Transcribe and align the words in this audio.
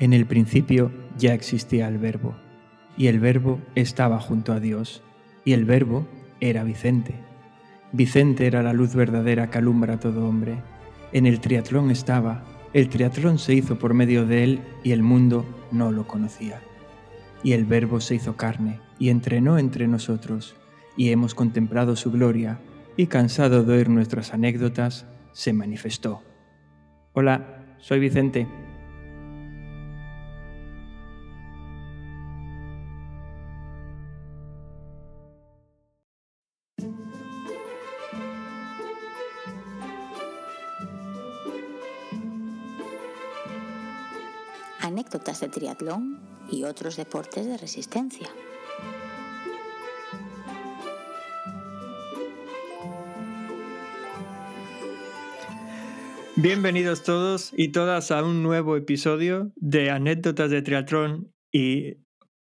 En 0.00 0.12
el 0.12 0.26
principio 0.26 0.92
ya 1.16 1.34
existía 1.34 1.88
el 1.88 1.98
verbo, 1.98 2.36
y 2.96 3.08
el 3.08 3.18
verbo 3.18 3.60
estaba 3.74 4.20
junto 4.20 4.52
a 4.52 4.60
Dios, 4.60 5.02
y 5.44 5.54
el 5.54 5.64
verbo 5.64 6.06
era 6.40 6.62
Vicente. 6.62 7.14
Vicente 7.92 8.46
era 8.46 8.62
la 8.62 8.72
luz 8.72 8.94
verdadera 8.94 9.50
que 9.50 9.58
alumbra 9.58 9.94
a 9.94 10.00
todo 10.00 10.28
hombre. 10.28 10.62
En 11.12 11.26
el 11.26 11.40
triatlón 11.40 11.90
estaba, 11.90 12.44
el 12.74 12.88
triatlón 12.88 13.38
se 13.38 13.54
hizo 13.54 13.78
por 13.78 13.94
medio 13.94 14.24
de 14.24 14.44
él 14.44 14.60
y 14.84 14.92
el 14.92 15.02
mundo 15.02 15.44
no 15.72 15.90
lo 15.90 16.06
conocía. 16.06 16.60
Y 17.42 17.52
el 17.52 17.64
verbo 17.64 18.00
se 18.00 18.14
hizo 18.14 18.36
carne 18.36 18.80
y 19.00 19.08
entrenó 19.08 19.58
entre 19.58 19.88
nosotros, 19.88 20.54
y 20.96 21.10
hemos 21.10 21.34
contemplado 21.34 21.96
su 21.96 22.12
gloria, 22.12 22.60
y 22.96 23.06
cansado 23.06 23.64
de 23.64 23.74
oír 23.74 23.88
nuestras 23.88 24.32
anécdotas, 24.32 25.06
se 25.32 25.52
manifestó. 25.52 26.22
Hola, 27.14 27.76
soy 27.78 28.00
Vicente. 28.00 28.46
Anécdotas 45.18 45.40
de 45.40 45.48
triatlón 45.48 46.20
y 46.48 46.62
otros 46.62 46.96
deportes 46.96 47.44
de 47.44 47.56
resistencia. 47.56 48.28
Bienvenidos 56.36 57.02
todos 57.02 57.52
y 57.56 57.68
todas 57.68 58.12
a 58.12 58.22
un 58.22 58.44
nuevo 58.44 58.76
episodio 58.76 59.50
de 59.56 59.90
anécdotas 59.90 60.50
de 60.50 60.62
triatlón 60.62 61.32
y 61.50 61.96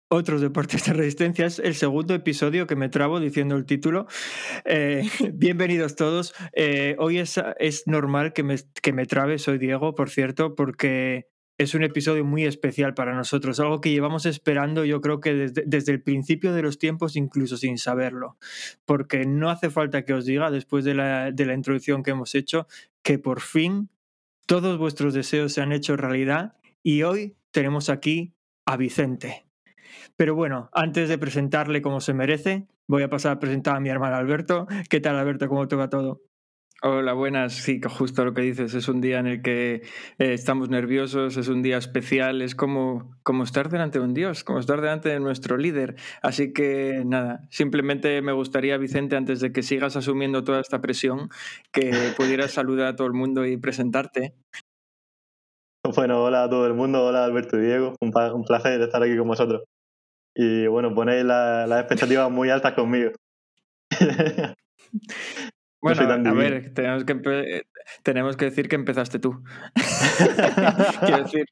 otros 0.10 0.42
deportes 0.42 0.86
de 0.86 0.94
resistencia. 0.94 1.48
Es 1.48 1.58
el 1.58 1.74
segundo 1.74 2.14
episodio 2.14 2.68
que 2.68 2.76
me 2.76 2.90
trabo 2.90 3.20
diciendo 3.20 3.56
el 3.56 3.66
título. 3.66 4.06
Eh, 4.66 5.02
bienvenidos 5.34 5.96
todos. 5.96 6.36
Eh, 6.54 6.96
hoy 7.00 7.18
es, 7.18 7.42
es 7.58 7.88
normal 7.88 8.34
que 8.34 8.44
me, 8.44 8.56
que 8.84 8.94
me 8.94 9.08
trabe, 9.08 9.40
soy 9.40 9.58
Diego, 9.58 9.96
por 9.96 10.12
cierto, 10.12 10.54
porque 10.54 11.26
es 11.58 11.74
un 11.74 11.84
episodio 11.84 12.24
muy 12.24 12.46
especial 12.46 12.94
para 12.94 13.16
nosotros, 13.16 13.60
algo 13.60 13.82
que 13.82 13.92
llevamos 13.92 14.26
esperando 14.26 14.86
yo 14.86 15.02
creo 15.02 15.20
que 15.20 15.34
desde, 15.34 15.64
desde, 15.66 15.92
el 15.92 16.02
principio 16.02 16.54
de 16.54 16.62
los 16.62 16.78
tiempos, 16.78 17.16
incluso 17.16 17.58
sin 17.58 17.78
saberlo, 17.78 18.38
porque 18.86 19.26
no 19.26 19.50
hace 19.50 19.70
falta 19.70 20.06
que 20.06 20.14
os 20.14 20.26
diga, 20.26 20.52
después 20.52 20.86
de 20.86 20.94
la, 20.94 21.32
de 21.32 21.46
la 21.46 21.54
introducción 21.54 22.04
que 22.04 22.12
hemos 22.12 22.36
hecho, 22.36 22.68
que 23.02 23.18
por 23.20 23.42
fin 23.42 23.90
todos 24.46 24.78
vuestros 24.78 25.14
deseos 25.14 25.54
se 25.54 25.62
han 25.62 25.72
hecho 25.72 25.98
realidad 25.98 26.56
y 26.84 27.04
hoy 27.04 27.36
tenemos 27.52 27.90
aquí 27.90 28.34
a 28.66 28.78
Vicente. 28.78 29.46
Pero 30.16 30.36
bueno, 30.36 30.70
antes 30.74 31.10
de 31.10 31.18
presentarle 31.18 31.82
como 31.82 32.02
se 32.02 32.14
merece, 32.14 32.68
voy 32.88 33.04
a 33.04 33.10
pasar 33.10 33.34
a 33.34 33.40
presentar 33.40 33.76
a 33.76 33.80
mi 33.80 33.90
hermano 33.90 34.16
Alberto. 34.16 34.68
¿Qué 34.90 35.00
tal 35.00 35.16
Alberto? 35.16 35.48
¿Cómo 35.48 35.68
te 35.68 35.76
va 35.76 35.90
todo? 35.90 36.22
Hola, 36.84 37.14
buenas. 37.14 37.54
Sí, 37.54 37.82
justo 37.84 38.24
lo 38.24 38.36
que 38.36 38.44
dices. 38.44 38.76
Es 38.76 38.88
un 38.88 39.02
día 39.02 39.18
en 39.18 39.26
el 39.26 39.42
que 39.42 39.82
eh, 40.20 40.34
estamos 40.34 40.70
nerviosos, 40.70 41.36
es 41.36 41.48
un 41.48 41.64
día 41.64 41.78
especial, 41.78 42.44
es 42.44 42.54
como, 42.54 43.16
como 43.24 43.44
estar 43.46 43.70
delante 43.70 43.98
de 43.98 44.06
un 44.06 44.14
Dios, 44.14 44.44
como 44.44 44.60
estar 44.60 44.80
delante 44.80 45.10
de 45.10 45.20
nuestro 45.20 45.58
líder. 45.58 45.96
Así 46.22 46.54
que 46.54 47.02
nada, 47.04 47.48
simplemente 47.50 48.22
me 48.22 48.32
gustaría, 48.32 48.78
Vicente, 48.78 49.16
antes 49.16 49.40
de 49.40 49.52
que 49.52 49.64
sigas 49.64 49.96
asumiendo 49.96 50.44
toda 50.44 50.60
esta 50.62 50.80
presión, 50.80 51.30
que 51.72 51.92
pudieras 52.16 52.52
saludar 52.52 52.90
a 52.90 52.96
todo 52.96 53.08
el 53.08 53.14
mundo 53.14 53.44
y 53.44 53.58
presentarte. 53.58 54.36
Bueno, 55.96 56.24
hola 56.24 56.44
a 56.44 56.50
todo 56.50 56.68
el 56.68 56.76
mundo, 56.76 57.04
hola 57.06 57.26
Alberto 57.26 57.58
y 57.58 57.66
Diego, 57.66 57.96
un, 58.02 58.12
un 58.16 58.44
placer 58.44 58.80
estar 58.82 59.02
aquí 59.02 59.18
con 59.18 59.28
vosotros. 59.28 59.64
Y 60.36 60.68
bueno, 60.68 60.94
ponéis 60.94 61.24
las 61.26 61.72
expectativas 61.72 62.30
muy 62.30 62.52
altas 62.52 62.74
conmigo. 62.74 63.14
Bueno, 65.96 66.30
a 66.30 66.34
ver, 66.34 66.74
tenemos 66.74 67.04
que, 67.06 67.64
tenemos 68.04 68.38
que 68.38 68.46
decir 68.46 68.68
que 68.68 68.76
empezaste 68.76 69.20
tú. 69.20 69.44
Quiero 71.06 71.24
decir, 71.24 71.46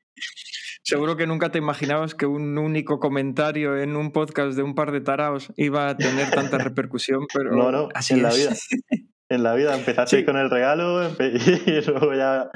seguro 0.84 1.16
que 1.16 1.28
nunca 1.28 1.50
te 1.50 1.58
imaginabas 1.58 2.16
que 2.16 2.26
un 2.26 2.58
único 2.58 3.00
comentario 3.00 3.78
en 3.78 3.96
un 3.96 4.12
podcast 4.12 4.56
de 4.56 4.64
un 4.64 4.76
par 4.76 4.92
de 4.92 5.02
taraos 5.02 5.52
iba 5.58 5.90
a 5.90 5.98
tener 5.98 6.30
tanta 6.32 6.58
repercusión, 6.58 7.26
pero 7.34 7.52
no, 7.52 7.72
no, 7.72 7.90
así 7.94 8.16
en 8.16 8.24
la 8.24 8.34
vida. 8.34 8.54
En 9.30 9.42
la 9.42 9.56
vida 9.56 9.76
empezaste 9.76 10.24
con 10.24 10.38
el 10.38 10.50
regalo 10.50 11.10
y 11.20 11.82
luego 11.88 12.14
ya 12.14 12.50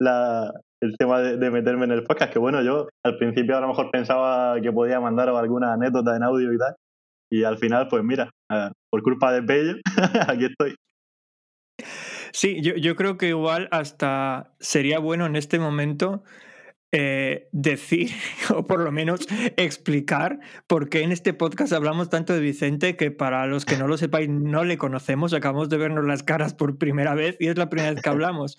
la, 0.00 0.50
el 0.80 0.96
tema 0.96 1.20
de, 1.20 1.50
meterme 1.50 1.84
en 1.84 1.92
el 1.92 2.04
podcast, 2.04 2.32
que 2.32 2.38
bueno, 2.38 2.62
yo 2.62 2.88
al 3.04 3.18
principio 3.18 3.56
a 3.56 3.60
lo 3.60 3.68
mejor 3.68 3.90
pensaba 3.90 4.60
que 4.60 4.72
podía 4.72 5.00
mandaros 5.00 5.38
alguna 5.38 5.72
anécdota 5.72 6.16
en 6.16 6.22
audio 6.22 6.52
y 6.52 6.58
tal, 6.58 6.74
y 7.30 7.44
al 7.44 7.58
final, 7.58 7.88
pues 7.88 8.02
mira, 8.04 8.30
por 8.90 9.02
culpa 9.02 9.32
de 9.32 9.40
Bello, 9.40 9.74
aquí 10.28 10.46
estoy. 10.46 10.74
Sí, 12.32 12.60
yo, 12.62 12.74
yo, 12.76 12.96
creo 12.96 13.16
que 13.18 13.28
igual 13.28 13.68
hasta 13.70 14.54
sería 14.60 14.98
bueno 14.98 15.26
en 15.26 15.36
este 15.36 15.58
momento 15.58 16.22
eh, 16.92 17.48
decir, 17.52 18.10
o 18.54 18.66
por 18.66 18.80
lo 18.80 18.92
menos 18.92 19.26
explicar, 19.56 20.38
por 20.66 20.88
qué 20.88 21.02
en 21.02 21.12
este 21.12 21.34
podcast 21.34 21.72
hablamos 21.72 22.08
tanto 22.08 22.32
de 22.32 22.40
Vicente, 22.40 22.96
que 22.96 23.10
para 23.10 23.46
los 23.46 23.64
que 23.64 23.76
no 23.76 23.88
lo 23.88 23.98
sepáis 23.98 24.28
no 24.28 24.64
le 24.64 24.78
conocemos, 24.78 25.34
acabamos 25.34 25.68
de 25.68 25.76
vernos 25.76 26.06
las 26.06 26.22
caras 26.22 26.54
por 26.54 26.78
primera 26.78 27.14
vez 27.14 27.36
y 27.40 27.48
es 27.48 27.58
la 27.58 27.68
primera 27.68 27.92
vez 27.92 28.02
que 28.02 28.08
hablamos. 28.08 28.56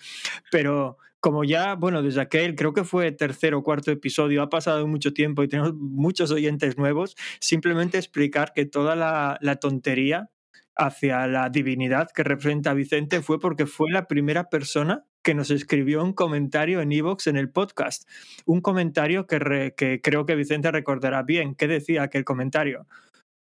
Pero 0.52 0.98
como 1.20 1.42
ya, 1.42 1.74
bueno, 1.74 2.02
desde 2.02 2.20
aquel, 2.20 2.54
creo 2.54 2.72
que 2.72 2.84
fue 2.84 3.10
tercer 3.10 3.54
o 3.54 3.64
cuarto 3.64 3.90
episodio, 3.90 4.42
ha 4.42 4.50
pasado 4.50 4.86
mucho 4.86 5.12
tiempo 5.12 5.42
y 5.42 5.48
tenemos 5.48 5.74
muchos 5.74 6.30
oyentes 6.30 6.78
nuevos, 6.78 7.16
simplemente 7.40 7.98
explicar 7.98 8.52
que 8.54 8.66
toda 8.66 8.94
la, 8.94 9.38
la 9.40 9.56
tontería 9.56 10.30
hacia 10.78 11.26
la 11.26 11.50
divinidad 11.50 12.08
que 12.14 12.22
representa 12.22 12.70
a 12.70 12.74
Vicente 12.74 13.20
fue 13.20 13.40
porque 13.40 13.66
fue 13.66 13.90
la 13.90 14.06
primera 14.06 14.48
persona 14.48 15.04
que 15.22 15.34
nos 15.34 15.50
escribió 15.50 16.02
un 16.02 16.12
comentario 16.12 16.80
en 16.80 16.92
Evox 16.92 17.26
en 17.26 17.36
el 17.36 17.50
podcast. 17.50 18.08
Un 18.46 18.60
comentario 18.60 19.26
que, 19.26 19.74
que 19.76 20.00
creo 20.00 20.24
que 20.24 20.36
Vicente 20.36 20.70
recordará 20.70 21.22
bien. 21.22 21.54
¿Qué 21.54 21.66
decía 21.66 22.04
aquel 22.04 22.24
comentario? 22.24 22.86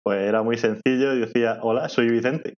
Pues 0.03 0.21
era 0.21 0.43
muy 0.43 0.57
sencillo 0.57 1.15
y 1.15 1.19
decía, 1.21 1.59
hola, 1.63 1.89
soy 1.89 2.09
Vicente. 2.09 2.53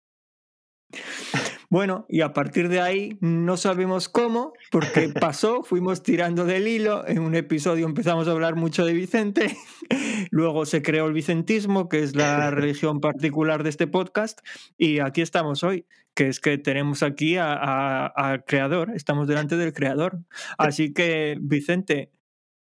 Bueno, 1.70 2.06
y 2.10 2.22
a 2.22 2.34
partir 2.34 2.70
de 2.70 2.82
ahí 2.82 3.18
no 3.22 3.58
sabemos 3.58 4.10
cómo, 4.10 4.54
porque 4.72 5.10
pasó, 5.20 5.64
fuimos 5.64 6.04
tirando 6.04 6.46
del 6.46 6.68
hilo, 6.68 7.08
en 7.08 7.20
un 7.20 7.36
episodio 7.36 7.86
empezamos 7.86 8.28
a 8.28 8.32
hablar 8.32 8.56
mucho 8.56 8.86
de 8.86 8.94
Vicente, 8.94 9.58
luego 10.32 10.66
se 10.66 10.82
creó 10.82 11.08
el 11.08 11.14
vicentismo, 11.14 11.90
que 11.90 12.04
es 12.04 12.16
la 12.16 12.52
religión 12.52 13.00
particular 13.00 13.64
de 13.64 13.70
este 13.70 13.88
podcast, 13.88 14.40
y 14.78 15.00
aquí 15.00 15.22
estamos 15.22 15.64
hoy, 15.64 15.86
que 16.14 16.28
es 16.28 16.40
que 16.40 16.58
tenemos 16.58 17.04
aquí 17.04 17.38
al 17.38 18.46
creador, 18.46 18.92
estamos 18.96 19.28
delante 19.28 19.58
del 19.58 19.74
creador. 19.74 20.20
Así 20.58 20.94
que, 20.94 21.38
Vicente, 21.42 22.10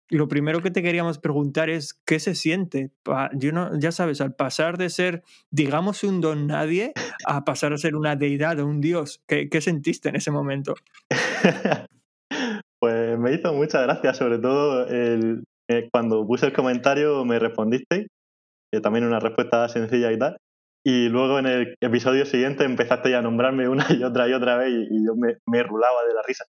lo 0.08 0.28
primero 0.28 0.60
que 0.60 0.70
te 0.70 0.82
queríamos 0.82 1.18
preguntar 1.18 1.70
es 1.70 1.94
qué 2.04 2.20
se 2.20 2.34
siente. 2.34 2.90
ya 3.78 3.92
sabes, 3.92 4.20
al 4.20 4.34
pasar 4.34 4.76
de 4.78 4.90
ser, 4.90 5.22
digamos, 5.50 6.04
un 6.04 6.20
don 6.20 6.46
nadie 6.46 6.92
a 7.26 7.44
pasar 7.44 7.72
a 7.72 7.78
ser 7.78 7.96
una 7.96 8.16
deidad 8.16 8.58
o 8.60 8.66
un 8.66 8.80
dios, 8.80 9.22
¿qué, 9.26 9.60
sentiste 9.60 10.10
en 10.10 10.16
ese 10.16 10.30
momento? 10.30 10.74
pues 12.80 13.18
me 13.18 13.32
hizo 13.32 13.52
mucha 13.54 13.80
gracia, 13.82 14.12
sobre 14.12 14.38
todo 14.38 14.86
eh, 14.90 15.42
cuando 15.90 16.26
puse 16.26 16.46
el 16.46 16.52
comentario 16.52 17.24
me 17.24 17.38
respondiste, 17.38 18.08
que 18.70 18.80
también 18.80 19.06
una 19.06 19.20
respuesta 19.20 19.68
sencilla 19.68 20.12
y 20.12 20.18
tal. 20.18 20.36
Y 20.84 21.08
luego 21.08 21.38
en 21.38 21.46
el 21.46 21.74
episodio 21.80 22.26
siguiente 22.26 22.64
empezaste 22.64 23.14
a 23.14 23.22
nombrarme 23.22 23.68
una 23.68 23.86
y 23.90 24.02
otra 24.02 24.28
y 24.28 24.32
otra 24.32 24.56
vez 24.56 24.88
y, 24.90 25.06
yo 25.06 25.14
me 25.14 25.62
rulaba 25.62 26.04
de 26.06 26.14
la 26.14 26.22
risa. 26.22 26.44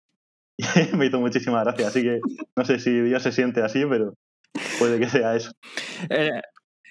me 0.98 1.06
hizo 1.06 1.20
muchísima 1.20 1.64
gracia. 1.64 1.88
Así 1.88 2.04
que 2.04 2.20
no 2.56 2.66
sé 2.66 2.80
si 2.80 2.92
Dios 3.02 3.24
se 3.24 3.32
siente 3.32 3.62
así, 3.62 3.86
pero 3.86 4.14
puede 4.78 5.00
que 5.00 5.10
sea 5.10 5.36
eso. 5.36 5.52
Eh, 6.10 6.42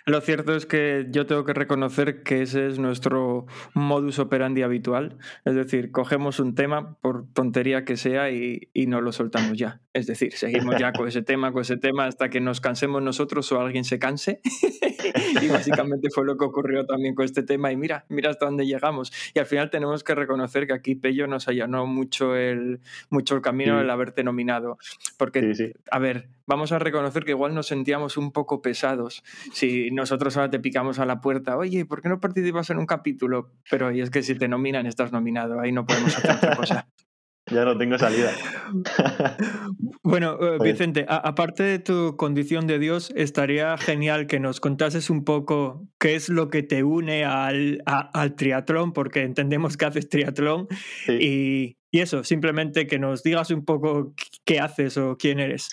lo 0.08 0.20
cierto 0.20 0.54
es 0.54 0.66
que 0.66 1.06
yo 1.10 1.26
tengo 1.26 1.44
que 1.44 1.52
reconocer 1.52 2.22
que 2.22 2.42
ese 2.42 2.66
es 2.66 2.78
nuestro 2.78 3.46
modus 3.74 4.18
operandi 4.18 4.62
habitual. 4.62 5.18
Es 5.44 5.54
decir, 5.54 5.90
cogemos 5.92 6.40
un 6.40 6.54
tema, 6.54 6.96
por 7.00 7.26
tontería 7.32 7.84
que 7.84 7.96
sea, 7.96 8.30
y, 8.30 8.70
y 8.72 8.86
no 8.86 9.00
lo 9.00 9.12
soltamos 9.12 9.56
ya. 9.56 9.80
Es 9.92 10.06
decir, 10.06 10.32
seguimos 10.32 10.76
ya 10.78 10.92
con 10.92 11.08
ese 11.08 11.22
tema, 11.22 11.52
con 11.52 11.62
ese 11.62 11.76
tema, 11.76 12.06
hasta 12.06 12.30
que 12.30 12.40
nos 12.40 12.60
cansemos 12.60 13.02
nosotros 13.02 13.50
o 13.52 13.60
alguien 13.60 13.84
se 13.84 13.98
canse. 13.98 14.40
y 15.42 15.48
básicamente 15.48 16.08
fue 16.10 16.24
lo 16.24 16.36
que 16.36 16.44
ocurrió 16.44 16.86
también 16.86 17.14
con 17.14 17.24
este 17.24 17.42
tema. 17.42 17.72
Y 17.72 17.76
mira, 17.76 18.06
mira 18.08 18.30
hasta 18.30 18.46
dónde 18.46 18.66
llegamos. 18.66 19.12
Y 19.34 19.38
al 19.38 19.46
final 19.46 19.70
tenemos 19.70 20.04
que 20.04 20.14
reconocer 20.14 20.66
que 20.66 20.72
aquí 20.72 20.94
Pello 20.94 21.26
nos 21.26 21.48
allanó 21.48 21.86
mucho 21.86 22.36
el, 22.36 22.80
mucho 23.10 23.34
el 23.34 23.42
camino 23.42 23.80
el 23.80 23.90
haberte 23.90 24.24
nominado. 24.24 24.78
Porque, 25.16 25.74
a 25.90 25.98
ver, 25.98 26.28
vamos 26.46 26.72
a 26.72 26.78
reconocer 26.78 27.24
que 27.24 27.32
igual 27.32 27.54
nos 27.54 27.66
sentíamos 27.66 28.16
un 28.16 28.32
poco 28.32 28.62
pesados 28.62 29.22
si 29.52 29.90
nosotros 29.98 30.36
ahora 30.36 30.50
te 30.50 30.60
picamos 30.60 30.98
a 30.98 31.04
la 31.04 31.20
puerta, 31.20 31.56
oye, 31.56 31.84
¿por 31.84 32.00
qué 32.00 32.08
no 32.08 32.20
participas 32.20 32.70
en 32.70 32.78
un 32.78 32.86
capítulo? 32.86 33.52
Pero 33.70 33.92
y 33.92 34.00
es 34.00 34.10
que 34.10 34.22
si 34.22 34.34
te 34.34 34.48
nominan, 34.48 34.86
estás 34.86 35.12
nominado, 35.12 35.60
ahí 35.60 35.72
no 35.72 35.84
podemos 35.84 36.16
hacer 36.16 36.30
otra 36.36 36.56
cosa. 36.56 36.88
ya 37.50 37.64
no 37.64 37.76
tengo 37.76 37.98
salida. 37.98 38.30
bueno, 40.02 40.38
eh, 40.40 40.58
Vicente, 40.62 41.04
aparte 41.08 41.62
de 41.62 41.78
tu 41.78 42.16
condición 42.16 42.66
de 42.66 42.78
Dios, 42.78 43.12
estaría 43.16 43.76
genial 43.76 44.26
que 44.26 44.40
nos 44.40 44.60
contases 44.60 45.10
un 45.10 45.24
poco 45.24 45.86
qué 45.98 46.14
es 46.14 46.28
lo 46.28 46.50
que 46.50 46.62
te 46.62 46.82
une 46.82 47.24
al, 47.24 47.82
al 47.86 48.36
triatlón, 48.36 48.92
porque 48.92 49.22
entendemos 49.22 49.76
que 49.76 49.86
haces 49.86 50.08
triatlón 50.08 50.68
y, 51.08 51.76
y 51.90 52.00
eso, 52.00 52.22
simplemente 52.24 52.86
que 52.86 52.98
nos 52.98 53.22
digas 53.22 53.50
un 53.50 53.64
poco 53.64 54.14
qué 54.44 54.60
haces 54.60 54.96
o 54.96 55.16
quién 55.16 55.40
eres. 55.40 55.70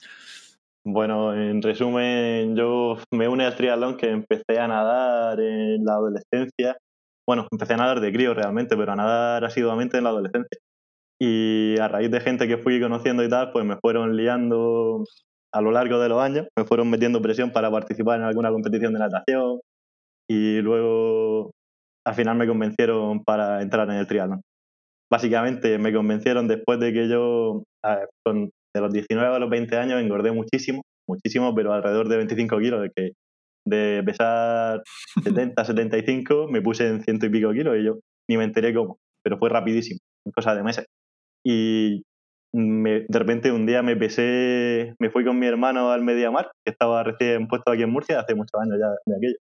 Bueno, 0.87 1.33
en 1.33 1.63
resumen, 1.63 2.55
yo 2.55 2.97
me 3.11 3.27
une 3.27 3.43
al 3.45 3.55
triatlón 3.55 3.97
que 3.97 4.07
empecé 4.07 4.59
a 4.59 4.67
nadar 4.67 5.39
en 5.39 5.83
la 5.83 5.93
adolescencia. 5.93 6.77
Bueno, 7.27 7.47
empecé 7.51 7.73
a 7.73 7.77
nadar 7.77 7.99
de 8.01 8.13
crío 8.13 8.35
realmente, 8.35 8.77
pero 8.77 8.91
a 8.91 8.95
nadar 8.95 9.43
asiduamente 9.45 9.97
en 9.97 10.03
la 10.03 10.11
adolescencia. 10.11 10.59
Y 11.19 11.79
a 11.79 11.87
raíz 11.87 12.11
de 12.11 12.21
gente 12.21 12.47
que 12.47 12.57
fui 12.57 12.81
conociendo 12.81 13.23
y 13.23 13.29
tal, 13.29 13.51
pues 13.51 13.65
me 13.65 13.77
fueron 13.77 14.15
liando 14.17 15.05
a 15.53 15.61
lo 15.61 15.71
largo 15.71 15.99
de 15.99 16.09
los 16.09 16.21
años, 16.21 16.47
me 16.57 16.65
fueron 16.65 16.89
metiendo 16.89 17.21
presión 17.21 17.51
para 17.51 17.71
participar 17.71 18.19
en 18.19 18.25
alguna 18.25 18.51
competición 18.51 18.93
de 18.93 18.99
natación 18.99 19.61
y 20.29 20.61
luego 20.61 21.51
al 22.05 22.15
final 22.15 22.37
me 22.37 22.47
convencieron 22.47 23.23
para 23.23 23.61
entrar 23.61 23.89
en 23.89 23.97
el 23.97 24.07
triatlón. 24.07 24.41
Básicamente 25.11 25.79
me 25.79 25.93
convencieron 25.93 26.47
después 26.47 26.79
de 26.79 26.93
que 26.93 27.07
yo, 27.09 27.63
con 28.25 28.51
de 28.75 28.81
los 28.81 28.91
19 28.91 29.35
a 29.35 29.39
los 29.39 29.49
20 29.49 29.77
años 29.77 30.01
engordé 30.01 30.31
muchísimo, 30.31 30.81
muchísimo, 31.07 31.55
pero 31.55 31.73
alrededor 31.73 32.09
de 32.09 32.17
25 32.17 32.59
kilos, 32.59 32.81
de 32.81 32.91
que 32.93 33.11
de 33.65 34.03
pesar 34.05 34.83
70, 35.23 35.65
75 35.65 36.47
me 36.49 36.61
puse 36.61 36.87
en 36.87 37.01
ciento 37.01 37.25
y 37.25 37.29
pico 37.29 37.51
kilos 37.53 37.77
y 37.77 37.85
yo 37.85 37.99
ni 38.29 38.37
me 38.37 38.43
enteré 38.43 38.73
cómo, 38.73 38.97
pero 39.23 39.37
fue 39.37 39.49
rapidísimo, 39.49 39.99
en 40.25 40.31
cosa 40.33 40.53
de 40.53 40.63
meses. 40.63 40.85
Y 41.45 42.03
de 42.53 43.19
repente 43.19 43.51
un 43.51 43.65
día 43.65 43.81
me 43.81 43.95
pesé, 43.95 44.93
me 44.99 45.09
fui 45.09 45.23
con 45.23 45.39
mi 45.39 45.45
hermano 45.45 45.91
al 45.91 46.03
Mediamar, 46.03 46.51
que 46.65 46.71
estaba 46.71 47.03
recién 47.03 47.47
puesto 47.47 47.71
aquí 47.71 47.83
en 47.83 47.91
Murcia, 47.91 48.19
hace 48.19 48.35
muchos 48.35 48.59
años 48.61 48.77
ya 48.79 48.89
de 49.05 49.15
aquello. 49.15 49.37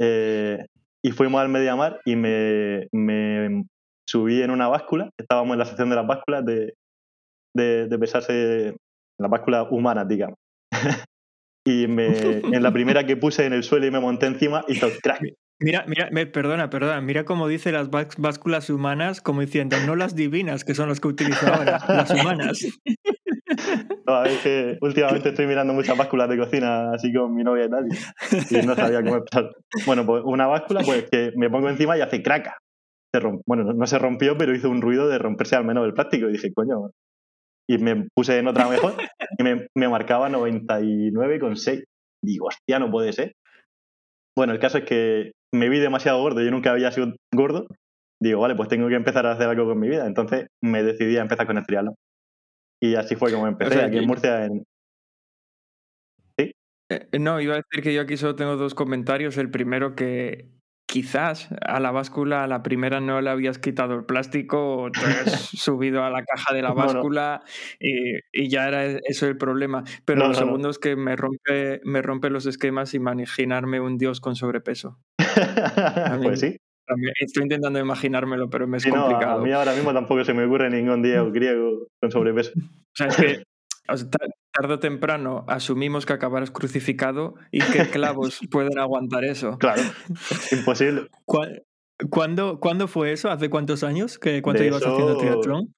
Eh, 0.00 0.66
y 1.02 1.10
fuimos 1.10 1.40
al 1.40 1.48
Mediamar 1.48 2.00
y 2.04 2.16
me, 2.16 2.86
me 2.92 3.64
subí 4.08 4.42
en 4.42 4.50
una 4.50 4.68
báscula, 4.68 5.10
estábamos 5.18 5.54
en 5.54 5.58
la 5.58 5.66
sección 5.66 5.90
de 5.90 5.96
las 5.96 6.06
básculas 6.06 6.44
de, 6.44 6.74
de, 7.54 7.88
pesarse 7.98 8.76
la 9.18 9.28
báscula 9.28 9.64
humana, 9.64 10.04
digamos. 10.04 10.36
y 11.66 11.86
me, 11.86 12.06
en 12.38 12.62
la 12.62 12.72
primera 12.72 13.06
que 13.06 13.16
puse 13.16 13.46
en 13.46 13.52
el 13.52 13.62
suelo 13.62 13.86
y 13.86 13.90
me 13.90 14.00
monté 14.00 14.26
encima, 14.26 14.64
hizo 14.68 14.88
crack. 15.02 15.22
Mira, 15.60 15.84
mira, 15.86 16.08
me, 16.10 16.26
perdona, 16.26 16.68
perdona, 16.68 17.00
mira 17.00 17.24
cómo 17.24 17.46
dice 17.46 17.70
las 17.70 17.88
básculas 17.88 18.68
humanas, 18.70 19.20
como 19.20 19.40
diciendo, 19.40 19.76
no 19.86 19.94
las 19.94 20.16
divinas, 20.16 20.64
que 20.64 20.74
son 20.74 20.88
las 20.88 21.00
que 21.00 21.08
utilizo 21.08 21.46
ahora, 21.46 21.80
las 21.88 22.10
humanas. 22.10 22.58
No, 24.06 24.24
es 24.24 24.38
que 24.42 24.78
últimamente 24.80 25.30
estoy 25.30 25.46
mirando 25.46 25.72
muchas 25.72 25.96
básculas 25.96 26.28
de 26.28 26.36
cocina 26.36 26.92
así 26.92 27.12
con 27.12 27.34
mi 27.34 27.44
novia 27.44 27.66
y 27.66 27.70
tal, 27.70 27.86
y 28.50 28.66
no 28.66 28.74
sabía 28.74 29.02
cómo 29.02 29.16
empezar. 29.16 29.50
Bueno, 29.86 30.04
pues 30.04 30.22
una 30.24 30.46
báscula, 30.46 30.82
pues 30.84 31.08
que 31.10 31.32
me 31.36 31.48
pongo 31.48 31.68
encima 31.68 31.96
y 31.96 32.00
hace 32.00 32.22
craca. 32.22 32.58
Se 33.14 33.20
bueno, 33.46 33.72
no 33.72 33.86
se 33.86 33.98
rompió, 33.98 34.36
pero 34.36 34.54
hizo 34.54 34.68
un 34.68 34.82
ruido 34.82 35.08
de 35.08 35.18
romperse 35.18 35.56
al 35.56 35.64
menos 35.64 35.86
el 35.86 35.94
plástico. 35.94 36.28
Y 36.28 36.32
dije, 36.32 36.52
coño, 36.52 36.90
y 37.68 37.78
me 37.78 38.08
puse 38.14 38.38
en 38.38 38.48
otra 38.48 38.68
mejor 38.68 38.94
y 39.38 39.42
me, 39.42 39.66
me 39.74 39.88
marcaba 39.88 40.28
99,6. 40.28 41.84
Digo, 42.22 42.46
hostia, 42.46 42.78
no 42.78 42.90
puede 42.90 43.12
ser. 43.12 43.34
Bueno, 44.36 44.52
el 44.52 44.58
caso 44.58 44.78
es 44.78 44.84
que 44.84 45.32
me 45.54 45.68
vi 45.68 45.78
demasiado 45.78 46.20
gordo, 46.20 46.42
yo 46.42 46.50
nunca 46.50 46.72
había 46.72 46.90
sido 46.90 47.14
gordo. 47.32 47.66
Digo, 48.20 48.40
vale, 48.40 48.54
pues 48.54 48.68
tengo 48.68 48.88
que 48.88 48.94
empezar 48.94 49.26
a 49.26 49.32
hacer 49.32 49.48
algo 49.48 49.66
con 49.66 49.78
mi 49.78 49.88
vida. 49.88 50.06
Entonces 50.06 50.46
me 50.62 50.82
decidí 50.82 51.16
a 51.16 51.22
empezar 51.22 51.46
con 51.46 51.58
el 51.58 51.66
triatlón. 51.66 51.94
Y 52.82 52.96
así 52.96 53.16
fue 53.16 53.32
como 53.32 53.46
empecé 53.46 53.82
aquí 53.82 53.98
en 53.98 54.06
Murcia. 54.06 54.44
En... 54.44 54.64
¿Sí? 56.38 56.52
Eh, 56.90 57.18
no, 57.18 57.40
iba 57.40 57.54
a 57.54 57.56
decir 57.58 57.82
que 57.82 57.94
yo 57.94 58.02
aquí 58.02 58.16
solo 58.16 58.34
tengo 58.34 58.56
dos 58.56 58.74
comentarios. 58.74 59.38
El 59.38 59.50
primero 59.50 59.94
que 59.94 60.53
quizás 60.86 61.48
a 61.60 61.80
la 61.80 61.90
báscula, 61.90 62.44
a 62.44 62.46
la 62.46 62.62
primera 62.62 63.00
no 63.00 63.20
le 63.20 63.30
habías 63.30 63.58
quitado 63.58 63.94
el 63.94 64.04
plástico, 64.04 64.76
o 64.76 64.90
te 64.90 65.00
has 65.30 65.48
subido 65.48 66.04
a 66.04 66.10
la 66.10 66.24
caja 66.24 66.54
de 66.54 66.62
la 66.62 66.72
báscula 66.72 67.42
Y, 67.80 68.48
ya 68.48 68.68
era 68.68 68.86
e, 68.86 69.00
eso 69.04 69.26
el 69.26 69.36
problema. 69.36 69.84
Pero 70.04 70.28
lo 70.28 70.34
segundo 70.34 70.70
es 70.70 70.78
que 70.78 70.96
me 70.96 71.16
rompe, 71.16 71.80
me 71.84 72.02
rompe 72.02 72.30
los 72.30 72.46
esquemas 72.46 72.94
imaginarme 72.94 73.80
un 73.80 73.98
dios 73.98 74.20
con 74.20 74.36
sobrepeso. 74.36 74.98
pues 76.22 76.40
sí. 76.40 76.56
Estoy 77.18 77.44
intentando 77.44 77.78
imaginármelo, 77.78 78.50
pero 78.50 78.66
me 78.66 78.76
es 78.76 78.86
complicado. 78.86 79.40
a 79.40 79.42
mí 79.42 79.50
ahora 79.52 79.72
mismo 79.72 79.92
tampoco 79.94 80.22
se 80.24 80.34
me 80.34 80.44
ocurre 80.44 80.68
ningún 80.68 81.02
dios 81.02 81.32
griego 81.32 81.86
con 82.00 82.10
sobrepeso. 82.10 82.52
O 82.56 82.96
sea, 82.96 83.06
es 83.06 83.16
que 83.16 83.42
tarde 83.86 84.74
o 84.74 84.78
temprano 84.78 85.44
asumimos 85.48 86.06
que 86.06 86.12
acabarás 86.12 86.50
crucificado 86.50 87.34
y 87.50 87.60
que 87.60 87.88
clavos 87.90 88.40
pueden 88.50 88.78
aguantar 88.78 89.24
eso. 89.24 89.58
Claro, 89.58 89.82
imposible. 90.52 91.08
¿Cuándo, 92.10 92.58
¿Cuándo 92.58 92.88
fue 92.88 93.12
eso? 93.12 93.30
¿Hace 93.30 93.48
cuántos 93.48 93.84
años? 93.84 94.18
que 94.18 94.42
¿Cuánto 94.42 94.64
ibas 94.64 94.84
haciendo 94.84 95.16
triatlón? 95.16 95.72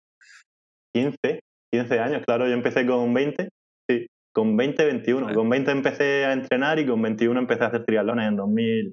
15, 0.95 1.41
15 1.73 1.99
años, 1.99 2.23
claro. 2.27 2.47
Yo 2.47 2.55
empecé 2.55 2.87
con 2.87 3.13
20, 3.13 3.51
sí, 3.91 4.07
con 4.35 4.57
20, 4.57 4.85
21. 4.85 5.35
Con 5.35 5.51
20 5.51 5.71
empecé 5.71 6.25
a 6.25 6.33
entrenar 6.33 6.79
y 6.79 6.87
con 6.87 7.03
21 7.03 7.39
empecé 7.39 7.65
a 7.65 7.67
hacer 7.67 7.85
triatlones 7.85 8.29
en 8.29 8.37
2000, 8.37 8.93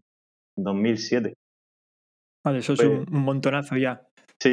2007. 0.58 1.34
Vale, 2.46 2.60
eso 2.60 2.74
es 2.74 2.82
un 2.82 3.06
montonazo 3.10 3.78
ya. 3.78 4.06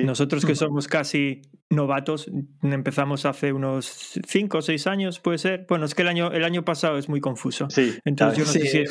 Nosotros 0.05 0.45
que 0.45 0.55
somos 0.55 0.89
casi 0.89 1.43
novatos, 1.71 2.31
empezamos 2.63 3.27
hace 3.27 3.53
unos 3.53 4.19
5 4.27 4.59
o 4.59 4.63
6 4.63 4.87
años, 4.87 5.21
puede 5.21 5.39
ser. 5.39 5.67
Bueno, 5.69 5.85
es 5.85 5.95
que 5.95 6.03
el 6.03 6.09
año, 6.09 6.33
el 6.33 6.45
año 6.45 6.65
pasado 6.65 6.99
es 6.99 7.09
muy 7.09 7.21
confuso. 7.21 7.71
Sí. 7.71 7.97
Entonces 8.05 8.39
yo 8.39 8.45
no, 8.45 8.51
sé 8.51 8.67
si 8.67 8.85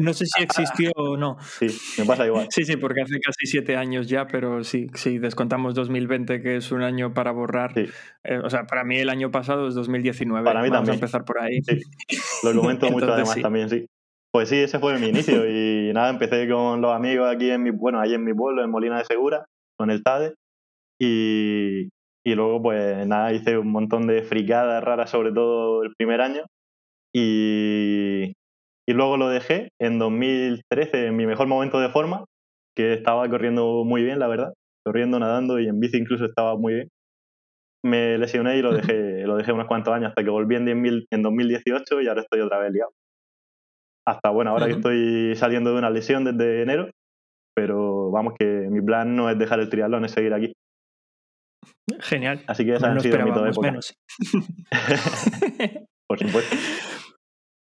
no, 0.00 0.12
sé 0.12 0.26
si 0.26 0.42
existió 0.42 0.90
o 0.96 1.16
no. 1.16 1.36
Sí, 1.58 1.66
me 1.98 2.04
pasa 2.04 2.26
igual. 2.26 2.48
Sí, 2.50 2.64
sí, 2.64 2.76
porque 2.76 3.02
hace 3.02 3.20
casi 3.20 3.46
7 3.46 3.76
años 3.76 4.08
ya, 4.08 4.26
pero 4.26 4.64
sí, 4.64 4.88
sí, 4.94 5.18
descontamos 5.18 5.74
2020, 5.74 6.42
que 6.42 6.56
es 6.56 6.72
un 6.72 6.82
año 6.82 7.14
para 7.14 7.30
borrar. 7.30 7.72
Eh, 7.78 8.38
o 8.42 8.50
sea, 8.50 8.66
para 8.66 8.84
mí 8.84 8.96
el 8.96 9.10
año 9.10 9.30
pasado 9.30 9.68
es 9.68 9.74
2019. 9.74 10.44
Para 10.44 10.62
mí 10.62 10.70
Vamos 10.70 10.78
también. 10.78 10.92
a 10.92 10.94
empezar 10.94 11.24
por 11.24 11.40
ahí. 11.40 11.60
Lo 12.42 12.60
comento 12.60 12.90
mucho 12.90 13.12
además 13.12 13.40
también, 13.40 13.68
sí. 13.68 13.86
Pues 14.32 14.48
sí, 14.48 14.56
ese 14.56 14.80
fue 14.80 14.98
mi 14.98 15.06
inicio 15.06 15.48
y 15.48 15.92
nada, 15.92 16.10
empecé 16.10 16.48
con 16.48 16.80
los 16.80 16.92
amigos 16.92 17.32
aquí 17.32 17.50
en 17.50 17.62
mi, 17.62 17.70
bueno, 17.70 18.00
ahí 18.00 18.14
en 18.14 18.24
mi 18.24 18.34
pueblo, 18.34 18.64
en 18.64 18.70
Molina 18.70 18.98
de 18.98 19.04
Segura, 19.04 19.44
con 19.76 19.92
el 19.92 20.02
TADE 20.02 20.34
y, 21.04 21.88
y 22.26 22.34
luego, 22.34 22.62
pues 22.62 23.06
nada, 23.06 23.32
hice 23.32 23.58
un 23.58 23.70
montón 23.70 24.06
de 24.06 24.22
fricadas 24.22 24.82
raras, 24.82 25.10
sobre 25.10 25.32
todo 25.32 25.82
el 25.82 25.94
primer 25.96 26.20
año. 26.20 26.44
Y, 27.14 28.32
y 28.86 28.92
luego 28.92 29.16
lo 29.16 29.28
dejé 29.28 29.68
en 29.80 29.98
2013, 29.98 31.06
en 31.06 31.16
mi 31.16 31.26
mejor 31.26 31.46
momento 31.46 31.80
de 31.80 31.88
forma, 31.90 32.24
que 32.76 32.94
estaba 32.94 33.28
corriendo 33.28 33.84
muy 33.84 34.02
bien, 34.02 34.18
la 34.18 34.28
verdad. 34.28 34.52
Corriendo, 34.84 35.18
nadando 35.18 35.58
y 35.60 35.68
en 35.68 35.80
bici 35.80 35.96
incluso 35.98 36.24
estaba 36.26 36.56
muy 36.56 36.74
bien. 36.74 36.88
Me 37.84 38.18
lesioné 38.18 38.56
y 38.58 38.62
lo 38.62 38.72
dejé, 38.74 39.26
lo 39.26 39.36
dejé 39.36 39.52
unos 39.52 39.68
cuantos 39.68 39.94
años 39.94 40.08
hasta 40.10 40.24
que 40.24 40.30
volví 40.30 40.56
en, 40.56 40.68
en 40.68 41.22
2018 41.22 42.00
y 42.00 42.08
ahora 42.08 42.22
estoy 42.22 42.40
otra 42.40 42.58
vez 42.58 42.72
liado. 42.72 42.90
Hasta, 44.06 44.30
bueno, 44.30 44.50
ahora 44.50 44.66
que 44.66 44.72
estoy 44.72 45.34
saliendo 45.36 45.72
de 45.72 45.78
una 45.78 45.88
lesión 45.88 46.24
desde 46.24 46.62
enero, 46.62 46.90
pero 47.54 48.10
vamos 48.10 48.34
que 48.38 48.44
mi 48.70 48.82
plan 48.82 49.16
no 49.16 49.30
es 49.30 49.38
dejar 49.38 49.60
el 49.60 49.70
triatlón, 49.70 50.04
es 50.04 50.12
seguir 50.12 50.34
aquí. 50.34 50.52
Genial. 52.00 52.42
Así 52.46 52.64
que 52.64 52.74
esa 52.74 52.90
no 52.90 52.98
ha 52.98 53.00
sido 53.00 53.18
mi 53.18 53.30
época. 53.30 53.60
Menos. 53.60 53.94
Por 56.06 56.18
supuesto. 56.18 56.56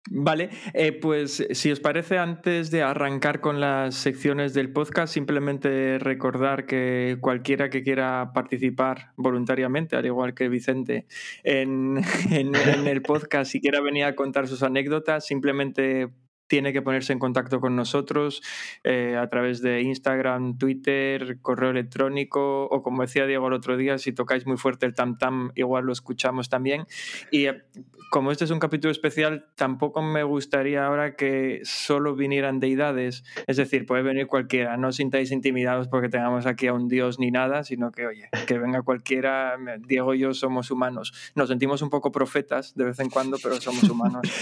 Vale, 0.08 0.50
eh, 0.76 0.92
pues 0.92 1.48
si 1.50 1.72
os 1.72 1.80
parece, 1.80 2.20
antes 2.20 2.70
de 2.70 2.84
arrancar 2.84 3.42
con 3.42 3.60
las 3.60 3.96
secciones 3.96 4.54
del 4.54 4.72
podcast, 4.72 5.12
simplemente 5.12 5.98
recordar 5.98 6.68
que 6.68 7.18
cualquiera 7.22 7.72
que 7.72 7.82
quiera 7.82 8.32
participar 8.32 9.14
voluntariamente, 9.18 9.96
al 9.96 10.06
igual 10.06 10.36
que 10.36 10.48
Vicente, 10.48 11.08
en, 11.44 11.98
en 12.32 12.88
el 12.88 13.02
podcast, 13.02 13.52
si 13.52 13.60
quiera 13.60 13.82
venir 13.82 14.04
a 14.04 14.16
contar 14.16 14.48
sus 14.48 14.62
anécdotas, 14.62 15.26
simplemente 15.26 16.10
tiene 16.48 16.74
que 16.74 16.82
ponerse 16.82 17.14
en 17.14 17.20
contacto 17.20 17.60
con 17.60 17.76
nosotros 17.76 18.42
eh, 18.84 19.18
a 19.18 19.30
través 19.30 19.62
de 19.62 19.82
Instagram, 19.82 20.58
Twitter, 20.58 21.40
correo 21.42 21.72
electrónico 21.72 22.66
o 22.66 22.84
como 22.84 23.02
decía 23.02 23.26
Diego 23.26 23.48
el 23.48 23.54
otro 23.54 23.78
día, 23.78 23.98
si 23.98 24.14
tocáis 24.14 24.46
muy 24.46 24.58
fuerte 24.58 24.86
el 24.86 24.94
tam 24.94 25.18
tam, 25.18 25.52
igual 25.56 25.86
lo 25.86 25.94
escuchamos 25.94 26.50
también. 26.50 26.86
Y 27.32 27.48
eh, 27.48 27.64
como 28.12 28.32
este 28.32 28.46
es 28.46 28.52
un 28.52 28.60
capítulo 28.60 28.92
especial, 28.92 29.48
tampoco 29.56 30.02
me 30.02 30.24
gustaría 30.24 30.86
ahora 30.86 31.16
que 31.16 31.62
solo 31.64 32.16
vinieran 32.16 32.60
deidades, 32.60 33.24
es 33.48 33.58
decir, 33.58 33.86
puede 33.86 34.04
venir 34.04 34.28
cualquiera, 34.28 34.78
no 34.78 34.90
os 34.90 34.96
sintáis 34.96 35.32
intimidados 35.32 35.88
porque 35.88 36.10
tengamos 36.10 36.46
aquí 36.46 36.68
a 36.68 36.74
un 36.74 36.88
dios 36.88 37.20
ni 37.20 37.32
nada, 37.32 37.64
sino 37.64 37.92
que 37.92 38.06
oye, 38.06 38.30
que 38.48 38.58
venga 38.58 38.84
cualquiera, 38.84 39.58
Diego 39.80 40.14
y 40.14 40.20
yo 40.20 40.34
somos 40.34 40.72
humanos. 40.72 41.14
Nos 41.36 41.50
sentimos 41.50 41.82
un 41.82 41.90
poco 41.90 42.12
profetas 42.12 42.76
de 42.76 42.86
vez 42.86 43.00
en 43.00 43.10
cuando, 43.10 43.38
pero 43.42 43.60
somos 43.60 43.84
humanos. 43.84 44.22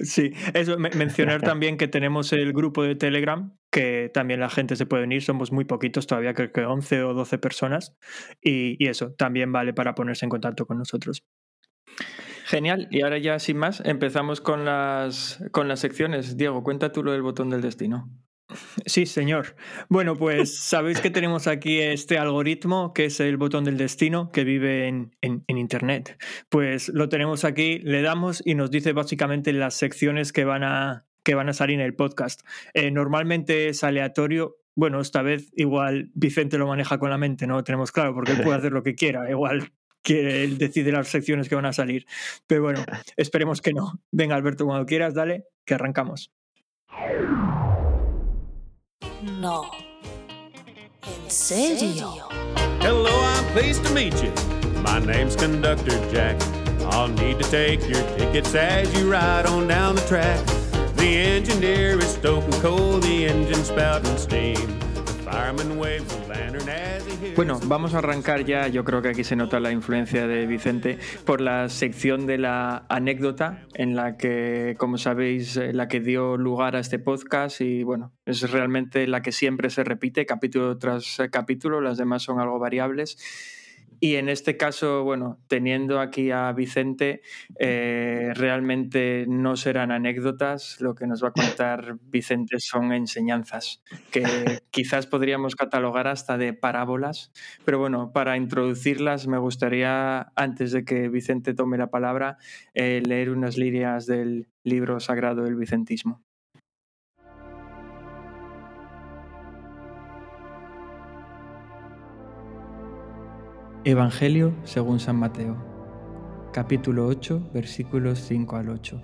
Sí, 0.00 0.32
eso 0.54 0.78
mencionar 0.78 1.42
también 1.48 1.76
que 1.78 1.88
tenemos 1.88 2.32
el 2.32 2.52
grupo 2.52 2.82
de 2.82 2.94
Telegram, 2.94 3.56
que 3.70 4.10
también 4.12 4.40
la 4.40 4.50
gente 4.50 4.76
se 4.76 4.86
puede 4.86 5.04
unir, 5.04 5.22
somos 5.22 5.50
muy 5.50 5.64
poquitos 5.64 6.06
todavía, 6.06 6.34
creo 6.34 6.52
que 6.52 6.64
11 6.64 7.02
o 7.04 7.14
12 7.14 7.38
personas, 7.38 7.96
y, 8.42 8.76
y 8.82 8.88
eso 8.88 9.12
también 9.14 9.50
vale 9.50 9.72
para 9.72 9.94
ponerse 9.94 10.26
en 10.26 10.30
contacto 10.30 10.66
con 10.66 10.78
nosotros. 10.78 11.24
Genial, 12.44 12.88
y 12.90 13.02
ahora 13.02 13.18
ya 13.18 13.38
sin 13.38 13.58
más, 13.58 13.82
empezamos 13.84 14.40
con 14.40 14.64
las, 14.64 15.42
con 15.52 15.68
las 15.68 15.80
secciones. 15.80 16.36
Diego, 16.36 16.62
cuenta 16.62 16.92
tú 16.92 17.02
lo 17.02 17.12
del 17.12 17.22
botón 17.22 17.50
del 17.50 17.60
destino. 17.60 18.10
Sí, 18.86 19.04
señor. 19.04 19.56
Bueno, 19.88 20.16
pues 20.16 20.58
sabéis 20.64 21.00
que 21.00 21.10
tenemos 21.10 21.46
aquí 21.46 21.80
este 21.80 22.18
algoritmo 22.18 22.94
que 22.94 23.06
es 23.06 23.20
el 23.20 23.36
botón 23.36 23.64
del 23.64 23.76
destino 23.76 24.30
que 24.32 24.44
vive 24.44 24.88
en, 24.88 25.16
en, 25.20 25.44
Internet. 25.58 26.18
Pues 26.48 26.88
lo 26.88 27.08
tenemos 27.08 27.44
aquí, 27.44 27.78
le 27.80 28.00
damos 28.00 28.42
y 28.44 28.54
nos 28.54 28.70
dice 28.70 28.92
básicamente 28.92 29.52
las 29.52 29.74
secciones 29.74 30.32
que 30.32 30.44
van 30.44 30.64
a, 30.64 31.07
que 31.28 31.34
van 31.34 31.50
a 31.50 31.52
salir 31.52 31.78
en 31.78 31.84
el 31.84 31.94
podcast. 31.94 32.40
Eh, 32.72 32.90
normalmente 32.90 33.68
es 33.68 33.84
aleatorio. 33.84 34.56
Bueno, 34.74 34.98
esta 34.98 35.20
vez 35.20 35.52
igual 35.54 36.10
Vicente 36.14 36.56
lo 36.56 36.66
maneja 36.66 36.98
con 36.98 37.10
la 37.10 37.18
mente, 37.18 37.46
no 37.46 37.56
lo 37.56 37.64
tenemos 37.64 37.92
claro, 37.92 38.14
porque 38.14 38.32
él 38.32 38.40
puede 38.42 38.56
hacer 38.60 38.72
lo 38.72 38.82
que 38.82 38.94
quiera. 38.94 39.28
Igual 39.28 39.70
que 40.02 40.44
él 40.44 40.56
decide 40.56 40.90
las 40.90 41.08
secciones 41.08 41.50
que 41.50 41.54
van 41.54 41.66
a 41.66 41.74
salir. 41.74 42.06
Pero 42.46 42.62
bueno, 42.62 42.82
esperemos 43.18 43.60
que 43.60 43.74
no. 43.74 44.00
Venga, 44.10 44.36
Alberto, 44.36 44.64
cuando 44.64 44.86
quieras, 44.86 45.12
dale, 45.12 45.44
que 45.66 45.74
arrancamos. 45.74 46.32
No. 49.38 49.70
¿En 51.02 51.30
serio? 51.30 52.26
Hello, 52.80 53.10
I'm 53.10 53.44
pleased 53.52 53.84
to 53.84 53.92
meet 53.92 54.14
you. 54.22 54.32
My 54.80 54.98
name's 54.98 55.36
Conductor 55.36 56.00
Jack. 56.10 56.40
I'll 56.86 57.08
need 57.08 57.38
to 57.38 57.50
take 57.50 57.86
your 57.86 58.02
tickets 58.16 58.54
as 58.54 58.98
you 58.98 59.12
ride 59.12 59.44
on 59.44 59.68
down 59.68 59.94
the 59.94 60.06
track. 60.06 60.67
The 60.98 61.16
engineer 61.36 61.98
is 61.98 62.12
stoking 62.14 62.60
coal, 62.60 63.00
the 63.00 63.26
engine 63.26 63.64
spouting 63.64 64.18
steam. 64.18 64.78
Bueno, 67.36 67.60
vamos 67.64 67.94
a 67.94 67.98
arrancar 67.98 68.44
ya, 68.44 68.68
yo 68.68 68.84
creo 68.84 69.02
que 69.02 69.08
aquí 69.08 69.24
se 69.24 69.36
nota 69.36 69.60
la 69.60 69.70
influencia 69.70 70.26
de 70.26 70.46
Vicente, 70.46 70.98
por 71.24 71.40
la 71.40 71.68
sección 71.68 72.26
de 72.26 72.38
la 72.38 72.86
anécdota, 72.88 73.66
en 73.74 73.94
la 73.94 74.16
que, 74.16 74.74
como 74.78 74.98
sabéis, 74.98 75.56
eh, 75.56 75.72
la 75.72 75.86
que 75.88 76.00
dio 76.00 76.36
lugar 76.36 76.76
a 76.76 76.80
este 76.80 76.98
podcast 76.98 77.60
y 77.60 77.82
bueno, 77.82 78.12
es 78.24 78.50
realmente 78.50 79.06
la 79.06 79.22
que 79.22 79.32
siempre 79.32 79.70
se 79.70 79.84
repite 79.84 80.26
capítulo 80.26 80.78
tras 80.78 81.20
capítulo, 81.30 81.80
las 81.80 81.98
demás 81.98 82.22
son 82.22 82.40
algo 82.40 82.58
variables. 82.58 83.18
Y 84.00 84.16
en 84.16 84.28
este 84.28 84.56
caso, 84.56 85.02
bueno, 85.02 85.40
teniendo 85.48 86.00
aquí 86.00 86.30
a 86.30 86.52
Vicente, 86.52 87.22
eh, 87.58 88.32
realmente 88.34 89.24
no 89.28 89.56
serán 89.56 89.90
anécdotas, 89.90 90.80
lo 90.80 90.94
que 90.94 91.06
nos 91.06 91.22
va 91.22 91.28
a 91.28 91.32
contar 91.32 91.96
Vicente 92.02 92.56
son 92.58 92.92
enseñanzas, 92.92 93.82
que 94.10 94.22
quizás 94.70 95.06
podríamos 95.06 95.56
catalogar 95.56 96.06
hasta 96.06 96.38
de 96.38 96.52
parábolas, 96.52 97.32
pero 97.64 97.78
bueno, 97.78 98.12
para 98.12 98.36
introducirlas 98.36 99.26
me 99.26 99.38
gustaría, 99.38 100.32
antes 100.36 100.72
de 100.72 100.84
que 100.84 101.08
Vicente 101.08 101.54
tome 101.54 101.78
la 101.78 101.90
palabra, 101.90 102.38
eh, 102.74 103.02
leer 103.04 103.30
unas 103.30 103.56
líneas 103.56 104.06
del 104.06 104.48
libro 104.62 105.00
sagrado 105.00 105.42
del 105.42 105.56
Vicentismo. 105.56 106.27
Evangelio 113.84 114.54
según 114.64 114.98
San 114.98 115.16
Mateo, 115.16 115.56
capítulo 116.52 117.06
8, 117.06 117.50
versículos 117.54 118.18
5 118.26 118.56
al 118.56 118.70
8. 118.70 119.00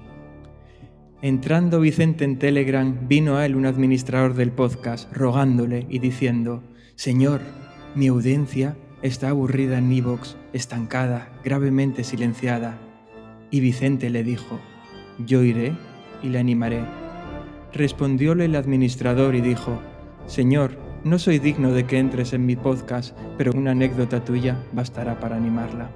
Entrando 1.22 1.78
Vicente 1.78 2.24
en 2.24 2.40
Telegram, 2.40 3.06
vino 3.06 3.36
a 3.36 3.46
él 3.46 3.54
un 3.54 3.66
administrador 3.66 4.34
del 4.34 4.50
podcast, 4.50 5.10
rogándole 5.14 5.86
y 5.88 6.00
diciendo, 6.00 6.64
Señor, 6.96 7.40
mi 7.94 8.08
audiencia 8.08 8.76
está 9.00 9.28
aburrida 9.28 9.78
en 9.78 9.92
Evox, 9.92 10.36
estancada, 10.52 11.32
gravemente 11.44 12.02
silenciada. 12.02 12.76
Y 13.52 13.60
Vicente 13.60 14.10
le 14.10 14.24
dijo, 14.24 14.58
Yo 15.24 15.44
iré 15.44 15.76
y 16.20 16.30
le 16.30 16.40
animaré. 16.40 16.84
Respondióle 17.72 18.46
el 18.46 18.56
administrador 18.56 19.36
y 19.36 19.40
dijo, 19.40 19.80
Señor, 20.26 20.83
no 21.04 21.18
soy 21.18 21.38
digno 21.38 21.72
de 21.72 21.86
que 21.86 21.98
entres 21.98 22.32
en 22.32 22.46
mi 22.46 22.56
podcast, 22.56 23.16
pero 23.36 23.52
una 23.52 23.72
anécdota 23.72 24.24
tuya 24.24 24.56
bastará 24.72 25.20
para 25.20 25.36
animarla. 25.36 25.90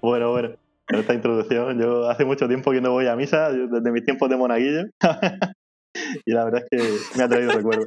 Bueno, 0.00 0.30
bueno, 0.30 0.54
en 0.88 0.98
esta 0.98 1.12
introducción, 1.12 1.78
yo 1.78 2.08
hace 2.08 2.24
mucho 2.24 2.48
tiempo 2.48 2.70
que 2.70 2.80
no 2.80 2.92
voy 2.92 3.06
a 3.06 3.14
misa, 3.14 3.52
desde 3.52 3.92
mis 3.92 4.04
tiempos 4.04 4.30
de 4.30 4.38
monaguillo, 4.38 4.84
y 6.24 6.32
la 6.32 6.44
verdad 6.44 6.64
es 6.70 6.70
que 6.70 7.18
me 7.18 7.24
ha 7.24 7.28
traído 7.28 7.52
recuerdos. 7.52 7.86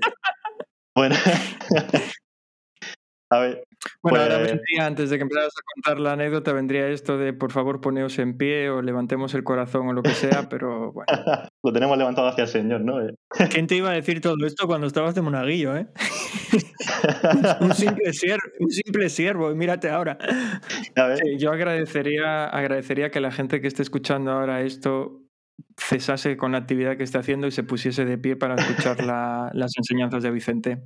Bueno, 0.96 1.16
a 3.32 3.40
ver, 3.40 3.64
bueno, 4.02 4.22
ahora 4.22 4.40
pues 4.40 4.52
vendría, 4.52 4.86
antes 4.86 5.10
de 5.10 5.18
que 5.18 5.24
empezaras 5.24 5.54
a 5.58 5.62
contar 5.76 6.00
la 6.00 6.14
anécdota, 6.14 6.54
vendría 6.54 6.88
esto 6.90 7.18
de 7.18 7.34
por 7.34 7.52
favor 7.52 7.82
poneos 7.82 8.20
en 8.20 8.38
pie 8.38 8.70
o 8.70 8.82
levantemos 8.82 9.34
el 9.34 9.44
corazón 9.44 9.88
o 9.88 9.94
lo 9.94 10.04
que 10.04 10.12
sea, 10.12 10.50
pero 10.50 10.92
bueno. 10.92 11.08
lo 11.64 11.74
tenemos 11.74 11.98
levantado 11.98 12.28
hacia 12.28 12.44
el 12.44 12.50
Señor, 12.50 12.82
¿no? 12.82 13.02
Eh. 13.02 13.14
¿Quién 13.52 13.68
te 13.68 13.76
iba 13.76 13.90
a 13.90 13.94
decir 13.94 14.22
todo 14.22 14.36
esto 14.46 14.68
cuando 14.68 14.88
estabas 14.88 15.16
de 15.16 15.22
monaguillo, 15.22 15.76
eh? 15.76 15.88
un, 17.62 17.74
simple 17.74 18.14
siervo, 18.14 18.44
un 18.60 18.70
simple 18.70 19.10
siervo, 19.10 19.52
y 19.52 19.56
mírate 19.56 19.90
ahora. 19.90 20.18
yo 21.38 21.52
agradecería, 21.52 22.46
agradecería 22.46 23.10
que 23.10 23.20
la 23.20 23.32
gente 23.32 23.62
que 23.62 23.68
esté 23.68 23.82
escuchando 23.82 24.32
ahora 24.32 24.62
esto 24.62 25.20
cesase 25.78 26.38
con 26.38 26.54
la 26.54 26.60
actividad 26.60 26.98
que 26.98 27.04
está 27.04 27.20
haciendo 27.20 27.48
y 27.48 27.52
se 27.52 27.64
pusiese 27.64 28.06
de 28.06 28.18
pie 28.18 28.36
para 28.36 28.56
escuchar 28.56 29.04
las 29.04 29.72
enseñanzas 29.78 30.24
de 30.24 30.32
Vicente. 30.32 30.84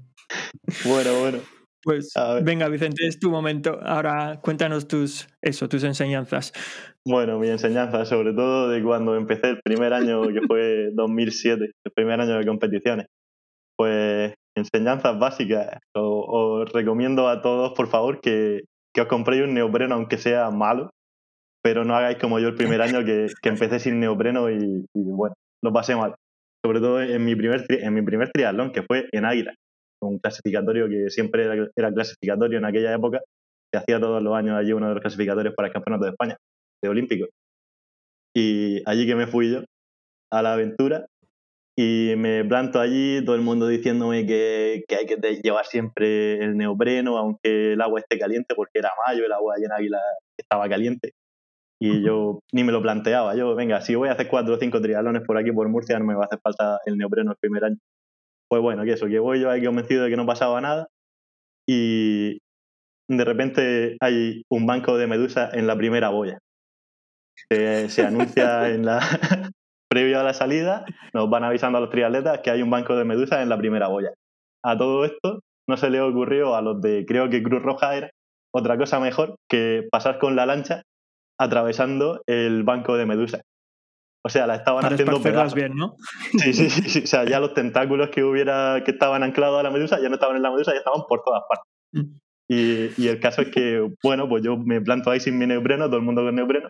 Bueno, 0.85 1.19
bueno. 1.19 1.39
Pues 1.87 2.11
venga, 2.43 2.67
Vicente, 2.67 3.07
es 3.07 3.17
tu 3.17 3.31
momento. 3.31 3.79
Ahora 3.81 4.41
cuéntanos 4.41 4.89
tus, 4.89 5.25
eso, 5.41 5.69
tus 5.69 5.85
enseñanzas. 5.85 6.51
Bueno, 7.05 7.39
mi 7.39 7.47
enseñanza, 7.47 8.03
sobre 8.03 8.33
todo 8.33 8.67
de 8.67 8.83
cuando 8.83 9.15
empecé 9.15 9.51
el 9.51 9.61
primer 9.63 9.93
año, 9.93 10.21
que 10.23 10.41
fue 10.45 10.89
2007, 10.93 11.63
el 11.63 11.91
primer 11.93 12.19
año 12.19 12.39
de 12.39 12.45
competiciones. 12.45 13.07
Pues 13.77 14.33
enseñanzas 14.53 15.17
básicas. 15.17 15.79
Os, 15.95 16.69
recomiendo 16.73 17.29
a 17.29 17.41
todos, 17.41 17.71
por 17.71 17.87
favor, 17.87 18.19
que, 18.19 18.63
que, 18.93 18.99
os 18.99 19.07
compréis 19.07 19.43
un 19.43 19.53
neopreno, 19.53 19.95
aunque 19.95 20.17
sea 20.17 20.51
malo, 20.51 20.89
pero 21.63 21.85
no 21.85 21.95
hagáis 21.95 22.17
como 22.17 22.37
yo 22.39 22.49
el 22.49 22.55
primer 22.55 22.81
año, 22.81 23.05
que, 23.05 23.27
que 23.41 23.47
empecé 23.47 23.79
sin 23.79 24.01
neopreno 24.01 24.49
y, 24.49 24.83
y, 24.93 25.03
bueno, 25.03 25.35
lo 25.63 25.71
pasé 25.71 25.95
mal. 25.95 26.15
Sobre 26.65 26.81
todo 26.81 27.01
en 27.01 27.23
mi 27.23 27.33
primer, 27.33 27.63
en 27.69 27.93
mi 27.93 28.01
primer 28.01 28.29
triatlón, 28.33 28.73
que 28.73 28.83
fue 28.83 29.07
en 29.13 29.23
Águila 29.23 29.53
un 30.01 30.19
clasificatorio 30.19 30.87
que 30.87 31.09
siempre 31.09 31.69
era, 31.75 31.93
clasificatorio 31.93 32.57
en 32.59 32.65
aquella 32.65 32.93
época. 32.93 33.21
Se 33.71 33.79
hacía 33.79 33.99
todos 33.99 34.21
los 34.21 34.35
años 34.35 34.57
allí 34.57 34.73
uno 34.73 34.87
de 34.87 34.93
los 34.93 35.01
clasificatorios 35.01 35.53
para 35.55 35.67
el 35.67 35.73
Campeonato 35.73 36.05
de 36.05 36.11
España, 36.11 36.37
de 36.81 36.89
Olímpico. 36.89 37.27
Y 38.35 38.81
allí 38.85 39.05
que 39.07 39.15
me 39.15 39.27
fui 39.27 39.51
yo, 39.51 39.63
a 40.31 40.41
la 40.41 40.53
aventura, 40.53 41.07
y 41.79 42.15
me 42.17 42.43
planto 42.43 42.79
allí, 42.79 43.23
todo 43.23 43.35
el 43.35 43.41
mundo 43.41 43.67
diciéndome 43.67 44.25
que, 44.25 44.83
que, 44.87 44.95
hay 44.95 45.05
que 45.05 45.17
llevar 45.43 45.65
siempre 45.65 46.43
el 46.43 46.57
neopreno, 46.57 47.17
aunque 47.17 47.73
el 47.73 47.81
agua 47.81 47.99
esté 47.99 48.17
caliente, 48.17 48.55
porque 48.55 48.79
era 48.79 48.89
mayo, 49.05 49.25
el 49.25 49.31
agua 49.31 49.55
allí 49.55 49.65
en 49.65 49.71
Águila 49.71 49.99
estaba 50.37 50.67
caliente. 50.67 51.13
Y 51.79 52.03
yo 52.03 52.39
ni 52.51 52.63
me 52.63 52.71
lo 52.71 52.81
planteaba. 52.81 53.35
Yo, 53.35 53.53
venga, 53.55 53.81
si 53.81 53.93
voy 53.93 54.09
a 54.09 54.13
hacer 54.13 54.27
cuatro 54.27 54.55
o 54.55 54.57
cinco 54.57 54.81
triatlones 54.81 55.21
por 55.23 55.37
aquí, 55.37 55.51
por 55.51 55.69
Murcia, 55.69 55.99
no 55.99 56.05
me 56.05 56.15
va 56.15 56.23
a 56.23 56.25
hacer 56.25 56.39
falta 56.41 56.79
el 56.85 56.97
neopreno 56.97 57.31
el 57.31 57.37
primer 57.37 57.65
año. 57.65 57.77
Pues 58.49 58.61
bueno, 58.61 58.83
que 58.83 58.93
eso, 58.93 59.07
que 59.07 59.19
voy 59.19 59.41
yo 59.41 59.49
ahí 59.49 59.63
convencido 59.63 60.03
de 60.03 60.09
que 60.09 60.17
no 60.17 60.25
pasaba 60.25 60.61
nada 60.61 60.87
y 61.67 62.39
de 63.09 63.25
repente 63.25 63.97
hay 63.99 64.43
un 64.49 64.65
banco 64.65 64.97
de 64.97 65.07
medusa 65.07 65.49
en 65.53 65.67
la 65.67 65.75
primera 65.75 66.09
boya. 66.09 66.39
se 67.49 68.05
anuncia 68.05 68.69
en 68.69 68.85
la 68.85 68.99
previo 69.89 70.19
a 70.19 70.23
la 70.23 70.33
salida, 70.33 70.85
nos 71.13 71.29
van 71.29 71.43
avisando 71.43 71.77
a 71.77 71.81
los 71.81 71.89
triatletas 71.89 72.39
que 72.39 72.51
hay 72.51 72.61
un 72.61 72.69
banco 72.69 72.95
de 72.95 73.05
medusa 73.05 73.41
en 73.41 73.49
la 73.49 73.57
primera 73.57 73.87
boya. 73.87 74.13
A 74.63 74.77
todo 74.77 75.05
esto 75.05 75.41
no 75.67 75.77
se 75.77 75.89
le 75.89 76.01
ocurrió 76.01 76.55
a 76.55 76.61
los 76.61 76.81
de, 76.81 77.05
creo 77.05 77.29
que 77.29 77.43
Cruz 77.43 77.61
Roja 77.61 77.95
era, 77.95 78.09
otra 78.53 78.77
cosa 78.77 78.99
mejor 78.99 79.35
que 79.49 79.87
pasar 79.91 80.19
con 80.19 80.35
la 80.35 80.45
lancha 80.45 80.83
atravesando 81.39 82.21
el 82.27 82.63
banco 82.63 82.97
de 82.97 83.05
medusa. 83.05 83.41
O 84.23 84.29
sea, 84.29 84.47
la 84.47 84.55
estaban 84.55 84.83
haciendo 84.85 85.21
pedazos. 85.21 85.53
bien, 85.53 85.75
¿no? 85.75 85.95
Sí, 86.43 86.53
sí, 86.53 86.69
sí, 86.69 87.03
O 87.03 87.07
sea, 87.07 87.23
ya 87.25 87.39
los 87.39 87.53
tentáculos 87.53 88.09
que 88.09 88.23
hubiera, 88.23 88.83
que 88.83 88.91
estaban 88.91 89.23
anclados 89.23 89.59
a 89.59 89.63
la 89.63 89.71
medusa, 89.71 89.99
ya 90.01 90.09
no 90.09 90.15
estaban 90.15 90.35
en 90.35 90.43
la 90.43 90.51
medusa, 90.51 90.73
ya 90.73 90.79
estaban 90.79 91.03
por 91.07 91.21
todas 91.23 91.43
partes. 91.47 91.65
Mm. 91.93 92.17
Y, 92.49 93.03
y, 93.03 93.07
el 93.09 93.19
caso 93.19 93.41
es 93.41 93.49
que, 93.49 93.87
bueno, 94.03 94.27
pues 94.29 94.43
yo 94.43 94.57
me 94.57 94.81
planto 94.81 95.11
ahí 95.11 95.19
sin 95.19 95.37
mi 95.37 95.45
neopreno, 95.45 95.85
todo 95.85 95.97
el 95.97 96.03
mundo 96.03 96.23
con 96.23 96.35
neopreno. 96.35 96.69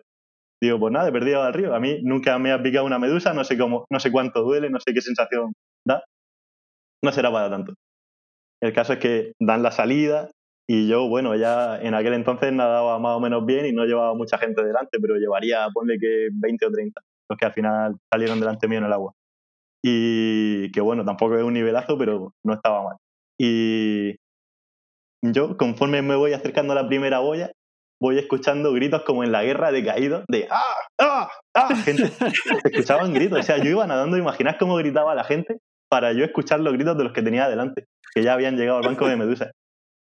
Digo, 0.61 0.79
pues 0.79 0.91
nada, 0.91 1.09
he 1.09 1.11
perdido 1.11 1.43
al 1.43 1.53
río. 1.53 1.75
A 1.75 1.79
mí 1.79 1.99
nunca 2.01 2.37
me 2.39 2.51
ha 2.51 2.61
picado 2.61 2.85
una 2.85 2.99
medusa, 2.99 3.33
no 3.33 3.43
sé 3.43 3.57
cómo, 3.57 3.85
no 3.91 3.99
sé 3.99 4.11
cuánto 4.11 4.41
duele, 4.41 4.69
no 4.69 4.79
sé 4.79 4.93
qué 4.93 5.01
sensación 5.01 5.53
da. 5.85 6.03
No 7.03 7.11
será 7.11 7.31
para 7.31 7.49
tanto. 7.49 7.73
El 8.61 8.73
caso 8.73 8.93
es 8.93 8.99
que 8.99 9.33
dan 9.39 9.61
la 9.63 9.71
salida, 9.71 10.29
Y 10.69 10.87
yo, 10.89 11.07
bueno, 11.07 11.35
ya 11.35 11.79
en 11.79 11.93
aquel 11.93 12.13
entonces 12.13 12.51
nadaba 12.51 12.99
más 12.99 13.15
o 13.15 13.19
menos 13.21 13.45
bien 13.45 13.65
y 13.67 13.71
no 13.71 13.85
llevaba 13.85 14.13
mucha 14.15 14.37
gente 14.37 14.63
delante, 14.65 14.99
pero 14.99 15.15
llevaría, 15.15 15.67
ponle 15.73 15.97
que 15.99 16.27
20 16.33 16.65
o 16.65 16.71
30, 16.71 17.01
los 17.29 17.37
que 17.37 17.45
al 17.45 17.53
final 17.53 17.97
salieron 18.11 18.39
delante 18.39 18.67
mío 18.67 18.79
en 18.79 18.85
el 18.85 18.93
agua. 18.93 19.13
Y 19.83 20.71
que 20.71 20.81
bueno, 20.81 21.05
tampoco 21.05 21.37
es 21.37 21.43
un 21.43 21.53
nivelazo, 21.53 21.97
pero 21.97 22.33
no 22.43 22.53
estaba 22.53 22.83
mal. 22.83 22.97
Y 23.39 24.15
yo, 25.23 25.57
conforme 25.57 26.01
me 26.01 26.15
voy 26.15 26.33
acercando 26.33 26.73
a 26.73 26.75
la 26.75 26.87
primera 26.87 27.19
boya, 27.19 27.51
voy 28.01 28.17
escuchando 28.17 28.73
gritos 28.73 29.03
como 29.03 29.23
en 29.23 29.31
la 29.31 29.43
guerra 29.43 29.71
de 29.71 29.83
caídos, 29.83 30.23
de 30.27 30.47
¡ah! 30.51 30.75
¡ah! 30.99 31.29
¡ah! 31.55 31.75
Gente, 31.75 32.03
escuchaban 32.63 33.13
gritos. 33.13 33.39
O 33.39 33.43
sea, 33.43 33.57
yo 33.57 33.69
iba 33.69 33.87
nadando, 33.87 34.17
imaginad 34.17 34.57
cómo 34.59 34.75
gritaba 34.75 35.15
la 35.15 35.23
gente 35.23 35.57
para 35.89 36.13
yo 36.13 36.23
escuchar 36.23 36.59
los 36.59 36.73
gritos 36.73 36.97
de 36.97 37.03
los 37.03 37.13
que 37.13 37.21
tenía 37.21 37.45
adelante, 37.45 37.85
que 38.13 38.23
ya 38.23 38.33
habían 38.33 38.57
llegado 38.57 38.79
al 38.79 38.85
banco 38.85 39.07
de 39.07 39.15
Medusa. 39.15 39.51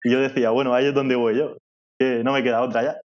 Y 0.04 0.12
yo 0.12 0.20
decía, 0.20 0.50
bueno, 0.50 0.74
ahí 0.74 0.86
es 0.86 0.94
donde 0.94 1.16
voy 1.16 1.38
yo, 1.38 1.58
que 2.00 2.24
no 2.24 2.34
me 2.34 2.44
queda 2.44 2.62
otra 2.62 2.84
ya. 2.84 3.02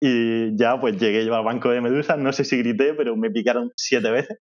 Y 0.00 0.56
ya 0.56 0.80
pues 0.80 0.96
llegué 0.96 1.24
yo 1.24 1.34
al 1.34 1.44
banco 1.44 1.70
de 1.70 1.80
Medusa, 1.80 2.16
no 2.16 2.32
sé 2.32 2.44
si 2.44 2.56
grité, 2.58 2.94
pero 2.94 3.16
me 3.16 3.30
picaron 3.30 3.72
siete 3.76 4.10
veces. 4.10 4.38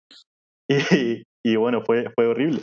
Y, 0.69 1.24
y 1.43 1.55
bueno, 1.57 1.81
fue, 1.81 2.10
fue 2.15 2.27
horrible. 2.27 2.62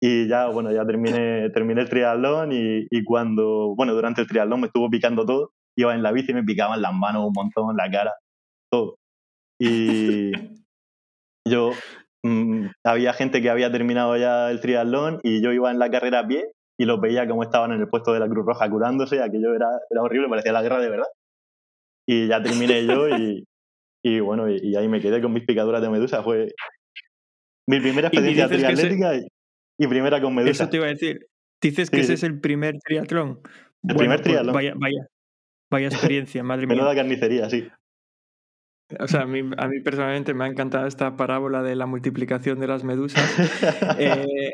Y 0.00 0.28
ya, 0.28 0.46
bueno, 0.46 0.72
ya 0.72 0.86
terminé, 0.86 1.50
terminé 1.50 1.82
el 1.82 1.88
triatlón 1.88 2.52
y, 2.52 2.86
y, 2.90 3.04
cuando, 3.04 3.74
bueno, 3.76 3.94
durante 3.94 4.20
el 4.20 4.28
triatlón 4.28 4.60
me 4.60 4.68
estuvo 4.68 4.88
picando 4.88 5.26
todo. 5.26 5.50
Iba 5.76 5.94
en 5.94 6.02
la 6.02 6.12
bici 6.12 6.30
y 6.30 6.34
me 6.34 6.44
picaban 6.44 6.80
las 6.80 6.94
manos 6.94 7.26
un 7.26 7.32
montón, 7.34 7.76
la 7.76 7.90
cara, 7.90 8.14
todo. 8.72 8.96
Y 9.60 10.32
yo, 11.48 11.72
mmm, 12.24 12.66
había 12.84 13.12
gente 13.12 13.42
que 13.42 13.50
había 13.50 13.72
terminado 13.72 14.16
ya 14.16 14.50
el 14.50 14.60
triatlón 14.60 15.20
y 15.22 15.42
yo 15.42 15.52
iba 15.52 15.70
en 15.70 15.78
la 15.78 15.90
carrera 15.90 16.20
a 16.20 16.26
pie 16.26 16.52
y 16.80 16.84
los 16.84 17.00
veía 17.00 17.28
como 17.28 17.42
estaban 17.42 17.72
en 17.72 17.80
el 17.80 17.88
puesto 17.88 18.12
de 18.12 18.20
la 18.20 18.28
Cruz 18.28 18.46
Roja 18.46 18.70
curándose, 18.70 19.20
aquello 19.20 19.54
era, 19.54 19.68
era 19.90 20.02
horrible, 20.02 20.28
parecía 20.28 20.52
la 20.52 20.62
guerra 20.62 20.80
de 20.80 20.90
verdad. 20.90 21.08
Y 22.10 22.26
ya 22.26 22.42
terminé 22.42 22.86
yo 22.86 23.06
y, 23.10 23.44
y 24.02 24.20
bueno, 24.20 24.48
y, 24.48 24.58
y, 24.62 24.76
ahí 24.76 24.88
me 24.88 25.00
quedé 25.00 25.20
con 25.20 25.30
mis 25.30 25.44
picaduras 25.44 25.82
de 25.82 25.90
medusa. 25.90 26.22
Fue 26.22 26.48
mi 27.68 27.80
primera 27.80 28.08
experiencia 28.08 28.48
triatlética 28.48 29.14
ese... 29.14 29.28
y, 29.78 29.86
primera 29.86 30.18
con 30.22 30.34
medusa. 30.34 30.50
Eso 30.50 30.70
te 30.70 30.78
iba 30.78 30.86
a 30.86 30.90
decir. 30.90 31.26
Dices 31.60 31.90
que 31.90 32.00
ese 32.00 32.06
sí. 32.06 32.12
es 32.14 32.22
el 32.22 32.40
primer 32.40 32.78
triatlón. 32.78 33.40
El 33.86 33.94
bueno, 33.94 33.98
primer 33.98 34.20
triatlón. 34.22 34.54
Pues 34.54 34.64
vaya, 34.64 34.74
vaya, 34.78 35.06
vaya 35.70 35.88
experiencia, 35.88 36.42
madre 36.42 36.66
mía. 36.66 36.76
Menuda 36.76 36.94
carnicería, 36.94 37.50
sí. 37.50 37.68
O 38.98 39.06
sea, 39.06 39.22
a 39.22 39.26
mí, 39.26 39.40
a 39.40 39.68
mí, 39.68 39.80
personalmente 39.80 40.32
me 40.32 40.44
ha 40.44 40.46
encantado 40.46 40.86
esta 40.86 41.14
parábola 41.14 41.62
de 41.62 41.76
la 41.76 41.84
multiplicación 41.84 42.58
de 42.58 42.68
las 42.68 42.84
medusas. 42.84 43.22
eh, 43.98 44.52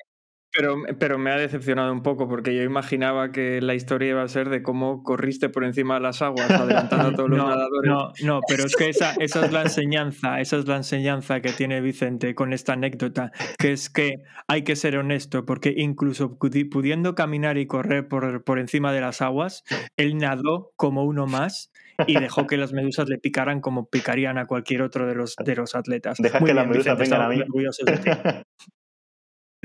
pero, 0.55 0.77
pero, 0.99 1.19
me 1.19 1.31
ha 1.31 1.37
decepcionado 1.37 1.93
un 1.93 2.03
poco 2.03 2.29
porque 2.29 2.55
yo 2.55 2.63
imaginaba 2.63 3.33
que 3.33 3.61
la 3.61 3.75
historia 3.75 4.11
iba 4.11 4.23
a 4.23 4.29
ser 4.29 4.49
de 4.49 4.63
cómo 4.63 5.03
corriste 5.03 5.49
por 5.49 5.65
encima 5.65 5.95
de 5.95 6.01
las 6.01 6.23
aguas 6.23 6.51
adelantando 6.51 7.09
a 7.09 7.15
todos 7.15 7.31
los 7.31 7.39
no, 7.43 7.49
nadadores. 7.49 7.91
No, 7.91 8.13
no, 8.25 8.41
pero 8.49 8.65
es 8.65 8.77
que 8.77 8.89
esa, 8.89 9.15
esa 9.19 9.45
es 9.45 9.53
la 9.53 9.63
enseñanza, 9.65 10.41
esa 10.41 10.57
es 10.59 10.67
la 10.67 10.77
enseñanza 10.77 11.41
que 11.41 11.53
tiene 11.53 11.81
Vicente 11.81 12.35
con 12.35 12.53
esta 12.53 12.75
anécdota, 12.75 13.33
que 13.59 13.73
es 13.73 13.91
que 13.91 14.23
hay 14.49 14.63
que 14.63 14.77
ser 14.77 14.97
honesto 14.97 15.45
porque 15.45 15.75
incluso 15.77 16.39
pudiendo 16.39 17.15
caminar 17.15 17.59
y 17.59 17.67
correr 17.67 18.09
por, 18.09 18.45
por 18.45 18.59
encima 18.59 18.93
de 18.93 19.01
las 19.01 19.23
aguas, 19.23 19.65
él 19.97 20.17
nadó 20.19 20.73
como 20.77 21.05
uno 21.05 21.27
más 21.27 21.73
y 22.07 22.19
dejó 22.19 22.47
que 22.47 22.57
las 22.57 22.73
medusas 22.73 23.09
le 23.09 23.19
picaran 23.19 23.61
como 23.61 23.89
picarían 23.89 24.39
a 24.39 24.47
cualquier 24.47 24.83
otro 24.83 25.07
de 25.07 25.15
los, 25.15 25.37
de 25.37 25.57
los 25.57 25.75
atletas. 25.75 26.19
Dejas 26.19 26.41
Muy 26.41 26.49
que 26.49 26.55
bien, 26.55 26.57
las 26.57 26.69
medusas 26.69 26.99
Vicente, 26.99 27.19
vengan 27.19 28.27
a 28.27 28.35
mí. 28.37 28.43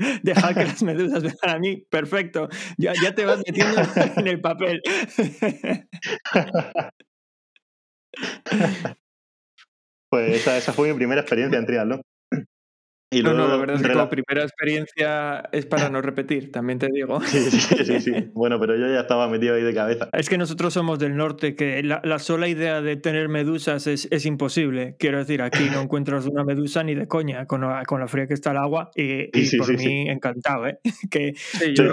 de 0.00 0.10
ti. 0.18 0.20
Deja 0.22 0.54
que 0.54 0.64
las 0.64 0.82
medusas 0.82 1.22
vengan 1.22 1.56
a 1.56 1.58
mí. 1.58 1.84
Perfecto. 1.90 2.48
Ya, 2.78 2.92
ya 3.02 3.14
te 3.14 3.24
vas 3.24 3.42
metiendo 3.46 3.80
en 4.16 4.26
el 4.26 4.40
papel. 4.40 4.80
pues 10.10 10.36
esa, 10.36 10.58
esa, 10.58 10.72
fue 10.72 10.88
mi 10.88 10.94
primera 10.94 11.20
experiencia 11.20 11.58
en 11.58 11.66
triatlón. 11.66 12.02
Y 13.12 13.22
luego, 13.22 13.38
no, 13.38 13.44
no, 13.44 13.50
la 13.50 13.56
verdad 13.56 13.76
es 13.76 13.82
que 13.82 13.92
como 13.92 14.08
primera 14.08 14.44
experiencia 14.44 15.48
es 15.50 15.66
para 15.66 15.90
no 15.90 16.00
repetir, 16.00 16.52
también 16.52 16.78
te 16.78 16.86
digo. 16.92 17.20
Sí, 17.22 17.40
sí, 17.50 17.84
sí, 17.84 18.00
sí. 18.00 18.12
Bueno, 18.34 18.60
pero 18.60 18.76
yo 18.76 18.86
ya 18.86 19.00
estaba 19.00 19.28
metido 19.28 19.56
ahí 19.56 19.62
de 19.62 19.74
cabeza. 19.74 20.08
Es 20.12 20.28
que 20.28 20.38
nosotros 20.38 20.72
somos 20.72 21.00
del 21.00 21.16
norte, 21.16 21.56
que 21.56 21.82
la, 21.82 22.00
la 22.04 22.20
sola 22.20 22.46
idea 22.46 22.80
de 22.80 22.96
tener 22.96 23.28
medusas 23.28 23.88
es, 23.88 24.06
es, 24.12 24.26
imposible. 24.26 24.94
Quiero 24.98 25.18
decir, 25.18 25.42
aquí 25.42 25.68
no 25.72 25.80
encuentras 25.82 26.26
una 26.26 26.44
medusa 26.44 26.84
ni 26.84 26.94
de 26.94 27.08
coña, 27.08 27.46
con, 27.46 27.62
la, 27.62 27.84
con 27.84 27.98
la 27.98 28.06
fría 28.06 28.28
que 28.28 28.34
está 28.34 28.52
el 28.52 28.58
agua, 28.58 28.92
y, 28.94 29.36
y 29.36 29.46
sí, 29.46 29.56
por 29.56 29.66
sí, 29.66 29.76
mí 29.76 30.08
encantado, 30.08 30.68
¿eh? 30.68 30.78
Que 31.10 31.34
yo, 31.74 31.84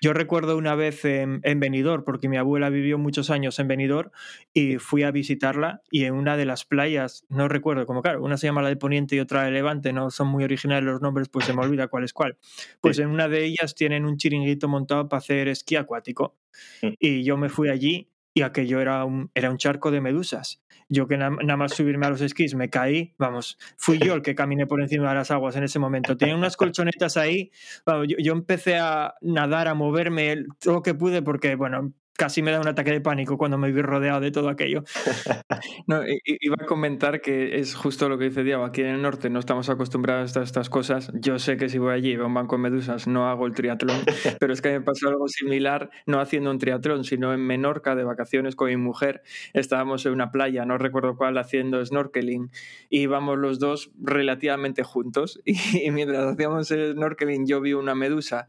yo 0.00 0.12
recuerdo 0.12 0.56
una 0.56 0.74
vez 0.74 1.04
en, 1.04 1.40
en 1.42 1.60
Benidorm, 1.60 2.04
porque 2.04 2.28
mi 2.28 2.36
abuela 2.36 2.70
vivió 2.70 2.98
muchos 2.98 3.30
años 3.30 3.58
en 3.58 3.68
Benidorm, 3.68 4.10
y 4.52 4.76
fui 4.76 5.02
a 5.02 5.10
visitarla 5.10 5.82
y 5.90 6.04
en 6.04 6.14
una 6.14 6.36
de 6.36 6.44
las 6.44 6.64
playas, 6.64 7.24
no 7.28 7.48
recuerdo, 7.48 7.86
como 7.86 8.02
claro, 8.02 8.22
una 8.22 8.36
se 8.36 8.46
llama 8.46 8.62
la 8.62 8.68
de 8.68 8.76
Poniente 8.76 9.16
y 9.16 9.20
otra 9.20 9.44
de 9.44 9.50
Levante, 9.50 9.92
no 9.92 10.10
son 10.10 10.28
muy 10.28 10.44
originales 10.44 10.84
los 10.84 11.00
nombres, 11.00 11.28
pues 11.28 11.44
se 11.44 11.52
me 11.52 11.62
olvida 11.62 11.88
cuál 11.88 12.04
es 12.04 12.12
cuál. 12.12 12.38
Pues 12.80 12.96
sí. 12.96 13.02
en 13.02 13.08
una 13.08 13.28
de 13.28 13.44
ellas 13.44 13.74
tienen 13.74 14.04
un 14.04 14.16
chiringuito 14.16 14.68
montado 14.68 15.08
para 15.08 15.18
hacer 15.18 15.48
esquí 15.48 15.76
acuático. 15.76 16.36
Sí. 16.80 16.96
Y 16.98 17.22
yo 17.24 17.36
me 17.36 17.48
fui 17.48 17.68
allí 17.68 18.08
y 18.40 18.42
aquello 18.42 18.80
era 18.80 19.04
un, 19.04 19.30
era 19.34 19.50
un 19.50 19.58
charco 19.58 19.90
de 19.90 20.00
medusas. 20.00 20.62
Yo 20.88 21.06
que 21.06 21.16
nada 21.16 21.36
na 21.44 21.56
más 21.56 21.74
subirme 21.74 22.06
a 22.06 22.10
los 22.10 22.20
esquís 22.20 22.54
me 22.54 22.68
caí, 22.68 23.14
vamos, 23.16 23.58
fui 23.76 23.98
yo 23.98 24.14
el 24.14 24.22
que 24.22 24.34
caminé 24.34 24.66
por 24.66 24.80
encima 24.80 25.10
de 25.10 25.14
las 25.14 25.30
aguas 25.30 25.54
en 25.54 25.62
ese 25.62 25.78
momento. 25.78 26.16
Tenía 26.16 26.34
unas 26.34 26.56
colchonetas 26.56 27.16
ahí, 27.16 27.52
yo, 27.86 28.16
yo, 28.18 28.32
empecé 28.32 28.76
a 28.76 29.14
nadar, 29.20 29.68
a 29.68 29.74
moverme 29.74 30.46
todo 30.58 30.74
lo 30.74 30.82
que 30.82 30.94
pude 30.94 31.22
porque, 31.22 31.54
bueno, 31.54 31.92
casi 32.16 32.42
me 32.42 32.50
da 32.50 32.60
un 32.60 32.68
ataque 32.68 32.92
de 32.92 33.00
pánico 33.00 33.38
cuando 33.38 33.56
me 33.58 33.72
vi 33.72 33.80
rodeado 33.82 34.20
de 34.20 34.30
todo 34.30 34.48
aquello. 34.48 34.84
No, 35.86 36.02
iba 36.24 36.56
a 36.60 36.66
comentar 36.66 37.20
que 37.20 37.58
es 37.58 37.74
justo 37.74 38.08
lo 38.08 38.16
que 38.16 38.24
dice 38.24 38.44
Diego, 38.44 38.64
aquí 38.64 38.82
en 38.82 38.88
el 38.88 39.02
norte 39.02 39.28
no 39.28 39.40
estamos 39.40 39.68
acostumbrados 39.68 40.36
a 40.36 40.42
estas 40.42 40.70
cosas. 40.70 41.10
Yo 41.14 41.38
sé 41.38 41.56
que 41.56 41.68
si 41.68 41.78
voy 41.78 41.94
allí 41.94 42.14
a 42.14 42.24
un 42.24 42.34
banco 42.34 42.56
de 42.56 42.62
medusas 42.62 43.06
no 43.06 43.28
hago 43.28 43.46
el 43.46 43.54
triatlón, 43.54 44.00
pero 44.40 44.52
es 44.52 44.62
que 44.62 44.70
me 44.70 44.80
pasó 44.80 45.08
algo 45.08 45.26
similar, 45.28 45.90
no 46.06 46.20
haciendo 46.20 46.50
un 46.50 46.58
triatlón, 46.58 47.04
sino 47.04 47.32
en 47.32 47.40
Menorca 47.40 47.96
de 47.96 48.04
vacaciones 48.04 48.54
con 48.54 48.68
mi 48.68 48.76
mujer. 48.76 49.22
Estábamos 49.52 50.06
en 50.06 50.12
una 50.12 50.30
playa, 50.30 50.64
no 50.64 50.78
recuerdo 50.78 51.16
cuál, 51.16 51.38
haciendo 51.38 51.84
snorkeling 51.84 52.50
y 52.88 53.00
íbamos 53.00 53.38
los 53.38 53.58
dos 53.58 53.90
relativamente 54.00 54.82
juntos 54.82 55.40
y, 55.44 55.54
y 55.86 55.90
mientras 55.90 56.24
hacíamos 56.24 56.70
el 56.70 56.92
snorkeling 56.92 57.46
yo 57.46 57.60
vi 57.60 57.72
una 57.72 57.94
medusa 57.94 58.48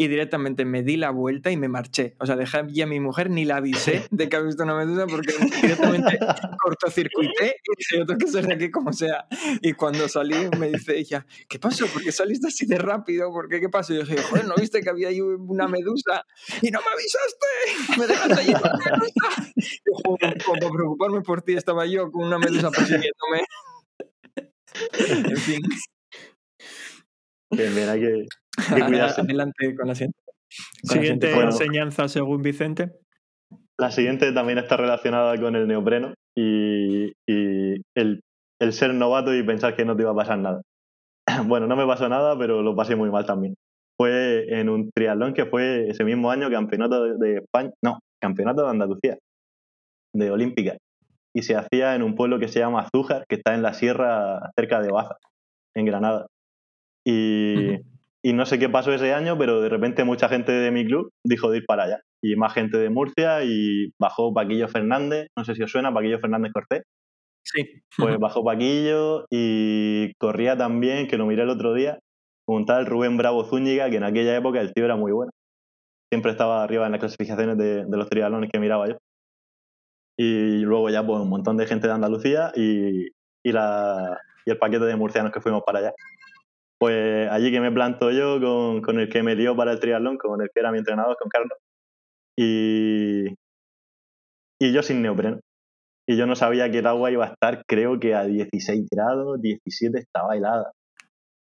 y 0.00 0.06
directamente 0.06 0.64
me 0.64 0.84
di 0.84 0.96
la 0.96 1.10
vuelta 1.10 1.50
y 1.50 1.56
me 1.56 1.66
marché. 1.66 2.14
O 2.20 2.26
sea, 2.26 2.36
dejé 2.36 2.58
a 2.58 2.86
mi 2.86 3.00
mujer, 3.00 3.30
ni 3.30 3.44
la 3.44 3.56
avisé 3.56 4.04
de 4.12 4.28
que 4.28 4.36
había 4.36 4.46
visto 4.46 4.62
una 4.62 4.76
medusa 4.76 5.08
porque 5.08 5.34
directamente 5.60 6.20
cortocircuité 6.62 7.56
y 7.64 7.76
dije, 7.76 7.98
yo 7.98 8.06
tengo 8.06 8.18
que 8.18 8.28
ser 8.28 8.46
de 8.46 8.54
aquí 8.54 8.70
como 8.70 8.92
sea. 8.92 9.26
Y 9.60 9.72
cuando 9.72 10.08
salí 10.08 10.36
me 10.56 10.68
dice 10.68 10.96
ella, 10.96 11.26
¿qué 11.48 11.58
pasó? 11.58 11.88
¿Por 11.88 12.04
qué 12.04 12.12
saliste 12.12 12.46
así 12.46 12.64
de 12.64 12.78
rápido? 12.78 13.32
¿Por 13.32 13.48
qué? 13.48 13.60
¿Qué 13.60 13.68
pasó? 13.68 13.92
Y 13.92 13.96
yo 13.96 14.04
dije, 14.04 14.22
joder, 14.22 14.46
¿no 14.46 14.54
viste 14.54 14.80
que 14.82 14.88
había 14.88 15.08
ahí 15.08 15.20
una 15.20 15.66
medusa? 15.66 16.24
Y 16.62 16.70
no 16.70 16.78
me 16.78 16.92
avisaste, 16.92 17.98
me 17.98 18.06
dejaste 18.06 18.40
allí 18.40 18.52
con 18.52 18.70
una 18.70 18.98
medusa. 18.98 19.52
Como, 20.46 20.72
preocuparme 20.72 21.22
por 21.22 21.42
ti 21.42 21.54
estaba 21.54 21.86
yo 21.86 22.12
con 22.12 22.24
una 22.24 22.38
medusa 22.38 22.70
persiguiéndome. 22.70 23.42
en 25.28 25.36
fin. 25.38 25.60
Bien, 27.50 27.74
bien, 27.74 27.88
hay 27.88 28.00
que, 28.00 28.26
que 28.74 28.84
cuidarse. 28.84 29.20
Adelante 29.20 29.74
con 29.76 29.88
la 29.88 29.94
siguiente. 29.94 30.18
Con 30.82 30.90
siguiente 30.90 31.26
la 31.26 31.32
siguiente 31.32 31.64
enseñanza 31.64 32.08
según 32.08 32.42
Vicente. 32.42 32.92
La 33.78 33.90
siguiente 33.90 34.32
también 34.32 34.58
está 34.58 34.76
relacionada 34.76 35.38
con 35.40 35.54
el 35.54 35.68
neopreno 35.68 36.14
y, 36.36 37.12
y 37.26 37.82
el, 37.94 38.20
el, 38.60 38.72
ser 38.72 38.92
novato 38.92 39.34
y 39.34 39.42
pensar 39.44 39.76
que 39.76 39.84
no 39.84 39.94
te 39.94 40.02
iba 40.02 40.10
a 40.10 40.16
pasar 40.16 40.38
nada. 40.38 40.62
Bueno, 41.46 41.66
no 41.66 41.76
me 41.76 41.86
pasó 41.86 42.08
nada, 42.08 42.36
pero 42.38 42.62
lo 42.62 42.74
pasé 42.74 42.96
muy 42.96 43.10
mal 43.10 43.24
también. 43.24 43.54
Fue 43.96 44.46
en 44.48 44.68
un 44.68 44.90
triatlón 44.90 45.34
que 45.34 45.46
fue 45.46 45.88
ese 45.88 46.04
mismo 46.04 46.30
año 46.30 46.50
campeonato 46.50 47.04
de, 47.04 47.16
de 47.18 47.38
España, 47.38 47.70
no, 47.84 47.98
campeonato 48.20 48.62
de 48.62 48.70
Andalucía, 48.70 49.18
de 50.14 50.30
Olímpica. 50.30 50.76
Y 51.34 51.42
se 51.42 51.54
hacía 51.54 51.94
en 51.94 52.02
un 52.02 52.14
pueblo 52.14 52.38
que 52.38 52.48
se 52.48 52.60
llama 52.60 52.80
Azújar, 52.80 53.24
que 53.28 53.36
está 53.36 53.54
en 53.54 53.62
la 53.62 53.74
sierra 53.74 54.50
cerca 54.56 54.80
de 54.80 54.90
Baza, 54.90 55.16
en 55.76 55.84
Granada. 55.84 56.26
Y, 57.06 57.12
uh 57.12 57.72
-huh. 57.72 57.97
Y, 58.22 58.32
no 58.32 58.46
sé 58.46 58.58
qué 58.58 58.68
pasó 58.68 58.92
ese 58.92 59.12
año, 59.14 59.38
pero 59.38 59.60
de 59.60 59.68
repente 59.68 60.04
mucha 60.04 60.28
gente 60.28 60.52
de 60.52 60.70
mi 60.70 60.84
club 60.84 61.10
dijo 61.24 61.50
de 61.50 61.58
ir 61.58 61.64
para 61.66 61.84
allá. 61.84 62.00
Y 62.22 62.36
más 62.36 62.52
gente 62.52 62.78
de 62.78 62.90
Murcia 62.90 63.44
y 63.44 63.90
bajó 63.98 64.32
Paquillo 64.34 64.68
Fernández, 64.68 65.28
no 65.36 65.44
sé 65.44 65.54
si 65.54 65.62
os 65.62 65.70
suena, 65.70 65.92
Paquillo 65.92 66.18
Fernández 66.18 66.52
Cortés. 66.52 66.82
Sí. 67.44 67.82
Pues 67.96 68.18
bajó 68.20 68.44
Paquillo 68.44 69.24
y 69.30 70.12
corría 70.18 70.56
también, 70.56 71.08
que 71.08 71.16
lo 71.16 71.26
miré 71.26 71.42
el 71.42 71.50
otro 71.50 71.74
día, 71.74 71.98
un 72.46 72.66
tal 72.66 72.86
Rubén 72.86 73.16
Bravo 73.16 73.44
Zúñiga, 73.44 73.90
que 73.90 73.96
en 73.96 74.04
aquella 74.04 74.36
época 74.36 74.60
el 74.60 74.72
tío 74.72 74.84
era 74.84 74.96
muy 74.96 75.12
bueno. 75.12 75.30
Siempre 76.10 76.32
estaba 76.32 76.62
arriba 76.62 76.86
en 76.86 76.92
las 76.92 77.00
clasificaciones 77.00 77.58
de, 77.58 77.84
de 77.84 77.96
los 77.96 78.08
triatlones 78.08 78.50
que 78.50 78.58
miraba 78.58 78.88
yo. 78.88 78.96
Y 80.18 80.60
luego 80.60 80.90
ya 80.90 81.06
pues 81.06 81.20
un 81.20 81.28
montón 81.28 81.56
de 81.56 81.66
gente 81.66 81.86
de 81.86 81.92
Andalucía 81.92 82.50
y, 82.56 83.06
y, 83.44 83.52
la, 83.52 84.18
y 84.44 84.50
el 84.50 84.58
paquete 84.58 84.84
de 84.84 84.96
murcianos 84.96 85.32
que 85.32 85.40
fuimos 85.40 85.62
para 85.64 85.78
allá. 85.78 85.92
Pues 86.78 87.28
allí 87.30 87.50
que 87.50 87.60
me 87.60 87.72
planto 87.72 88.10
yo 88.12 88.40
con, 88.40 88.82
con, 88.82 89.00
el 89.00 89.08
que 89.08 89.22
me 89.22 89.34
dio 89.34 89.56
para 89.56 89.72
el 89.72 89.80
triatlón, 89.80 90.16
con 90.16 90.40
el 90.40 90.48
que 90.52 90.60
era 90.60 90.70
mi 90.70 90.78
entrenador, 90.78 91.16
con 91.18 91.28
Carlos. 91.28 91.58
y, 92.38 93.26
y 94.60 94.72
yo 94.72 94.82
sin 94.82 95.02
neopreno. 95.02 95.40
Y 96.08 96.16
yo 96.16 96.26
no 96.26 96.36
sabía 96.36 96.70
que 96.70 96.78
el 96.78 96.86
agua 96.86 97.10
iba 97.10 97.26
a 97.26 97.28
estar, 97.28 97.62
creo 97.66 98.00
que 98.00 98.14
a 98.14 98.24
16 98.24 98.88
grados, 98.90 99.40
17 99.42 99.98
estaba 99.98 100.36
helada. 100.36 100.72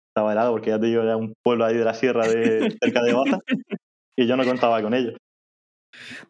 Estaba 0.09 0.33
helada 0.33 0.51
porque 0.51 0.71
ya 0.71 0.79
te 0.79 0.87
digo, 0.87 1.01
era 1.01 1.15
un 1.15 1.33
pueblo 1.43 1.65
ahí 1.65 1.77
de 1.77 1.85
la 1.85 1.93
sierra 1.93 2.27
de 2.27 2.75
cerca 2.81 3.01
de 3.03 3.13
Baza 3.13 3.39
y 4.17 4.27
yo 4.27 4.35
no 4.35 4.43
contaba 4.43 4.81
con 4.81 4.93
ello. 4.93 5.13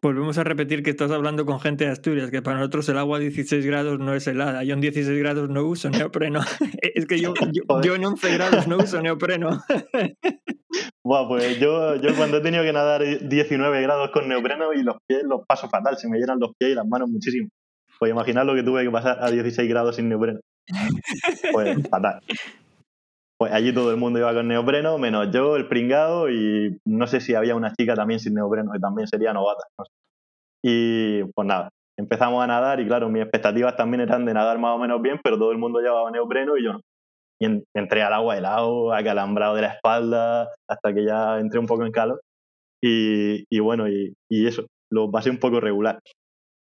Volvemos 0.01 0.37
a 0.37 0.43
repetir 0.43 0.83
que 0.83 0.89
estás 0.89 1.11
hablando 1.11 1.45
con 1.45 1.59
gente 1.59 1.85
de 1.85 1.91
Asturias, 1.91 2.31
que 2.31 2.41
para 2.41 2.57
nosotros 2.57 2.87
el 2.89 2.97
agua 2.97 3.17
a 3.17 3.19
16 3.19 3.65
grados 3.65 3.99
no 3.99 4.13
es 4.13 4.27
helada. 4.27 4.63
Yo 4.63 4.73
en 4.73 4.81
16 4.81 5.17
grados 5.19 5.49
no 5.49 5.63
uso 5.65 5.89
neopreno. 5.89 6.39
es 6.81 7.05
que 7.05 7.19
yo, 7.19 7.33
yo, 7.51 7.63
yo 7.83 7.95
en 7.95 8.05
11 8.05 8.33
grados 8.33 8.67
no 8.67 8.77
uso 8.77 9.01
neopreno. 9.01 9.61
Buah, 11.03 11.27
pues 11.27 11.59
yo, 11.59 11.95
yo 11.95 12.15
cuando 12.15 12.37
he 12.37 12.41
tenido 12.41 12.63
que 12.63 12.73
nadar 12.73 13.01
19 13.01 13.81
grados 13.81 14.11
con 14.11 14.27
neopreno 14.27 14.73
y 14.73 14.83
los 14.83 14.97
pies 15.07 15.23
los 15.23 15.41
paso 15.47 15.69
fatal, 15.69 15.97
se 15.97 16.07
me 16.07 16.19
llenan 16.19 16.39
los 16.39 16.51
pies 16.57 16.71
y 16.71 16.75
las 16.75 16.87
manos 16.87 17.09
muchísimo. 17.09 17.49
Pues 17.97 18.11
imaginar 18.11 18.45
lo 18.45 18.55
que 18.55 18.63
tuve 18.63 18.83
que 18.83 18.91
pasar 18.91 19.17
a 19.21 19.29
16 19.29 19.67
grados 19.67 19.95
sin 19.95 20.07
neopreno. 20.07 20.39
Pues 21.51 21.77
fatal. 21.89 22.21
Pues 23.39 23.53
allí 23.53 23.73
todo 23.73 23.91
el 23.91 23.97
mundo 23.97 24.19
iba 24.19 24.33
con 24.33 24.47
neopreno, 24.49 24.97
menos 24.97 25.31
yo, 25.31 25.55
el 25.55 25.67
pringado, 25.67 26.29
y 26.29 26.77
no 26.85 27.07
sé 27.07 27.21
si 27.21 27.35
había 27.35 27.55
una 27.55 27.73
chica 27.73 27.95
también 27.95 28.19
sin 28.19 28.33
neopreno, 28.33 28.71
que 28.73 28.79
también 28.79 29.07
sería 29.07 29.31
novata. 29.33 29.63
Y 30.63 31.23
pues 31.33 31.47
nada, 31.47 31.69
empezamos 31.97 32.43
a 32.43 32.47
nadar 32.47 32.79
y 32.79 32.87
claro, 32.87 33.09
mis 33.09 33.21
expectativas 33.23 33.75
también 33.75 34.01
eran 34.01 34.25
de 34.25 34.33
nadar 34.33 34.59
más 34.59 34.75
o 34.75 34.79
menos 34.79 35.01
bien, 35.01 35.19
pero 35.23 35.37
todo 35.37 35.51
el 35.51 35.57
mundo 35.57 35.79
llevaba 35.79 36.11
neopreno 36.11 36.57
y 36.57 36.63
yo 36.65 36.73
no. 36.73 36.81
Y 37.39 37.45
en- 37.47 37.65
entré 37.75 38.03
al 38.03 38.13
agua 38.13 38.37
helado, 38.37 38.93
acalambrado 38.93 39.55
de 39.55 39.63
la 39.63 39.73
espalda, 39.75 40.49
hasta 40.69 40.93
que 40.93 41.05
ya 41.05 41.39
entré 41.39 41.59
un 41.59 41.67
poco 41.67 41.85
en 41.85 41.91
calor. 41.93 42.21
Y, 42.83 43.45
y 43.49 43.59
bueno, 43.59 43.89
y, 43.89 44.13
y 44.29 44.47
eso, 44.47 44.65
lo 44.91 45.11
pasé 45.11 45.29
un 45.31 45.39
poco 45.39 45.59
regular. 45.61 45.99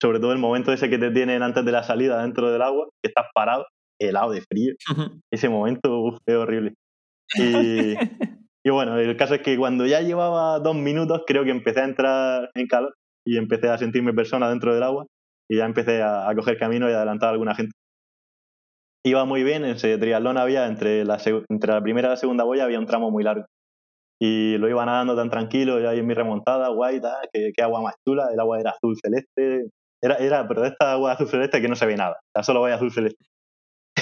Sobre 0.01 0.21
todo 0.21 0.33
el 0.33 0.39
momento 0.39 0.73
ese 0.73 0.91
que 0.91 0.99
te 0.99 1.11
tienen 1.13 1.43
antes 1.43 1.65
de 1.65 1.73
la 1.73 1.83
salida 1.85 2.23
dentro 2.23 2.51
del 2.53 2.63
agua, 2.63 2.89
que 3.03 3.09
estás 3.09 3.27
parado, 3.35 3.67
helado 4.09 4.33
de 4.33 4.43
frío. 4.43 4.75
Ese 5.33 5.49
momento 5.49 6.01
uf, 6.01 6.19
es 6.27 6.37
horrible. 6.37 6.75
Y, 7.37 7.95
y 8.63 8.71
bueno, 8.71 8.99
el 8.99 9.17
caso 9.17 9.35
es 9.35 9.43
que 9.43 9.57
cuando 9.57 9.87
ya 9.87 10.01
llevaba 10.03 10.61
dos 10.61 10.77
minutos, 10.77 11.23
creo 11.27 11.43
que 11.43 11.51
empecé 11.51 11.81
a 11.81 11.85
entrar 11.85 12.51
en 12.55 12.67
calor 12.67 12.95
y 13.27 13.39
empecé 13.39 13.69
a 13.69 13.79
sentirme 13.79 14.13
persona 14.13 14.49
dentro 14.49 14.75
del 14.75 14.83
agua 14.83 15.07
y 15.51 15.57
ya 15.57 15.65
empecé 15.65 16.03
a, 16.03 16.29
a 16.29 16.35
coger 16.35 16.59
camino 16.59 16.89
y 16.89 16.93
adelantar 16.93 17.31
a 17.31 17.33
alguna 17.33 17.55
gente. 17.55 17.73
Iba 19.07 19.25
muy 19.27 19.43
bien, 19.45 19.65
en 19.65 19.73
ese 19.73 19.99
triatlón 19.99 20.39
había, 20.39 20.67
entre 20.67 21.05
la, 21.05 21.19
entre 21.51 21.73
la 21.73 21.83
primera 21.83 22.09
y 22.09 22.11
la 22.13 22.17
segunda 22.17 22.45
boya 22.45 22.65
había 22.65 22.79
un 22.79 22.87
tramo 22.87 23.11
muy 23.11 23.23
largo. 23.23 23.45
Y 24.21 24.57
lo 24.57 24.69
iba 24.69 24.87
nadando 24.87 25.15
tan 25.15 25.29
tranquilo, 25.29 25.81
y 25.81 25.85
ahí 25.85 25.99
en 25.99 26.07
mi 26.07 26.15
remontada, 26.15 26.69
guay, 26.69 27.01
tal, 27.01 27.29
que, 27.31 27.53
que 27.55 27.63
agua 27.63 27.83
más 27.83 27.95
chula, 28.07 28.29
el 28.33 28.41
agua 28.41 28.61
era 28.61 28.71
azul 28.71 28.97
celeste, 29.03 29.69
era, 30.03 30.17
era, 30.17 30.49
pero 30.49 30.63
de 30.63 30.69
esta 30.69 30.93
agua 30.93 31.13
azul 31.13 31.29
celeste 31.29 31.61
que 31.61 31.69
no 31.69 31.77
se 31.77 31.85
ve 31.85 31.97
nada, 31.97 32.17
o 32.19 32.31
sea, 32.35 32.43
solo 32.43 32.61
voy 32.61 32.73
azul 32.73 32.93
celeste. 32.93 33.23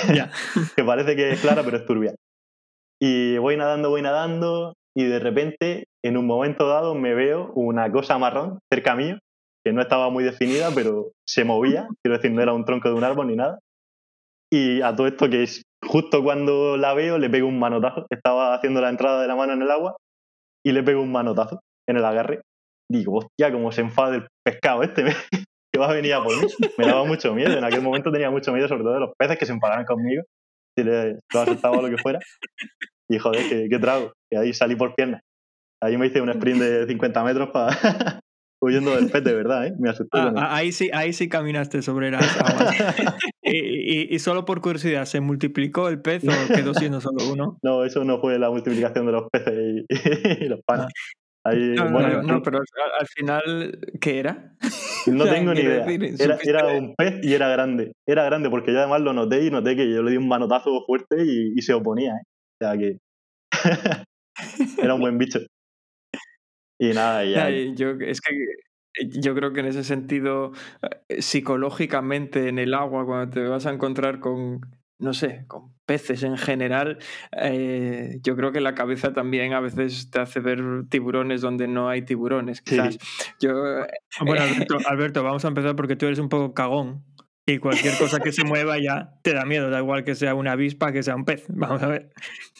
Ya. 0.14 0.30
que 0.76 0.84
parece 0.84 1.16
que 1.16 1.30
es 1.30 1.40
clara, 1.40 1.62
pero 1.62 1.76
es 1.76 1.86
turbia. 1.86 2.14
Y 3.00 3.38
voy 3.38 3.56
nadando, 3.56 3.90
voy 3.90 4.02
nadando, 4.02 4.74
y 4.94 5.04
de 5.04 5.18
repente, 5.18 5.84
en 6.04 6.16
un 6.16 6.26
momento 6.26 6.68
dado, 6.68 6.94
me 6.94 7.14
veo 7.14 7.52
una 7.54 7.90
cosa 7.90 8.18
marrón 8.18 8.58
cerca 8.72 8.94
mío, 8.94 9.18
que 9.64 9.72
no 9.72 9.80
estaba 9.80 10.10
muy 10.10 10.24
definida, 10.24 10.70
pero 10.74 11.12
se 11.26 11.44
movía, 11.44 11.88
quiero 12.02 12.16
decir, 12.16 12.32
no 12.32 12.42
era 12.42 12.52
un 12.52 12.64
tronco 12.64 12.88
de 12.88 12.94
un 12.94 13.04
árbol 13.04 13.28
ni 13.28 13.36
nada. 13.36 13.58
Y 14.52 14.82
a 14.82 14.94
todo 14.94 15.06
esto 15.06 15.30
que 15.30 15.44
es 15.44 15.62
justo 15.82 16.22
cuando 16.22 16.76
la 16.76 16.92
veo, 16.92 17.18
le 17.18 17.30
pego 17.30 17.48
un 17.48 17.58
manotazo. 17.58 18.06
Estaba 18.10 18.54
haciendo 18.54 18.82
la 18.82 18.90
entrada 18.90 19.22
de 19.22 19.28
la 19.28 19.34
mano 19.34 19.54
en 19.54 19.62
el 19.62 19.70
agua 19.70 19.96
y 20.64 20.72
le 20.72 20.82
pego 20.82 21.00
un 21.00 21.10
manotazo 21.10 21.60
en 21.88 21.96
el 21.96 22.04
agarre. 22.04 22.42
Digo, 22.90 23.16
hostia, 23.16 23.50
como 23.50 23.72
se 23.72 23.80
enfada 23.80 24.16
el 24.16 24.28
pescado 24.44 24.82
este, 24.82 25.04
que 25.72 25.78
va 25.80 25.88
a 25.90 25.92
venir 25.94 26.12
a 26.14 26.22
por 26.22 26.36
mí. 26.36 26.46
Me 26.78 26.86
daba 26.86 27.04
mucho 27.04 27.34
miedo. 27.34 27.56
En 27.56 27.64
aquel 27.64 27.80
momento 27.82 28.12
tenía 28.12 28.30
mucho 28.30 28.52
miedo, 28.52 28.68
sobre 28.68 28.82
todo 28.82 28.94
de 28.94 29.00
los 29.00 29.10
peces 29.18 29.38
que 29.38 29.46
se 29.46 29.52
enfadaran 29.52 29.84
conmigo, 29.86 30.22
si 30.76 30.84
les 30.84 31.18
lo 31.32 31.40
asustaba 31.40 31.78
o 31.78 31.82
lo 31.82 31.88
que 31.94 32.00
fuera. 32.02 32.18
Y 33.08 33.18
joder, 33.18 33.48
qué, 33.48 33.68
qué 33.70 33.78
trago. 33.78 34.12
Que 34.30 34.38
ahí 34.38 34.52
salí 34.52 34.76
por 34.76 34.94
piernas. 34.94 35.22
Ahí 35.82 35.96
me 35.98 36.06
hice 36.06 36.20
un 36.20 36.28
sprint 36.30 36.60
de 36.60 36.86
50 36.86 37.24
metros 37.24 37.50
para 37.50 37.70
huyendo 38.62 38.94
del 38.94 39.10
pez, 39.10 39.24
de 39.24 39.34
verdad, 39.34 39.66
¿eh? 39.66 39.74
Me 39.78 39.90
asusté. 39.90 40.10
Ah, 40.18 40.32
ah, 40.36 40.56
ahí, 40.56 40.70
sí, 40.72 40.90
ahí 40.92 41.12
sí 41.12 41.28
caminaste 41.28 41.82
sobre 41.82 42.10
las 42.12 42.40
aguas. 42.40 42.76
y, 43.42 43.56
y- 43.56 44.14
y 44.14 44.18
solo 44.20 44.44
por 44.44 44.60
curiosidad, 44.60 45.04
¿se 45.06 45.20
multiplicó 45.20 45.88
el 45.88 46.00
pez 46.00 46.22
o 46.24 46.54
quedó 46.54 46.72
siendo 46.74 47.00
solo 47.00 47.18
uno? 47.32 47.58
No, 47.62 47.84
eso 47.84 48.04
no 48.04 48.20
fue 48.20 48.38
la 48.38 48.50
multiplicación 48.50 49.06
de 49.06 49.12
los 49.12 49.28
peces 49.32 49.54
y, 49.58 49.86
y 50.44 50.48
los 50.48 50.60
panes. 50.64 50.86
Ahí, 51.44 51.74
No, 51.74 51.86
no, 51.86 51.92
bueno, 51.92 52.22
no, 52.22 52.42
pero 52.42 52.58
al, 52.58 53.00
al 53.00 53.06
final, 53.08 53.78
¿qué 54.00 54.18
era? 54.20 54.54
no 55.06 55.24
tengo 55.28 55.54
ni 55.54 55.60
idea. 55.60 55.84
Era, 56.44 56.66
un 56.68 56.94
pez 56.94 57.18
y 57.22 57.34
era 57.34 57.48
grande. 57.48 57.92
Era 58.06 58.24
grande 58.24 58.48
porque 58.50 58.72
yo 58.72 58.78
además 58.78 59.00
lo 59.00 59.12
noté 59.12 59.44
y 59.44 59.50
noté 59.50 59.76
que 59.76 59.92
yo 59.92 60.02
le 60.02 60.12
di 60.12 60.16
un 60.16 60.28
manotazo 60.28 60.84
fuerte 60.86 61.16
y, 61.24 61.52
y 61.56 61.62
se 61.62 61.74
oponía. 61.74 62.12
¿eh? 62.12 62.22
O 62.60 62.64
sea 62.64 62.78
que 62.78 62.98
era 64.82 64.94
un 64.94 65.00
buen 65.00 65.18
bicho. 65.18 65.40
Y 66.78 66.92
nada, 66.92 67.24
y 67.24 67.32
ya. 67.32 67.44
Ay, 67.46 67.74
yo, 67.74 67.90
es 68.00 68.20
que 68.20 68.34
eh, 68.34 69.08
yo 69.20 69.34
creo 69.34 69.52
que 69.52 69.60
en 69.60 69.66
ese 69.66 69.84
sentido, 69.84 70.52
eh, 71.08 71.22
psicológicamente 71.22 72.48
en 72.48 72.58
el 72.58 72.74
agua, 72.74 73.06
cuando 73.06 73.32
te 73.32 73.40
vas 73.40 73.66
a 73.66 73.72
encontrar 73.72 74.20
con, 74.20 74.60
no 74.98 75.14
sé, 75.14 75.44
con 75.48 75.72
peces 75.84 76.22
en 76.22 76.38
general, 76.38 76.98
eh, 77.36 78.18
yo 78.22 78.36
creo 78.36 78.52
que 78.52 78.60
la 78.60 78.74
cabeza 78.74 79.12
también 79.12 79.52
a 79.52 79.60
veces 79.60 80.10
te 80.10 80.20
hace 80.20 80.40
ver 80.40 80.62
tiburones 80.88 81.40
donde 81.40 81.66
no 81.68 81.88
hay 81.88 82.02
tiburones. 82.02 82.58
Sí. 82.58 82.76
Quizás. 82.76 82.98
Yo, 83.40 83.80
eh, 83.80 83.88
Bueno, 84.20 84.42
Alberto, 84.44 84.76
Alberto, 84.88 85.22
vamos 85.22 85.44
a 85.44 85.48
empezar 85.48 85.74
porque 85.76 85.96
tú 85.96 86.06
eres 86.06 86.18
un 86.18 86.28
poco 86.28 86.54
cagón. 86.54 87.04
Y 87.44 87.58
cualquier 87.58 87.98
cosa 87.98 88.20
que 88.20 88.30
se 88.30 88.44
mueva 88.44 88.78
ya 88.78 89.18
te 89.22 89.34
da 89.34 89.44
miedo, 89.44 89.68
da 89.68 89.80
igual 89.80 90.04
que 90.04 90.14
sea 90.14 90.36
una 90.36 90.52
avispa 90.52 90.92
que 90.92 91.02
sea 91.02 91.16
un 91.16 91.24
pez. 91.24 91.44
Vamos 91.48 91.82
a 91.82 91.88
ver. 91.88 92.10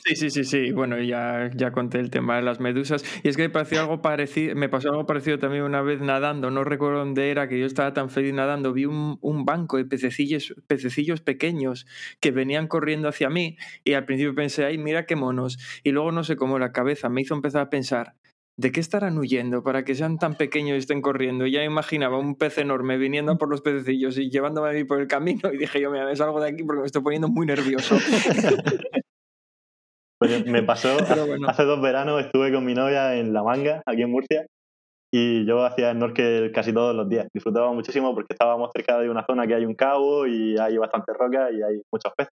Sí, 0.05 0.17
sí, 0.17 0.31
sí, 0.31 0.43
sí. 0.43 0.73
Bueno, 0.73 1.01
ya, 1.01 1.51
ya 1.55 1.71
conté 1.71 2.01
el 2.01 2.11
tema 2.11 2.35
de 2.35 2.43
las 2.43 2.59
medusas. 2.59 3.05
Y 3.23 3.29
es 3.29 3.37
que 3.37 3.43
me 3.43 3.51
pareció 3.51 3.81
algo 3.81 4.03
parecido, 4.03 4.57
me 4.57 4.69
pasó 4.69 4.91
algo 4.91 5.07
parecido 5.07 5.39
también 5.39 5.63
una 5.63 5.83
vez 5.83 6.01
nadando, 6.01 6.51
no 6.51 6.65
recuerdo 6.65 6.99
dónde 6.99 7.31
era, 7.31 7.49
que 7.49 7.61
yo 7.61 7.67
estaba 7.67 7.93
tan 7.93 8.11
feliz 8.11 8.35
nadando, 8.35 8.73
vi 8.73 8.87
un, 8.87 9.19
un 9.21 9.45
banco 9.45 9.77
de 9.77 9.85
pececillos, 9.85 10.53
pececillos 10.67 11.21
pequeños 11.21 11.87
que 12.19 12.33
venían 12.33 12.67
corriendo 12.67 13.09
hacia 13.09 13.31
mí 13.31 13.57
y 13.85 13.93
al 13.93 14.05
principio 14.05 14.35
pensé, 14.35 14.65
ay, 14.65 14.79
mira 14.79 15.07
qué 15.07 15.15
monos. 15.15 15.59
Y 15.85 15.93
luego 15.93 16.11
no 16.11 16.25
sé 16.25 16.35
cómo 16.35 16.59
la 16.59 16.73
cabeza 16.73 17.09
me 17.09 17.21
hizo 17.21 17.35
empezar 17.35 17.63
a 17.63 17.71
pensar, 17.71 18.17
¿de 18.59 18.73
qué 18.73 18.81
estarán 18.81 19.19
huyendo 19.19 19.63
para 19.63 19.85
que 19.85 19.95
sean 19.95 20.19
tan 20.19 20.35
pequeños 20.37 20.77
y 20.77 20.79
estén 20.79 21.01
corriendo? 21.01 21.47
Ya 21.47 21.65
imaginaba 21.65 22.19
un 22.19 22.37
pez 22.37 22.59
enorme 22.59 22.97
viniendo 22.99 23.33
a 23.33 23.39
por 23.39 23.49
los 23.49 23.63
pececillos 23.63 24.19
y 24.19 24.31
llevándome 24.31 24.71
a 24.71 24.73
mí 24.73 24.85
por 24.85 25.01
el 25.01 25.09
camino 25.09 25.53
y 25.53 25.59
dije 25.59 25.81
yo, 25.81 25.91
mira, 25.91 26.05
me 26.05 26.17
salgo 26.17 26.41
de 26.41 26.51
aquí 26.51 26.63
porque 26.63 26.81
me 26.81 26.87
estoy 26.87 27.03
poniendo 27.03 27.29
muy 27.29 27.47
nervioso. 27.47 27.97
Pues 30.23 30.47
me 30.47 30.63
pasó, 30.63 30.89
bueno. 31.27 31.49
hace 31.49 31.65
dos 31.65 31.83
veranos 31.83 32.25
estuve 32.25 32.53
con 32.53 32.65
mi 32.65 32.75
novia 32.75 33.17
en 33.17 33.33
La 33.33 33.43
Manga, 33.43 33.83
aquí 33.85 34.03
en 34.03 34.11
Murcia, 34.13 34.47
y 35.13 35.45
yo 35.45 35.65
hacía 35.65 35.93
snorkel 35.93 36.53
casi 36.53 36.73
todos 36.73 36.95
los 36.95 37.09
días. 37.09 37.27
Disfrutaba 37.35 37.73
muchísimo 37.73 38.15
porque 38.15 38.33
estábamos 38.35 38.71
cerca 38.73 39.01
de 39.01 39.11
una 39.11 39.27
zona 39.27 39.49
que 39.49 39.57
hay 39.57 39.65
un 39.65 39.75
cabo 39.75 40.29
y 40.29 40.57
hay 40.59 40.79
bastantes 40.79 41.17
rocas 41.19 41.51
y 41.53 41.63
hay 41.63 41.83
muchos 41.93 42.13
peces. 42.17 42.33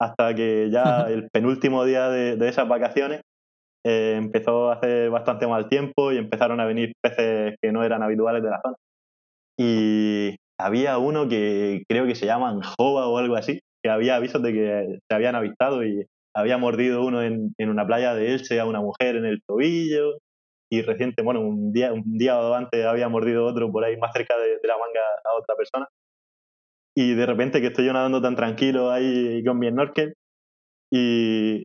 Hasta 0.00 0.34
que 0.34 0.70
ya 0.70 1.06
el 1.10 1.28
penúltimo 1.30 1.84
día 1.84 2.08
de, 2.08 2.36
de 2.36 2.48
esas 2.48 2.66
vacaciones 2.66 3.20
eh, 3.86 4.16
empezó 4.16 4.70
a 4.70 4.74
hacer 4.74 5.10
bastante 5.10 5.46
mal 5.46 5.68
tiempo 5.68 6.10
y 6.10 6.18
empezaron 6.18 6.58
a 6.58 6.64
venir 6.64 6.92
peces 7.00 7.54
que 7.62 7.70
no 7.70 7.84
eran 7.84 8.02
habituales 8.02 8.42
de 8.42 8.50
la 8.50 8.60
zona. 8.60 8.76
Y 9.56 10.36
había 10.58 10.98
uno 10.98 11.28
que 11.28 11.84
creo 11.88 12.04
que 12.06 12.16
se 12.16 12.26
llama 12.26 12.50
anjova 12.50 13.06
o 13.06 13.18
algo 13.18 13.36
así, 13.36 13.60
que 13.84 13.90
había 13.90 14.16
avisos 14.16 14.42
de 14.42 14.52
que 14.52 14.98
se 15.08 15.14
habían 15.14 15.36
avistado 15.36 15.84
y 15.84 16.04
había 16.34 16.58
mordido 16.58 17.04
uno 17.04 17.22
en, 17.22 17.54
en 17.58 17.70
una 17.70 17.86
playa 17.86 18.12
de 18.14 18.32
Elche 18.34 18.58
a 18.58 18.66
una 18.66 18.80
mujer 18.80 19.16
en 19.16 19.24
el 19.24 19.40
tobillo 19.46 20.18
y 20.68 20.82
reciente, 20.82 21.22
bueno, 21.22 21.40
un 21.40 21.72
día, 21.72 21.92
un 21.92 22.18
día 22.18 22.40
o 22.40 22.42
dos 22.42 22.56
antes 22.56 22.84
había 22.84 23.08
mordido 23.08 23.46
otro 23.46 23.70
por 23.70 23.84
ahí 23.84 23.96
más 23.98 24.12
cerca 24.12 24.36
de, 24.36 24.58
de 24.60 24.68
la 24.68 24.76
manga 24.78 25.00
a 25.24 25.38
otra 25.38 25.54
persona. 25.54 25.86
Y 26.96 27.14
de 27.14 27.24
repente 27.24 27.60
que 27.60 27.68
estoy 27.68 27.86
yo 27.86 27.92
nadando 27.92 28.20
tan 28.20 28.34
tranquilo 28.34 28.90
ahí 28.90 29.44
con 29.44 29.60
mi 29.60 29.68
snorkel 29.70 30.14
y 30.92 31.62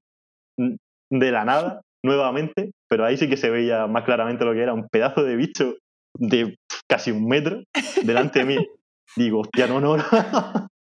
de 1.10 1.32
la 1.32 1.46
nada, 1.46 1.82
nuevamente, 2.04 2.72
pero 2.90 3.06
ahí 3.06 3.18
sí 3.18 3.30
que 3.30 3.38
se 3.38 3.50
veía 3.50 3.88
más 3.88 4.04
claramente 4.04 4.46
lo 4.46 4.54
que 4.54 4.62
era 4.62 4.74
un 4.74 4.88
pedazo 4.90 5.24
de 5.24 5.36
bicho 5.36 5.76
de 6.18 6.58
casi 6.88 7.12
un 7.12 7.28
metro 7.28 7.64
delante 8.04 8.40
de 8.40 8.46
mí. 8.46 8.58
Digo, 9.16 9.42
hostia, 9.42 9.68
no, 9.68 9.80
no, 9.80 9.98
no. 9.98 10.04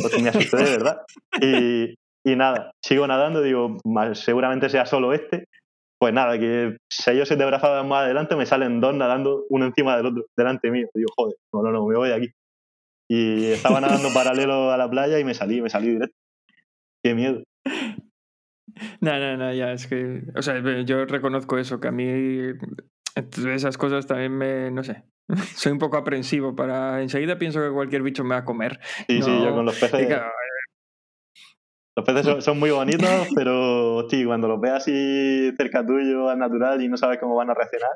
Pues 0.00 0.22
me 0.22 0.30
asusté 0.30 0.56
de 0.56 0.64
verdad. 0.64 1.02
Y, 1.42 1.94
y 2.24 2.36
nada, 2.36 2.72
sigo 2.82 3.06
nadando, 3.06 3.42
digo, 3.42 3.76
"Mal, 3.84 4.16
seguramente 4.16 4.70
sea 4.70 4.86
solo 4.86 5.12
este. 5.12 5.44
Pues 6.00 6.14
nada, 6.14 6.38
que 6.38 6.76
seis 6.90 7.20
o 7.22 7.26
siete 7.26 7.44
brazadas 7.44 7.84
más 7.84 8.04
adelante 8.04 8.36
me 8.36 8.46
salen 8.46 8.80
dos 8.80 8.94
nadando 8.94 9.44
uno 9.50 9.66
encima 9.66 9.96
del 9.96 10.06
otro, 10.06 10.24
delante 10.36 10.70
mío. 10.70 10.88
Digo, 10.94 11.08
joder, 11.16 11.36
no, 11.52 11.62
no, 11.62 11.70
no, 11.72 11.86
me 11.86 11.96
voy 11.96 12.08
de 12.08 12.14
aquí. 12.14 12.28
Y 13.10 13.46
estaba 13.46 13.80
nadando 13.80 14.08
paralelo 14.14 14.70
a 14.70 14.76
la 14.76 14.88
playa 14.88 15.18
y 15.18 15.24
me 15.24 15.34
salí, 15.34 15.60
me 15.60 15.70
salí 15.70 15.88
directo. 15.88 16.16
Qué 17.02 17.14
miedo. 17.14 17.42
No, 19.00 19.18
no, 19.18 19.36
no, 19.36 19.52
ya 19.52 19.72
es 19.72 19.86
que, 19.86 20.22
o 20.34 20.42
sea, 20.42 20.58
yo 20.84 21.04
reconozco 21.06 21.58
eso, 21.58 21.80
que 21.80 21.88
a 21.88 21.92
mí 21.92 22.06
esas 23.54 23.76
cosas 23.78 24.06
también 24.06 24.36
me, 24.36 24.70
no 24.70 24.82
sé, 24.84 25.04
soy 25.56 25.72
un 25.72 25.78
poco 25.78 25.96
aprensivo 25.96 26.54
para... 26.56 27.02
Enseguida 27.02 27.38
pienso 27.38 27.60
que 27.60 27.70
cualquier 27.70 28.02
bicho 28.02 28.24
me 28.24 28.30
va 28.34 28.38
a 28.42 28.44
comer. 28.44 28.80
Sí, 29.06 29.20
sí, 29.22 29.30
yo 29.42 29.50
No- 29.50 29.54
con 29.56 29.64
los 29.66 29.76
peces. 29.78 30.06
claro, 30.06 30.30
Los 31.96 32.06
peces 32.06 32.24
son, 32.26 32.42
son 32.42 32.58
muy 32.58 32.70
bonitos, 32.70 33.28
pero 33.34 34.06
sí, 34.08 34.24
cuando 34.24 34.46
los 34.48 34.60
ves 34.60 34.72
así 34.72 35.52
cerca 35.56 35.84
tuyo, 35.84 36.28
al 36.28 36.38
natural, 36.38 36.80
y 36.82 36.88
no 36.88 36.96
sabes 36.96 37.18
cómo 37.18 37.34
van 37.34 37.50
a 37.50 37.54
reaccionar. 37.54 37.90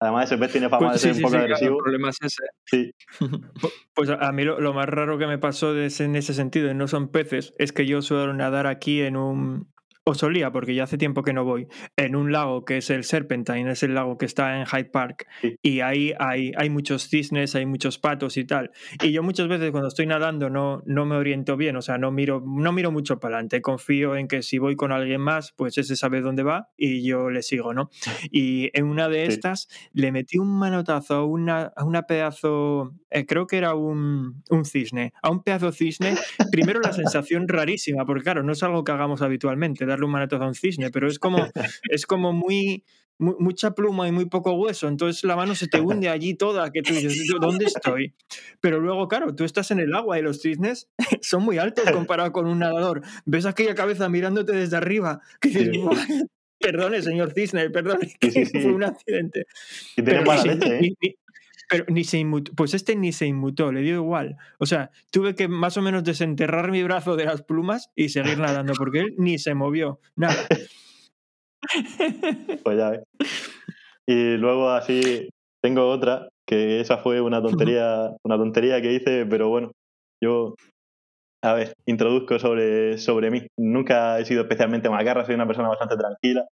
Además, 0.00 0.26
ese 0.30 0.38
pez 0.38 0.52
tiene 0.52 0.68
fama 0.68 0.90
pues 0.92 1.02
de 1.02 1.08
ser 1.08 1.14
sí, 1.16 1.18
un 1.18 1.22
poco 1.24 1.32
sí, 1.32 1.38
claro, 1.38 1.46
el 1.46 1.52
agresivo. 1.54 1.78
problema 1.78 2.10
es 2.10 2.18
ese. 2.22 2.44
Sí, 2.66 2.92
Pues 3.94 4.10
a 4.10 4.14
a 4.14 4.30
mí 4.30 4.44
lo, 4.44 4.60
lo 4.60 4.72
más 4.72 4.88
raro 4.88 5.18
que 5.18 5.26
me 5.26 5.38
pasó 5.38 5.74
de 5.74 5.86
ese- 5.86 6.04
en 6.04 6.14
ese 6.14 6.34
sentido, 6.34 6.70
y 6.70 6.74
no 6.74 6.86
son 6.86 7.08
peces, 7.08 7.52
es 7.58 7.72
que 7.72 7.84
yo 7.84 8.00
suelo 8.00 8.32
nadar 8.32 8.68
aquí 8.68 9.02
en 9.02 9.16
un... 9.16 9.72
O 10.10 10.14
solía, 10.14 10.50
porque 10.52 10.74
ya 10.74 10.84
hace 10.84 10.96
tiempo 10.96 11.22
que 11.22 11.34
no 11.34 11.44
voy, 11.44 11.66
en 11.96 12.16
un 12.16 12.32
lago 12.32 12.64
que 12.64 12.78
es 12.78 12.88
el 12.88 13.04
Serpentine, 13.04 13.70
es 13.70 13.82
el 13.82 13.94
lago 13.94 14.16
que 14.16 14.24
está 14.24 14.58
en 14.58 14.64
Hyde 14.64 14.86
Park, 14.90 15.26
Sí. 15.42 15.56
y 15.62 15.80
ahí 15.80 16.14
hay, 16.18 16.52
hay 16.56 16.70
muchos 16.70 17.08
cisnes, 17.10 17.54
hay 17.54 17.66
muchos 17.66 17.98
patos 17.98 18.38
y 18.38 18.44
tal. 18.46 18.70
Y 19.02 19.12
yo 19.12 19.22
muchas 19.22 19.48
veces 19.48 19.70
cuando 19.70 19.88
estoy 19.88 20.06
nadando 20.06 20.48
no, 20.48 20.82
no 20.86 21.04
me 21.04 21.16
oriento 21.16 21.58
bien, 21.58 21.76
o 21.76 21.82
sea, 21.82 21.98
no 21.98 22.10
miro, 22.10 22.42
no 22.46 22.72
miro 22.72 22.90
mucho 22.90 23.20
para 23.20 23.34
adelante, 23.36 23.60
confío 23.60 24.16
en 24.16 24.28
que 24.28 24.40
si 24.40 24.56
voy 24.56 24.76
con 24.76 24.92
alguien 24.92 25.20
más, 25.20 25.52
pues 25.56 25.76
ese 25.76 25.94
sabe 25.94 26.22
dónde 26.22 26.42
va 26.42 26.70
y 26.78 27.06
yo 27.06 27.28
le 27.28 27.42
sigo, 27.42 27.74
¿no? 27.74 27.90
Y 28.30 28.70
en 28.72 28.86
una 28.86 29.08
de 29.10 29.26
Sí. 29.26 29.32
estas 29.32 29.68
le 29.92 30.10
metí 30.10 30.38
un 30.38 30.58
manotazo 30.58 31.16
a 31.16 31.24
una, 31.26 31.70
a 31.76 31.84
una 31.84 32.04
pedazo, 32.04 32.94
eh, 33.10 33.26
creo 33.26 33.46
que 33.46 33.58
era 33.58 33.74
un, 33.74 34.42
un 34.48 34.64
cisne, 34.64 35.12
a 35.22 35.30
un 35.30 35.42
pedazo 35.42 35.70
cisne. 35.70 36.14
Primero 36.50 36.80
la 36.80 36.92
sensación 36.94 37.46
rarísima, 37.46 38.06
porque 38.06 38.22
claro, 38.22 38.42
no 38.42 38.52
es 38.52 38.62
algo 38.62 38.84
que 38.84 38.92
hagamos 38.92 39.20
habitualmente, 39.22 39.84
darle 39.98 40.36
un 40.36 40.42
a 40.42 40.46
un 40.46 40.54
cisne, 40.54 40.90
pero 40.90 41.08
es 41.08 41.18
como, 41.18 41.38
es 41.90 42.06
como 42.06 42.32
muy, 42.32 42.84
mu- 43.18 43.36
mucha 43.38 43.72
pluma 43.72 44.06
y 44.08 44.12
muy 44.12 44.26
poco 44.26 44.52
hueso, 44.52 44.88
entonces 44.88 45.24
la 45.24 45.36
mano 45.36 45.54
se 45.54 45.66
te 45.68 45.80
hunde 45.80 46.08
allí 46.08 46.34
toda, 46.34 46.70
que 46.70 46.82
tú 46.82 46.94
dices, 46.94 47.14
"¿Yo 47.28 47.38
¿dónde 47.40 47.64
estoy? 47.66 48.14
Pero 48.60 48.80
luego, 48.80 49.08
claro, 49.08 49.34
tú 49.34 49.44
estás 49.44 49.70
en 49.70 49.80
el 49.80 49.94
agua 49.94 50.18
y 50.18 50.22
los 50.22 50.40
cisnes 50.40 50.88
son 51.20 51.42
muy 51.42 51.58
altos 51.58 51.90
comparado 51.90 52.32
con 52.32 52.46
un 52.46 52.58
nadador. 52.60 53.02
Ves 53.24 53.46
aquella 53.46 53.74
cabeza 53.74 54.08
mirándote 54.08 54.52
desde 54.52 54.76
arriba, 54.76 55.20
que 55.40 55.48
dices, 55.48 55.68
Sí. 55.72 55.78
"Buah, 55.78 55.96
perdone, 56.60 57.02
señor 57.02 57.32
cisne, 57.34 57.70
perdone, 57.70 58.16
Sí, 58.20 58.44
sí, 58.44 58.60
fue 58.60 58.72
un 58.72 58.84
accidente. 58.84 59.46
y 59.96 60.02
tienen 60.02 60.24
Pero 60.24 60.24
mala 60.24 60.54
leche, 60.54 60.78
¿eh? 61.00 61.14
Pero 61.68 61.84
ni 61.88 62.04
se 62.04 62.18
inmutó, 62.18 62.52
pues 62.54 62.74
este 62.74 62.96
ni 62.96 63.12
se 63.12 63.26
inmutó, 63.26 63.72
le 63.72 63.82
dio 63.82 63.96
igual. 63.96 64.36
O 64.58 64.66
sea, 64.66 64.90
tuve 65.10 65.34
que 65.34 65.48
más 65.48 65.76
o 65.76 65.82
menos 65.82 66.04
desenterrar 66.04 66.70
mi 66.70 66.82
brazo 66.82 67.16
de 67.16 67.26
las 67.26 67.42
plumas 67.42 67.90
y 67.94 68.08
seguir 68.08 68.38
nadando, 68.38 68.72
porque 68.76 69.00
él 69.00 69.14
ni 69.18 69.38
se 69.38 69.54
movió, 69.54 70.00
nada. 70.16 70.36
Pues 72.62 72.78
ya 72.78 72.90
ves. 72.90 73.02
Y 74.06 74.36
luego 74.36 74.70
así 74.70 75.28
tengo 75.60 75.90
otra, 75.90 76.28
que 76.46 76.80
esa 76.80 76.98
fue 76.98 77.20
una 77.20 77.42
tontería, 77.42 78.16
una 78.24 78.36
tontería 78.36 78.80
que 78.80 78.92
hice, 78.92 79.26
pero 79.26 79.48
bueno, 79.48 79.72
yo 80.22 80.54
a 81.42 81.54
ver, 81.54 81.74
introduzco 81.86 82.38
sobre, 82.38 82.98
sobre 82.98 83.30
mí. 83.30 83.46
Nunca 83.58 84.18
he 84.18 84.24
sido 84.24 84.42
especialmente 84.42 84.90
macarra, 84.90 85.24
soy 85.24 85.34
una 85.34 85.46
persona 85.46 85.68
bastante 85.68 85.96
tranquila 85.96 86.46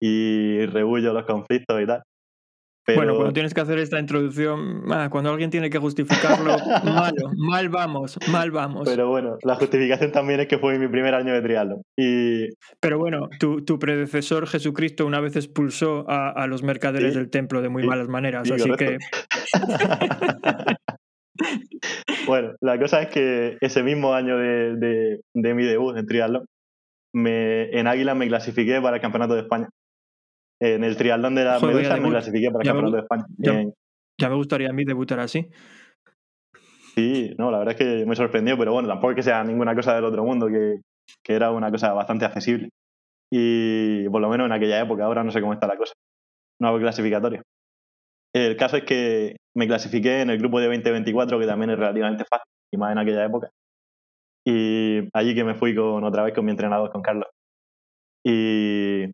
y 0.00 0.66
rebullo 0.66 1.12
los 1.12 1.26
conflictos 1.26 1.80
y 1.80 1.86
tal. 1.86 2.02
Pero 2.88 3.00
Bueno, 3.00 3.14
cuando 3.16 3.32
tienes 3.34 3.52
que 3.52 3.60
hacer 3.60 3.78
esta 3.78 4.00
introducción, 4.00 4.84
ah, 4.90 5.08
cuando 5.10 5.28
alguien 5.30 5.50
tiene 5.50 5.68
que 5.68 5.76
justificarlo, 5.78 6.56
malo, 6.84 7.30
mal 7.36 7.68
vamos, 7.68 8.18
mal 8.32 8.50
vamos. 8.50 8.88
Pero 8.88 9.08
bueno, 9.10 9.36
la 9.44 9.56
justificación 9.56 10.10
también 10.10 10.40
es 10.40 10.46
que 10.48 10.56
fue 10.58 10.78
mi 10.78 10.88
primer 10.88 11.14
año 11.14 11.34
de 11.34 11.42
triatlón. 11.42 11.82
Y 11.98 12.46
Pero 12.80 12.98
bueno, 12.98 13.28
tu, 13.38 13.62
tu 13.62 13.78
predecesor 13.78 14.46
Jesucristo 14.46 15.04
una 15.04 15.20
vez 15.20 15.36
expulsó 15.36 16.08
a, 16.08 16.30
a 16.30 16.46
los 16.46 16.62
mercaderes 16.62 17.12
Sí, 17.12 17.18
del 17.18 17.28
templo 17.28 17.60
de 17.60 17.68
muy 17.68 17.82
sí, 17.82 17.88
malas 17.88 18.08
maneras, 18.08 18.48
sí, 18.48 18.54
así 18.54 18.70
correcto. 18.70 18.96
que 18.96 20.74
bueno, 22.26 22.52
la 22.60 22.78
cosa 22.78 23.02
es 23.02 23.08
que 23.08 23.58
ese 23.60 23.82
mismo 23.82 24.14
año 24.14 24.38
de, 24.38 24.76
de- 24.76 25.20
de 25.34 25.54
mi 25.54 25.64
debut 25.64 25.96
en 25.96 26.06
triatlón, 26.06 26.46
me, 27.14 27.70
en 27.78 27.86
Águila 27.86 28.14
me 28.14 28.28
clasifiqué 28.28 28.80
para 28.80 28.96
el 28.96 29.02
Campeonato 29.02 29.34
de 29.34 29.40
España. 29.42 29.68
En 30.60 30.82
el 30.84 30.96
triatlón 30.96 31.34
de 31.34 31.44
la 31.44 31.58
Joder, 31.60 31.76
Medusa 31.76 31.96
me 31.96 32.08
clasifiqué 32.10 32.50
para 32.50 32.62
el 32.62 32.68
Campeonato 32.68 32.96
de 32.96 33.02
España. 33.02 33.24
ya- 33.38 33.72
ya 34.20 34.28
me 34.28 34.34
gustaría 34.34 34.70
a 34.70 34.72
mí 34.72 34.84
debutar 34.84 35.20
así. 35.20 35.48
Sí, 36.94 37.32
no, 37.38 37.50
la 37.52 37.58
verdad 37.58 37.74
es 37.74 37.78
que 37.78 38.06
me 38.06 38.16
sorprendió, 38.16 38.58
pero 38.58 38.72
bueno, 38.72 38.88
tampoco 38.88 39.10
es 39.12 39.16
que 39.16 39.22
sea 39.22 39.44
ninguna 39.44 39.74
cosa 39.74 39.94
del 39.94 40.04
otro 40.04 40.24
mundo, 40.24 40.48
que, 40.48 40.80
que 41.22 41.34
era 41.34 41.52
una 41.52 41.70
cosa 41.70 41.92
bastante 41.92 42.24
accesible. 42.24 42.70
Y 43.32 44.08
por 44.08 44.20
lo 44.20 44.28
menos 44.28 44.46
en 44.46 44.52
aquella 44.52 44.80
época, 44.80 45.04
ahora 45.04 45.22
no 45.22 45.30
sé 45.30 45.40
cómo 45.40 45.52
está 45.52 45.66
la 45.68 45.76
cosa. 45.76 45.92
No 46.60 46.68
hago 46.68 46.78
clasificatorio. 46.80 47.42
El 48.34 48.56
caso 48.56 48.76
es 48.78 48.84
que 48.84 49.36
me 49.56 49.66
clasifiqué 49.68 50.22
en 50.22 50.30
el 50.30 50.38
grupo 50.38 50.58
de 50.60 50.66
2024, 50.66 51.38
que 51.38 51.46
también 51.46 51.70
es 51.70 51.78
relativamente 51.78 52.24
fácil, 52.24 52.46
y 52.72 52.76
más 52.78 52.90
en 52.92 52.98
aquella 52.98 53.24
época. 53.24 53.48
Y 54.46 55.08
allí 55.12 55.34
que 55.34 55.44
me 55.44 55.54
fui 55.54 55.74
con 55.74 56.02
otra 56.02 56.24
vez 56.24 56.34
con 56.34 56.44
mi 56.44 56.50
entrenador, 56.50 56.90
con 56.90 57.02
Carlos. 57.02 57.28
Y 58.26 59.04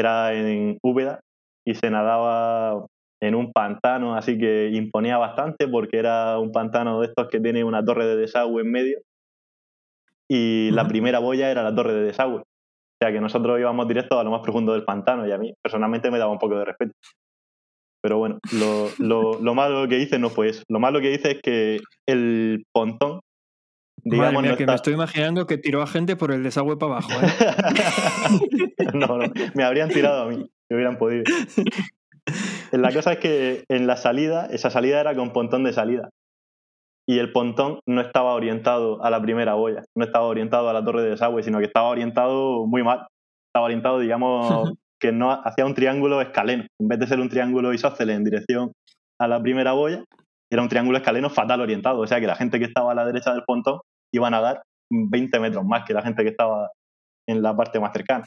era 0.00 0.32
en 0.34 0.78
Úbeda 0.82 1.20
y 1.66 1.74
se 1.74 1.90
nadaba 1.90 2.86
en 3.20 3.34
un 3.34 3.52
pantano, 3.52 4.14
así 4.14 4.38
que 4.38 4.70
imponía 4.72 5.18
bastante 5.18 5.66
porque 5.68 5.98
era 5.98 6.38
un 6.38 6.52
pantano 6.52 7.00
de 7.00 7.06
estos 7.08 7.28
que 7.28 7.40
tiene 7.40 7.64
una 7.64 7.84
torre 7.84 8.06
de 8.06 8.16
desagüe 8.16 8.62
en 8.62 8.70
medio 8.70 8.98
y 10.30 10.70
la 10.72 10.86
primera 10.86 11.18
boya 11.18 11.50
era 11.50 11.62
la 11.62 11.74
torre 11.74 11.94
de 11.94 12.02
desagüe. 12.04 12.40
O 12.40 12.44
sea 13.04 13.12
que 13.12 13.20
nosotros 13.20 13.58
íbamos 13.60 13.86
directo 13.88 14.18
a 14.18 14.24
lo 14.24 14.30
más 14.30 14.40
profundo 14.42 14.72
del 14.72 14.84
pantano 14.84 15.26
y 15.26 15.32
a 15.32 15.38
mí 15.38 15.52
personalmente 15.62 16.10
me 16.10 16.18
daba 16.18 16.32
un 16.32 16.38
poco 16.38 16.58
de 16.58 16.64
respeto. 16.64 16.92
Pero 18.02 18.18
bueno, 18.18 18.38
lo, 18.52 18.88
lo- 18.98 19.38
lo 19.42 19.54
malo 19.54 19.88
que 19.88 19.98
hice 19.98 20.18
no 20.18 20.30
fue 20.30 20.48
eso. 20.50 20.62
Lo 20.68 20.80
malo 20.80 21.00
que 21.00 21.12
hice 21.12 21.32
es 21.32 21.40
que 21.42 21.80
el 22.08 22.64
pontón, 22.72 23.20
digamos, 24.04 24.32
Madre 24.34 24.42
mía, 24.42 24.50
no 24.52 24.56
que 24.56 24.62
está- 24.64 24.72
me 24.72 24.76
estoy 24.76 24.94
imaginando 24.94 25.46
que 25.46 25.58
tiró 25.58 25.82
a 25.82 25.86
gente 25.86 26.16
por 26.16 26.32
el 26.32 26.42
desagüe 26.42 26.76
para 26.78 26.92
abajo. 26.92 27.10
¿eh? 27.12 27.28
no, 28.94 29.18
no, 29.18 29.32
me 29.54 29.64
habrían 29.64 29.88
tirado 29.88 30.22
a 30.22 30.26
mí, 30.28 30.36
si 30.68 30.74
hubieran 30.74 30.98
podido. 30.98 31.24
La 32.72 32.92
cosa 32.92 33.12
es 33.12 33.18
que 33.18 33.64
en 33.68 33.86
la 33.86 33.96
salida, 33.96 34.46
esa 34.50 34.70
salida 34.70 35.00
era 35.00 35.14
con 35.14 35.32
pontón 35.32 35.64
de 35.64 35.72
salida. 35.72 36.10
Y 37.08 37.18
el 37.18 37.32
pontón 37.32 37.80
no 37.86 38.02
estaba 38.02 38.34
orientado 38.34 39.02
a 39.02 39.08
la 39.08 39.22
primera 39.22 39.54
boya, 39.54 39.82
no 39.96 40.04
estaba 40.04 40.26
orientado 40.26 40.68
a 40.68 40.74
la 40.74 40.84
torre 40.84 41.02
de 41.02 41.10
desagüe, 41.10 41.42
sino 41.42 41.58
que 41.58 41.64
estaba 41.64 41.88
orientado 41.88 42.66
muy 42.66 42.82
mal. 42.82 43.06
Estaba 43.48 43.64
orientado, 43.64 43.98
digamos, 43.98 44.72
que 45.00 45.10
no 45.12 45.30
hacía 45.32 45.64
un 45.64 45.72
triángulo 45.74 46.20
escaleno. 46.20 46.66
En 46.78 46.88
vez 46.88 46.98
de 46.98 47.06
ser 47.06 47.18
un 47.20 47.30
triángulo 47.30 47.72
isósceles 47.72 48.14
en 48.16 48.24
dirección 48.24 48.72
a 49.18 49.26
la 49.26 49.40
primera 49.40 49.72
boya, 49.72 50.04
era 50.50 50.62
un 50.62 50.68
triángulo 50.68 50.98
escaleno 50.98 51.30
fatal 51.30 51.60
orientado. 51.60 52.00
O 52.00 52.06
sea 52.06 52.20
que 52.20 52.26
la 52.26 52.36
gente 52.36 52.58
que 52.58 52.64
estaba 52.66 52.92
a 52.92 52.94
la 52.94 53.04
derecha 53.04 53.32
del 53.32 53.44
pontón 53.44 53.80
iba 54.14 54.26
a 54.28 54.30
nadar 54.30 54.62
20 54.90 55.38
metros 55.40 55.64
más 55.64 55.84
que 55.84 55.92
la 55.94 56.02
gente 56.02 56.22
que 56.22 56.30
estaba 56.30 56.70
en 57.28 57.42
la 57.42 57.54
parte 57.56 57.78
más 57.80 57.92
cercana. 57.92 58.24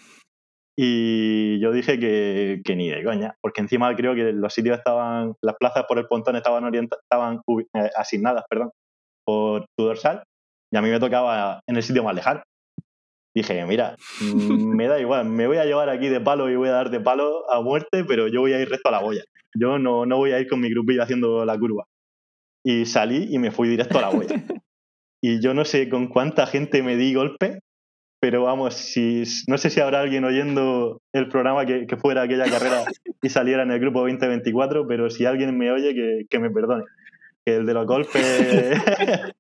Y 0.77 1.60
yo 1.60 1.71
dije 1.71 1.99
que, 1.99 2.62
que 2.63 2.75
ni 2.75 2.89
de 2.89 3.03
coña, 3.03 3.36
porque 3.41 3.62
encima 3.62 3.93
creo 3.95 4.15
que 4.15 4.31
los 4.31 4.53
sitios 4.53 4.77
estaban, 4.77 5.34
las 5.43 5.55
plazas 5.60 5.84
por 5.88 5.97
el 5.99 6.07
pontón 6.07 6.36
estaban, 6.38 6.63
orienta- 6.63 6.97
estaban 7.01 7.41
eh, 7.75 7.89
asignadas 7.95 8.45
perdón, 8.49 8.71
por 9.25 9.65
tu 9.77 9.86
dorsal 9.86 10.23
y 10.73 10.77
a 10.77 10.81
mí 10.81 10.89
me 10.89 10.99
tocaba 10.99 11.60
en 11.67 11.75
el 11.75 11.84
sitio 11.84 12.03
más 12.03 12.15
lejano. 12.15 12.41
Dije, 13.36 13.65
mira, 13.65 13.95
mm, 14.21 14.75
me 14.75 14.88
da 14.88 14.99
igual, 14.99 15.25
me 15.25 15.47
voy 15.47 15.57
a 15.57 15.65
llevar 15.65 15.89
aquí 15.89 16.10
de 16.10 16.19
palo 16.21 16.49
y 16.49 16.55
voy 16.55 16.69
a 16.69 16.73
dar 16.73 16.89
de 16.89 16.99
palo 16.99 17.49
a 17.51 17.62
muerte, 17.62 18.03
pero 18.05 18.27
yo 18.27 18.41
voy 18.41 18.53
a 18.53 18.60
ir 18.62 18.69
recto 18.69 18.89
a 18.89 18.91
la 18.91 18.99
boya. 19.01 19.23
Yo 19.57 19.77
no, 19.79 20.05
no 20.05 20.17
voy 20.17 20.31
a 20.31 20.39
ir 20.39 20.47
con 20.47 20.60
mi 20.62 20.69
grupillo 20.69 21.03
haciendo 21.03 21.45
la 21.45 21.57
curva. 21.57 21.86
Y 22.63 22.86
salí 22.86 23.28
y 23.30 23.39
me 23.39 23.52
fui 23.52 23.67
directo 23.67 23.97
a 24.00 24.02
la 24.02 24.10
boya. 24.10 24.36
Y 25.24 25.39
yo 25.39 25.54
no 25.54 25.65
sé 25.65 25.88
con 25.88 26.08
cuánta 26.08 26.47
gente 26.47 26.82
me 26.82 26.95
di 26.95 27.13
golpe, 27.13 27.60
pero 28.19 28.41
vamos, 28.41 28.74
si 28.74 29.21
no 29.47 29.60
sé 29.60 29.69
si 29.69 29.80
habrá 29.80 30.02
alguien 30.02 30.26
oyendo 30.26 31.00
el 31.13 31.28
programa 31.28 31.63
que, 31.67 31.86
que 31.86 31.95
fuera 31.95 32.24
aquella 32.24 32.50
carrera 32.50 32.86
y 33.21 33.30
saliera 33.30 33.62
en 33.62 33.69
el 33.69 33.80
grupo 33.80 34.00
2024, 34.00 34.88
pero 34.88 35.12
si 35.12 35.26
alguien 35.26 35.56
me 35.56 35.71
oye, 35.71 35.93
que, 35.93 36.26
que 36.28 36.39
me 36.39 36.50
perdone. 36.50 36.86
Que 37.45 37.58
el 37.58 37.67
de 37.67 37.74
los 37.76 37.86
golpes 37.86 38.21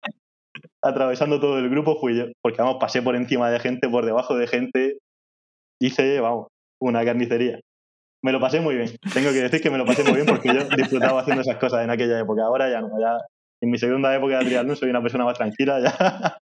atravesando 0.83 1.39
todo 1.39 1.59
el 1.59 1.69
grupo 1.69 1.99
fui 1.99 2.15
yo, 2.17 2.25
porque 2.41 2.61
vamos, 2.61 2.77
pasé 2.79 3.01
por 3.01 3.15
encima 3.15 3.49
de 3.49 3.59
gente, 3.59 3.89
por 3.89 4.05
debajo 4.05 4.35
de 4.35 4.47
gente, 4.47 4.97
hice, 5.79 6.19
vamos, 6.19 6.47
una 6.79 7.03
carnicería. 7.05 7.59
Me 8.23 8.31
lo 8.31 8.39
pasé 8.39 8.61
muy 8.61 8.75
bien. 8.75 8.89
Tengo 9.13 9.31
que 9.31 9.41
decir 9.41 9.61
que 9.61 9.69
me 9.69 9.77
lo 9.77 9.85
pasé 9.85 10.03
muy 10.03 10.13
bien 10.13 10.25
porque 10.25 10.53
yo 10.53 10.63
disfrutaba 10.75 11.21
haciendo 11.21 11.41
esas 11.41 11.57
cosas 11.57 11.83
en 11.83 11.89
aquella 11.89 12.19
época. 12.19 12.43
Ahora 12.43 12.69
ya 12.69 12.81
no, 12.81 12.89
ya 12.99 13.17
en 13.61 13.69
mi 13.69 13.77
segunda 13.77 14.15
época 14.15 14.39
de 14.39 14.45
triatlón 14.45 14.75
soy 14.75 14.89
una 14.89 15.01
persona 15.01 15.25
más 15.25 15.37
tranquila 15.37 15.79
ya. 15.79 16.37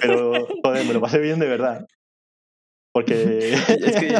Pero, 0.00 0.46
joder, 0.62 0.86
me 0.86 0.94
lo 0.94 1.00
pasé 1.00 1.18
bien 1.18 1.38
de 1.40 1.48
verdad. 1.48 1.86
Porque... 2.92 3.52
Es 3.52 3.96
que 3.96 4.14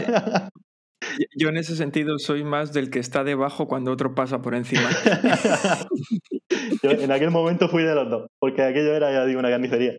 Yo 1.37 1.49
en 1.49 1.57
ese 1.57 1.77
sentido 1.77 2.19
soy 2.19 2.45
más 2.45 2.73
del 2.73 2.91
que 2.91 2.99
está 2.99 3.25
debajo 3.25 3.67
cuando 3.67 3.93
otro 3.93 4.15
pasa 4.15 4.41
por 4.41 4.55
encima. 4.55 4.89
Yo 6.83 6.91
en 6.91 7.11
aquel 7.13 7.31
momento 7.31 7.69
fui 7.69 7.83
de 7.83 7.95
los 7.95 8.09
dos, 8.09 8.29
porque 8.41 8.63
aquello 8.63 8.95
era, 8.95 9.13
ya 9.13 9.27
digo, 9.27 9.41
una 9.41 9.51
carnicería. 9.51 9.97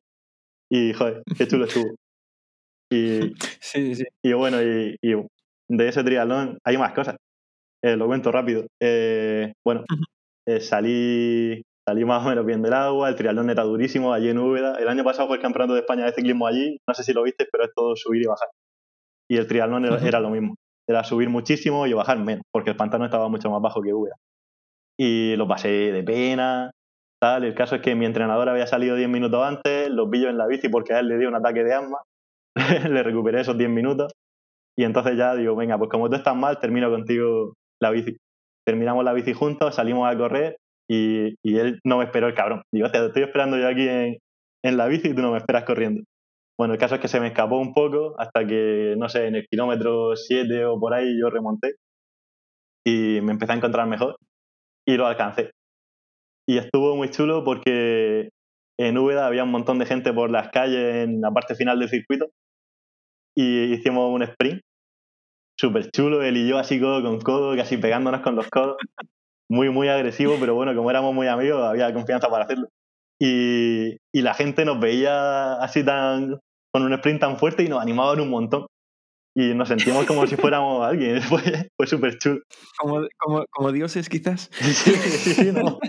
Y, 0.72 0.94
joder, 0.94 1.22
qué 1.38 1.48
chulo 1.48 1.66
estuvo. 1.66 1.94
Y, 2.92 3.34
Sí, 3.60 3.96
sí. 3.96 4.04
y 4.24 4.34
bueno, 4.34 4.62
y, 4.62 4.96
y 5.02 5.14
de 5.78 5.88
ese 5.88 6.04
triatlón 6.04 6.60
hay 6.64 6.78
más 6.78 6.94
cosas. 6.94 7.16
Eh, 7.84 7.98
lo 7.98 8.08
cuento 8.08 8.32
rápido. 8.32 8.66
Eh, 8.82 9.54
bueno, 9.66 9.84
eh, 10.48 10.60
salí, 10.60 11.62
salí 11.88 12.06
más 12.06 12.26
o 12.26 12.30
menos 12.30 12.46
bien 12.46 12.62
del 12.62 12.74
agua, 12.74 13.10
el 13.10 13.16
triatlón 13.16 13.50
era 13.50 13.64
durísimo 13.64 14.14
allí 14.14 14.30
en 14.30 14.38
Úbeda. 14.38 14.76
El 14.80 14.88
año 14.88 15.04
pasado 15.04 15.28
fue 15.28 15.38
el 15.38 15.42
campeonato 15.42 15.74
de 15.74 15.82
España 15.82 16.06
de 16.06 16.14
ciclismo 16.14 16.48
allí, 16.48 16.78
no 16.88 16.94
sé 16.94 17.04
si 17.04 17.14
lo 17.14 17.24
viste, 17.24 17.48
pero 17.52 17.66
es 17.66 17.72
todo 17.76 17.96
subir 17.96 18.24
y 18.24 18.28
bajar. 18.28 18.48
Y 19.30 19.38
el 19.38 19.48
triatlón 19.48 19.86
era, 19.86 20.20
lo 20.20 20.30
mismo, 20.30 20.56
era 20.88 21.04
subir 21.04 21.30
muchísimo 21.30 21.88
y 21.88 21.94
bajar 21.94 22.20
menos, 22.20 22.44
porque 22.52 22.70
el 22.70 22.78
pantano 22.78 23.06
estaba 23.06 23.28
mucho 23.30 23.50
más 23.50 23.62
bajo 23.62 23.82
que 23.82 23.94
Úbeda. 23.94 24.16
Y 24.98 25.36
lo 25.36 25.48
pasé 25.48 25.70
de 25.70 26.04
pena, 26.04 26.72
tal. 27.20 27.44
El 27.44 27.56
caso 27.56 27.76
es 27.76 27.82
que 27.82 27.96
mi 27.96 28.06
entrenador 28.06 28.48
había 28.48 28.68
salido 28.68 28.96
10 28.96 29.10
minutos 29.10 29.44
antes, 29.44 29.90
los 29.90 30.10
vi 30.10 30.22
yo 30.22 30.30
en 30.30 30.38
la 30.38 30.48
bici 30.48 30.70
porque 30.70 30.94
a 30.94 31.00
él 31.00 31.08
le 31.08 31.18
dio 31.18 31.30
un 31.30 31.36
ataque 31.36 31.64
de 31.64 31.74
asma, 31.74 31.98
le 32.90 33.04
recuperé 33.04 33.42
esos 33.42 33.58
10 33.58 33.70
minutos 33.70 34.14
y 34.78 34.84
entonces 34.84 35.18
ya 35.18 35.36
digo, 35.36 35.56
venga, 35.56 35.78
pues 35.78 35.90
como 35.90 36.10
tú 36.10 36.16
estás 36.16 36.36
mal, 36.36 36.60
termino 36.60 36.90
contigo 36.90 37.54
la 37.82 37.92
bici. 37.92 38.18
Terminamos 38.66 39.04
la 39.04 39.14
bici 39.14 39.34
juntos, 39.34 39.76
salimos 39.76 40.12
a 40.12 40.18
correr 40.18 40.58
y, 40.90 41.36
y 41.44 41.58
él 41.58 41.80
no 41.86 41.98
me 41.98 42.06
esperó 42.06 42.28
el 42.28 42.34
cabrón. 42.34 42.64
Digo, 42.74 42.90
te 42.90 43.06
estoy 43.06 43.24
esperando 43.24 43.58
yo 43.58 43.68
aquí 43.68 43.88
en, 43.88 44.18
en 44.64 44.78
la 44.78 44.88
bici 44.88 45.10
y 45.10 45.16
tú 45.16 45.22
no 45.22 45.32
me 45.32 45.38
esperas 45.38 45.66
corriendo. 45.66 46.04
Bueno, 46.58 46.74
el 46.74 46.80
caso 46.80 46.96
es 46.96 47.02
que 47.02 47.08
se 47.08 47.20
me 47.20 47.28
escapó 47.28 47.58
un 47.58 47.74
poco 47.74 48.16
hasta 48.20 48.46
que, 48.46 48.96
no 48.98 49.10
sé, 49.10 49.28
en 49.28 49.36
el 49.36 49.48
kilómetro 49.48 50.16
7 50.16 50.66
o 50.66 50.80
por 50.80 50.94
ahí 50.94 51.20
yo 51.20 51.30
remonté 51.30 51.76
y 52.86 53.22
me 53.22 53.32
empecé 53.32 53.54
a 53.54 53.56
encontrar 53.56 53.88
mejor 53.88 54.18
y 54.88 54.96
lo 54.98 55.08
alcancé. 55.08 55.52
Y 56.48 56.58
estuvo 56.58 56.96
muy 56.96 57.10
chulo 57.10 57.44
porque 57.44 58.30
en 58.80 58.98
Úbeda 58.98 59.28
había 59.28 59.44
un 59.44 59.52
montón 59.52 59.80
de 59.80 59.86
gente 59.86 60.14
por 60.14 60.30
las 60.30 60.50
calles 60.50 60.96
en 60.96 61.22
la 61.22 61.32
parte 61.32 61.56
final 61.56 61.80
del 61.80 61.90
circuito 61.90 62.28
y 63.36 63.74
hicimos 63.74 64.13
un 64.13 64.24
sprint 64.24 64.62
súper 65.60 65.91
chulo, 65.91 66.24
él 66.24 66.38
y 66.38 66.48
yo 66.48 66.58
así 66.58 66.80
codo 66.80 67.02
con 67.04 67.22
codo, 67.22 67.56
casi 67.56 67.78
pegándonos 67.78 68.22
con 68.22 68.36
los 68.36 68.50
codos, 68.50 68.78
muy, 69.50 69.69
muy 69.69 69.88
agresivo, 69.88 70.38
pero 70.39 70.56
bueno, 70.56 70.76
como 70.76 70.89
éramos 70.89 71.13
muy 71.13 71.28
amigos, 71.28 71.63
había 71.63 71.93
confianza 71.93 72.30
para 72.30 72.46
hacerlo. 72.46 72.67
Y, 73.19 73.98
y 74.13 74.22
la 74.22 74.34
gente 74.34 74.65
nos 74.65 74.80
veía 74.80 75.54
así 75.56 75.84
tan, 75.84 76.39
con 76.74 76.84
un 76.84 76.93
sprint 76.93 77.22
tan 77.22 77.38
fuerte 77.38 77.63
y 77.63 77.69
nos 77.69 77.82
animaban 77.82 78.19
un 78.19 78.30
montón. 78.30 78.65
Y 79.36 79.54
nos 79.56 79.69
sentimos 79.69 80.06
como 80.06 80.28
si 80.28 80.36
fuéramos 80.36 80.86
alguien, 80.86 81.22
fue, 81.22 81.69
fue 81.76 81.88
súper 81.88 82.17
chulo. 82.17 82.41
Como, 82.78 83.08
como, 83.17 83.46
como 83.52 83.72
dioses, 83.72 84.10
quizás. 84.10 84.50
Sí, 84.60 84.91
sí, 84.93 85.34
sí, 85.34 85.52
no. 85.52 85.80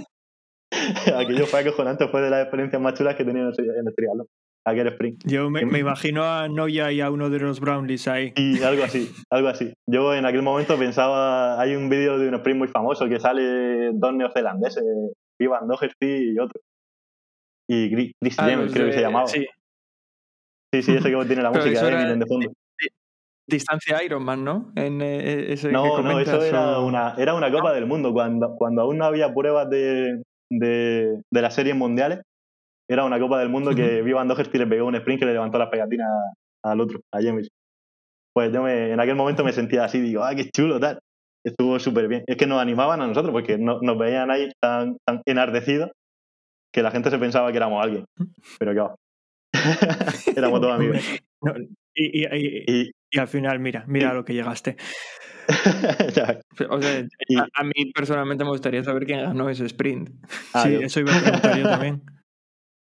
Aquello 1.16 1.46
fue 1.46 1.60
acojonante, 1.60 2.08
fue 2.08 2.20
de 2.20 2.30
las 2.30 2.42
experiencias 2.42 2.80
más 2.82 2.94
chulas 2.94 3.14
que 3.14 3.22
he 3.22 3.26
tenido 3.26 3.48
en 3.48 3.54
el, 3.56 3.70
en 3.70 3.86
el 3.86 3.94
triatlón, 3.94 4.26
aquel 4.66 4.88
sprint. 4.88 5.22
Yo 5.26 5.50
me, 5.50 5.64
me 5.66 5.78
imagino 5.78 6.24
a 6.24 6.48
Noya 6.48 6.90
y 6.90 7.00
a 7.00 7.10
uno 7.10 7.28
de 7.30 7.38
los 7.38 7.60
Brownlees 7.60 8.08
ahí. 8.08 8.32
Y 8.36 8.62
algo 8.62 8.84
así, 8.84 9.10
algo 9.30 9.48
así. 9.48 9.72
Yo 9.86 10.14
en 10.14 10.24
aquel 10.24 10.42
momento 10.42 10.78
pensaba, 10.78 11.60
hay 11.60 11.74
un 11.76 11.88
vídeo 11.88 12.18
de 12.18 12.28
un 12.28 12.34
sprint 12.36 12.58
muy 12.58 12.68
famoso 12.68 13.08
que 13.08 13.20
sale 13.20 13.90
dos 13.92 14.14
neozelandeses, 14.14 14.82
Ivan 15.38 15.68
Doherty 15.68 16.32
y 16.34 16.38
otro. 16.38 16.60
Y 17.68 17.90
Chris 17.90 18.12
Ah, 18.38 18.48
James, 18.50 18.72
creo 18.72 18.86
que 18.86 18.92
se 18.92 19.00
llamaba. 19.00 19.26
Sí, 19.26 19.46
sí, 20.72 20.82
sí, 20.82 20.92
ese 20.96 21.10
que 21.10 21.24
tiene 21.26 21.42
la 21.42 21.50
música 21.52 21.82
de 21.82 21.92
Eminem 21.92 22.18
de 22.18 22.26
fondo. 22.26 22.52
distancia 23.46 24.02
Ironman, 24.02 24.44
¿no? 24.44 24.72
En 24.76 25.00
eh, 25.02 25.52
ese 25.52 25.68
que 25.68 25.72
No, 25.72 26.02
no, 26.02 26.18
eso 26.20 26.42
era 26.42 26.78
o- 26.78 26.86
una, 26.86 27.14
era 27.18 27.34
una 27.34 27.50
Copa 27.50 27.72
del 27.72 27.86
Mundo. 27.86 28.12
Cuando, 28.12 28.54
cuando 28.56 28.82
aún 28.82 28.98
no 28.98 29.04
había 29.04 29.32
pruebas 29.32 29.68
de, 29.70 30.22
de, 30.50 31.20
de 31.30 31.42
las 31.42 31.54
series 31.54 31.76
mundiales, 31.76 32.20
era 32.88 33.04
una 33.04 33.18
Copa 33.18 33.38
del 33.38 33.48
Mundo 33.48 33.74
que 33.74 34.02
Ivan 34.06 34.28
Doherty 34.28 34.58
le 34.58 34.66
pegó 34.66 34.86
un 34.86 34.94
sprint 34.96 35.20
que 35.20 35.26
le 35.26 35.32
levantó 35.32 35.58
las 35.58 35.68
pegatinas 35.70 36.08
al 36.64 36.80
otro, 36.80 37.00
a 37.12 37.22
James. 37.22 37.48
Pues 38.34 38.52
yo 38.52 38.62
me- 38.62 38.90
en 38.92 39.00
aquel 39.00 39.14
momento 39.16 39.44
me 39.44 39.52
sentía 39.52 39.84
así, 39.84 40.00
digo, 40.00 40.24
¡ah, 40.24 40.34
qué 40.34 40.50
chulo, 40.50 40.80
tal! 40.80 40.98
Estuvo 41.46 41.78
súper 41.78 42.08
bien. 42.08 42.24
Es 42.26 42.36
que 42.36 42.46
nos 42.46 42.60
animaban 42.60 43.00
a 43.02 43.06
nosotros 43.06 43.32
porque 43.32 43.58
no- 43.58 43.80
nos 43.80 43.98
veían 43.98 44.30
ahí 44.30 44.50
tan, 44.60 44.96
tan 45.06 45.22
enardecidos 45.26 45.90
que 46.72 46.82
la 46.82 46.90
gente 46.90 47.10
se 47.10 47.18
pensaba 47.18 47.50
que 47.52 47.58
éramos 47.58 47.82
alguien. 47.84 48.04
Pero 48.58 48.72
qué 48.72 48.80
va. 48.80 48.94
éramos 50.36 50.60
todos 50.60 50.74
amigos. 50.74 50.98
No, 51.42 51.52
y, 51.94 52.22
y- 52.22 52.24
y- 52.24 52.64
Y, 52.66 52.90
y 53.10 53.18
al 53.18 53.28
final, 53.28 53.58
mira, 53.60 53.84
mira 53.86 54.10
a 54.10 54.14
lo 54.14 54.24
que 54.24 54.32
llegaste. 54.32 54.76
ya, 56.14 56.40
O 56.70 56.80
sea, 56.80 57.04
Y- 57.28 57.36
a, 57.36 57.46
a 57.54 57.64
mí 57.64 57.92
personalmente 57.94 58.44
me 58.44 58.50
gustaría 58.50 58.82
saber 58.82 59.04
quién 59.04 59.20
ganó 59.20 59.50
ese 59.50 59.66
sprint. 59.66 60.08
ah, 60.54 60.62
sí, 60.62 60.72
yo 60.72 60.80
eso 60.80 61.00
iba 61.00 61.14
a 61.14 61.20
preguntar 61.20 61.58
yo 61.58 61.68
también. 61.68 62.02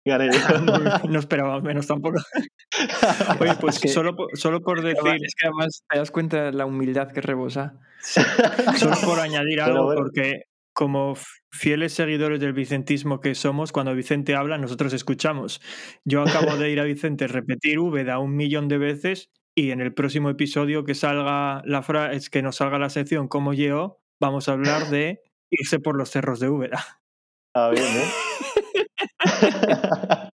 Gané 0.05 0.29
yo. 0.31 0.39
No 1.09 1.19
esperaba 1.19 1.59
menos 1.61 1.87
tampoco. 1.87 2.19
Oye, 3.39 3.53
pues 3.59 3.75
Es 3.75 3.81
que- 3.81 3.87
solo, 3.89 4.15
por, 4.15 4.37
solo 4.37 4.61
por 4.61 4.81
decir, 4.81 5.17
Es 5.23 5.35
que 5.35 5.47
además 5.47 5.83
te 5.89 5.97
das 5.97 6.11
cuenta 6.11 6.45
de 6.45 6.51
la 6.53 6.65
humildad 6.65 7.11
que 7.11 7.21
rebosa. 7.21 7.79
solo 8.77 8.95
por 9.03 9.19
añadir 9.19 9.61
algo, 9.61 9.85
bueno. 9.85 10.01
porque 10.01 10.43
como 10.73 11.15
fieles 11.51 11.93
seguidores 11.93 12.39
del 12.39 12.53
vicentismo 12.53 13.19
que 13.19 13.35
somos, 13.35 13.73
cuando 13.73 13.93
Vicente 13.93 14.35
habla, 14.35 14.57
nosotros 14.57 14.93
escuchamos. 14.93 15.59
Yo 16.05 16.21
acabo 16.21 16.55
de 16.55 16.69
ir 16.69 16.79
a 16.79 16.83
Vicente 16.85 17.27
repetir 17.27 17.79
Úbeda 17.79 18.19
un 18.19 18.35
millón 18.37 18.69
de 18.69 18.77
veces 18.77 19.29
y 19.55 19.71
en 19.71 19.81
el 19.81 19.93
próximo 19.93 20.29
episodio 20.29 20.85
que 20.85 20.95
salga 20.95 21.61
la 21.65 21.81
fra 21.81 22.13
es 22.13 22.29
que 22.29 22.41
nos 22.41 22.57
salga 22.57 22.79
la 22.79 22.89
sección 22.89 23.27
como 23.27 23.51
yo, 23.53 23.99
vamos 24.21 24.47
a 24.47 24.53
hablar 24.53 24.89
de 24.89 25.21
irse 25.51 25.79
por 25.79 25.97
los 25.97 26.11
cerros 26.11 26.39
de 26.39 26.47
Úbeda. 26.47 27.01
Ah, 27.53 27.69
bien, 27.71 27.83
¿eh? 27.83 28.05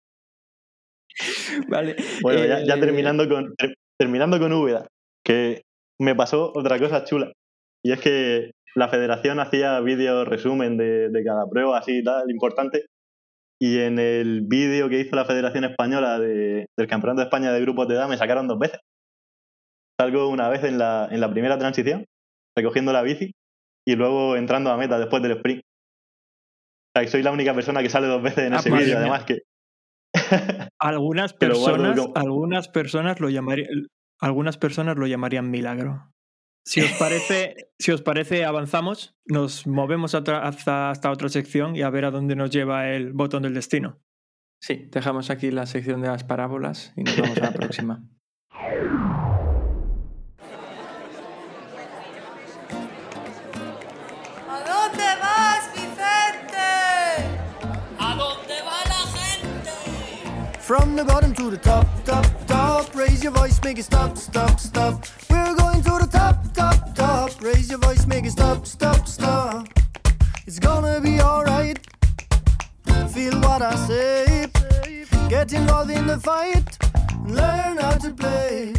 Vale. 1.69 1.95
Bueno, 2.21 2.45
ya, 2.45 2.63
ya 2.63 2.75
eh, 2.75 2.79
terminando 2.79 3.27
con 3.29 3.55
ter- 3.55 3.75
terminando 3.99 4.39
con 4.39 4.51
Úbeda, 4.53 4.87
que 5.23 5.61
me 5.99 6.15
pasó 6.15 6.51
otra 6.55 6.79
cosa 6.79 7.03
chula. 7.05 7.31
Y 7.83 7.91
es 7.91 8.01
que 8.01 8.51
la 8.75 8.89
federación 8.89 9.39
hacía 9.39 9.79
vídeos 9.79 10.27
resumen 10.27 10.77
de, 10.77 11.09
de 11.09 11.23
cada 11.23 11.47
prueba, 11.49 11.77
así 11.77 11.99
y 11.99 12.03
tal, 12.03 12.29
importante. 12.29 12.85
Y 13.61 13.79
en 13.79 13.99
el 13.99 14.41
vídeo 14.41 14.89
que 14.89 14.99
hizo 14.99 15.15
la 15.15 15.23
Federación 15.25 15.63
Española 15.63 16.19
de- 16.19 16.65
del 16.77 16.87
Campeonato 16.87 17.21
de 17.21 17.25
España 17.25 17.53
de 17.53 17.61
Grupos 17.61 17.87
de 17.87 17.95
Edad 17.95 18.09
me 18.09 18.17
sacaron 18.17 18.47
dos 18.47 18.59
veces. 18.59 18.79
Salgo 19.99 20.27
una 20.27 20.49
vez 20.49 20.63
en 20.65 20.77
la, 20.77 21.07
en 21.09 21.21
la 21.21 21.31
primera 21.31 21.57
transición, 21.57 22.03
recogiendo 22.57 22.91
la 22.91 23.01
bici, 23.01 23.31
y 23.87 23.95
luego 23.95 24.35
entrando 24.35 24.71
a 24.71 24.77
meta 24.77 24.99
después 24.99 25.23
del 25.23 25.33
sprint. 25.33 25.61
Sea, 26.95 27.07
soy 27.07 27.23
la 27.23 27.31
única 27.31 27.53
persona 27.53 27.81
que 27.81 27.89
sale 27.89 28.07
dos 28.07 28.21
veces 28.21 28.45
en 28.45 28.53
Ah, 28.53 28.57
ese 28.57 28.71
vídeo, 28.71 28.97
además 28.97 29.25
que 29.25 29.39
Algunas 30.79 31.33
personas, 31.33 31.99
como- 31.99 32.13
algunas 32.15 32.67
personas 32.69 33.19
lo 33.19 33.29
llamarían, 33.29 33.87
algunas 34.21 34.57
personas 34.57 34.95
lo 34.97 35.05
llamarían 35.07 35.49
milagro. 35.51 36.11
Si 36.65 36.81
os 36.81 36.91
parece, 36.93 37.55
si 37.79 37.91
os 37.91 38.01
parece, 38.01 38.45
avanzamos, 38.45 39.15
nos 39.25 39.67
movemos 39.67 40.15
hasta, 40.15 40.47
hasta 40.47 41.11
otra 41.11 41.29
sección 41.29 41.75
y 41.75 41.81
a 41.81 41.89
ver 41.89 42.05
a 42.05 42.11
dónde 42.11 42.35
nos 42.35 42.49
lleva 42.49 42.89
el 42.89 43.11
botón 43.13 43.43
del 43.43 43.53
destino. 43.53 43.99
Sí, 44.61 44.87
dejamos 44.91 45.29
aquí 45.29 45.51
la 45.51 45.65
sección 45.65 46.01
de 46.01 46.07
las 46.07 46.23
parábolas 46.23 46.93
y 46.95 47.03
nos 47.03 47.19
vamos 47.19 47.37
a 47.37 47.41
la 47.41 47.51
próxima. 47.51 48.03
From 60.65 60.95
the 60.95 61.05
bottom 61.05 61.31
to 61.35 61.51
the 61.51 61.57
top, 61.57 61.85
top, 62.05 62.25
top. 62.47 62.95
Raise 62.95 63.23
your 63.23 63.31
voice, 63.33 63.61
make 63.63 63.77
it 63.77 63.83
stop, 63.83 64.17
stop, 64.17 64.59
stop. 64.59 65.05
We're 65.29 65.53
going 65.53 65.83
to 65.83 65.99
the 66.01 66.09
top, 66.11 66.51
top, 66.55 66.95
top. 66.95 67.39
Raise 67.39 67.69
your 67.69 67.77
voice, 67.77 68.07
make 68.07 68.25
it 68.25 68.31
stop, 68.31 68.65
stop, 68.65 69.07
stop. 69.07 69.67
It's 70.47 70.57
gonna 70.57 70.99
be 71.01 71.21
alright. 71.21 71.77
Feel 73.13 73.39
what 73.41 73.61
I 73.61 73.75
say. 73.75 74.47
Get 75.29 75.53
involved 75.53 75.91
in 75.91 76.07
the 76.07 76.19
fight. 76.19 76.79
Learn 77.27 77.77
how 77.77 77.97
to 77.99 78.09
play. 78.09 78.73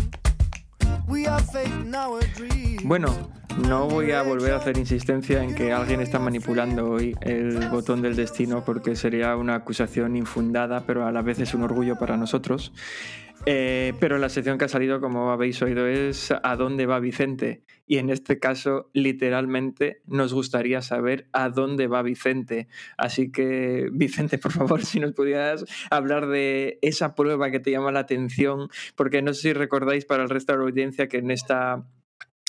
We 1.06 1.22
have 1.22 1.48
faith 1.50 1.72
in 1.72 1.94
our 1.94 2.20
dreams. 2.34 2.82
Bueno, 2.82 3.30
no 3.58 3.88
voy 3.88 4.10
a 4.12 4.22
volver 4.22 4.52
a 4.52 4.56
hacer 4.56 4.76
insistencia 4.76 5.42
en 5.42 5.54
que 5.54 5.72
alguien 5.72 6.00
está 6.00 6.18
manipulando 6.18 6.90
hoy 6.90 7.14
el 7.20 7.68
botón 7.68 8.02
del 8.02 8.16
destino 8.16 8.64
porque 8.64 8.96
sería 8.96 9.36
una 9.36 9.54
acusación 9.54 10.16
infundada, 10.16 10.84
pero 10.86 11.06
a 11.06 11.12
la 11.12 11.22
vez 11.22 11.38
es 11.40 11.54
un 11.54 11.62
orgullo 11.62 11.96
para 11.96 12.16
nosotros. 12.16 12.72
Eh, 13.44 13.92
pero 14.00 14.18
la 14.18 14.28
sección 14.28 14.58
que 14.58 14.64
ha 14.64 14.68
salido, 14.68 15.00
como 15.00 15.30
habéis 15.30 15.62
oído, 15.62 15.86
es 15.86 16.32
¿A 16.42 16.56
dónde 16.56 16.86
va 16.86 16.98
Vicente? 16.98 17.62
Y 17.86 17.98
en 17.98 18.10
este 18.10 18.40
caso, 18.40 18.90
literalmente, 18.92 20.02
nos 20.06 20.34
gustaría 20.34 20.82
saber 20.82 21.28
a 21.32 21.48
dónde 21.48 21.86
va 21.86 22.02
Vicente. 22.02 22.66
Así 22.96 23.30
que, 23.30 23.88
Vicente, 23.92 24.38
por 24.38 24.52
favor, 24.52 24.84
si 24.84 24.98
nos 24.98 25.12
pudieras 25.12 25.64
hablar 25.90 26.26
de 26.26 26.78
esa 26.82 27.14
prueba 27.14 27.50
que 27.50 27.60
te 27.60 27.70
llama 27.70 27.92
la 27.92 28.00
atención, 28.00 28.68
porque 28.96 29.22
no 29.22 29.32
sé 29.32 29.42
si 29.42 29.52
recordáis 29.52 30.04
para 30.04 30.24
el 30.24 30.28
resto 30.28 30.52
de 30.52 30.58
la 30.58 30.64
audiencia 30.64 31.08
que 31.08 31.18
en 31.18 31.30
esta 31.30 31.86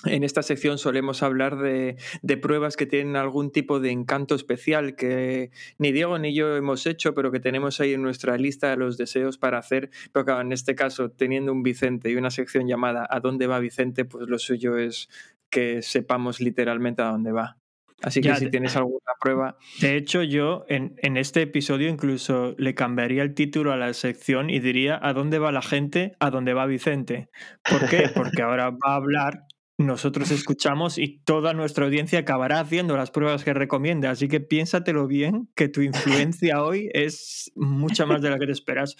en 0.05 0.23
esta 0.23 0.43
sección 0.43 0.77
solemos 0.77 1.23
hablar 1.23 1.57
de, 1.57 1.97
de, 2.21 2.37
pruebas 2.37 2.77
que 2.77 2.85
tienen 2.85 3.15
algún 3.15 3.51
tipo 3.51 3.79
de 3.79 3.89
encanto 3.89 4.35
especial 4.35 4.95
que 4.95 5.49
ni 5.79 5.91
Diego 5.91 6.19
ni 6.19 6.35
yo 6.35 6.55
hemos 6.55 6.85
hecho, 6.85 7.15
pero 7.15 7.31
que 7.31 7.39
tenemos 7.39 7.79
ahí 7.81 7.93
en 7.93 8.03
nuestra 8.03 8.37
lista 8.37 8.69
de 8.69 8.77
los 8.77 8.97
deseos 8.97 9.39
para 9.39 9.57
hacer. 9.57 9.89
Pero 10.11 10.25
claro, 10.25 10.41
en 10.41 10.51
este 10.51 10.75
caso, 10.75 11.09
teniendo 11.09 11.51
un 11.51 11.63
Vicente 11.63 12.11
y 12.11 12.15
una 12.15 12.29
sección 12.29 12.67
llamada 12.67 13.07
¿A 13.09 13.19
dónde 13.19 13.47
va 13.47 13.57
Vicente? 13.59 14.05
Pues 14.05 14.27
lo 14.29 14.37
suyo 14.37 14.77
es 14.77 15.09
que 15.49 15.81
sepamos 15.81 16.41
literalmente 16.41 17.01
a 17.01 17.05
dónde 17.05 17.31
va. 17.31 17.57
Así 18.03 18.21
que 18.21 18.27
Ya, 18.27 18.35
si 18.35 18.51
tienes 18.51 18.75
alguna 18.75 19.13
prueba, 19.19 19.57
De 19.81 19.95
hecho, 19.95 20.21
yo 20.21 20.65
en, 20.69 20.95
en 20.99 21.17
este 21.17 21.41
episodio 21.41 21.89
incluso 21.89 22.53
le 22.59 22.75
cambiaría 22.75 23.23
el 23.23 23.33
título 23.33 23.71
a 23.71 23.77
la 23.77 23.91
sección 23.93 24.51
y 24.51 24.59
diría 24.59 24.99
¿A 25.01 25.13
dónde 25.13 25.39
va 25.39 25.51
la 25.51 25.63
gente? 25.63 26.15
¿A 26.19 26.29
dónde 26.29 26.53
va 26.53 26.67
Vicente? 26.67 27.29
¿Por 27.67 27.89
qué? 27.89 28.03
Porque 28.15 28.43
ahora 28.43 28.69
va 28.69 28.93
a 28.93 28.95
hablar, 28.95 29.47
nosotros 29.77 30.31
escuchamos 30.31 30.97
y 30.97 31.19
toda 31.19 31.53
nuestra 31.53 31.85
audiencia 31.85 32.19
acabará 32.19 32.59
haciendo 32.59 32.97
las 32.97 33.11
pruebas 33.11 33.43
que 33.43 33.53
recomienda. 33.53 34.09
Así 34.09 34.27
que 34.27 34.39
piénsatelo 34.39 35.07
bien, 35.07 35.49
que 35.55 35.69
tu 35.69 35.81
influencia 35.81 36.63
hoy 36.63 36.89
es 36.93 37.51
mucha 37.55 38.05
más 38.05 38.21
de 38.21 38.31
la 38.31 38.39
que 38.39 38.47
te 38.47 38.51
esperas. 38.51 38.95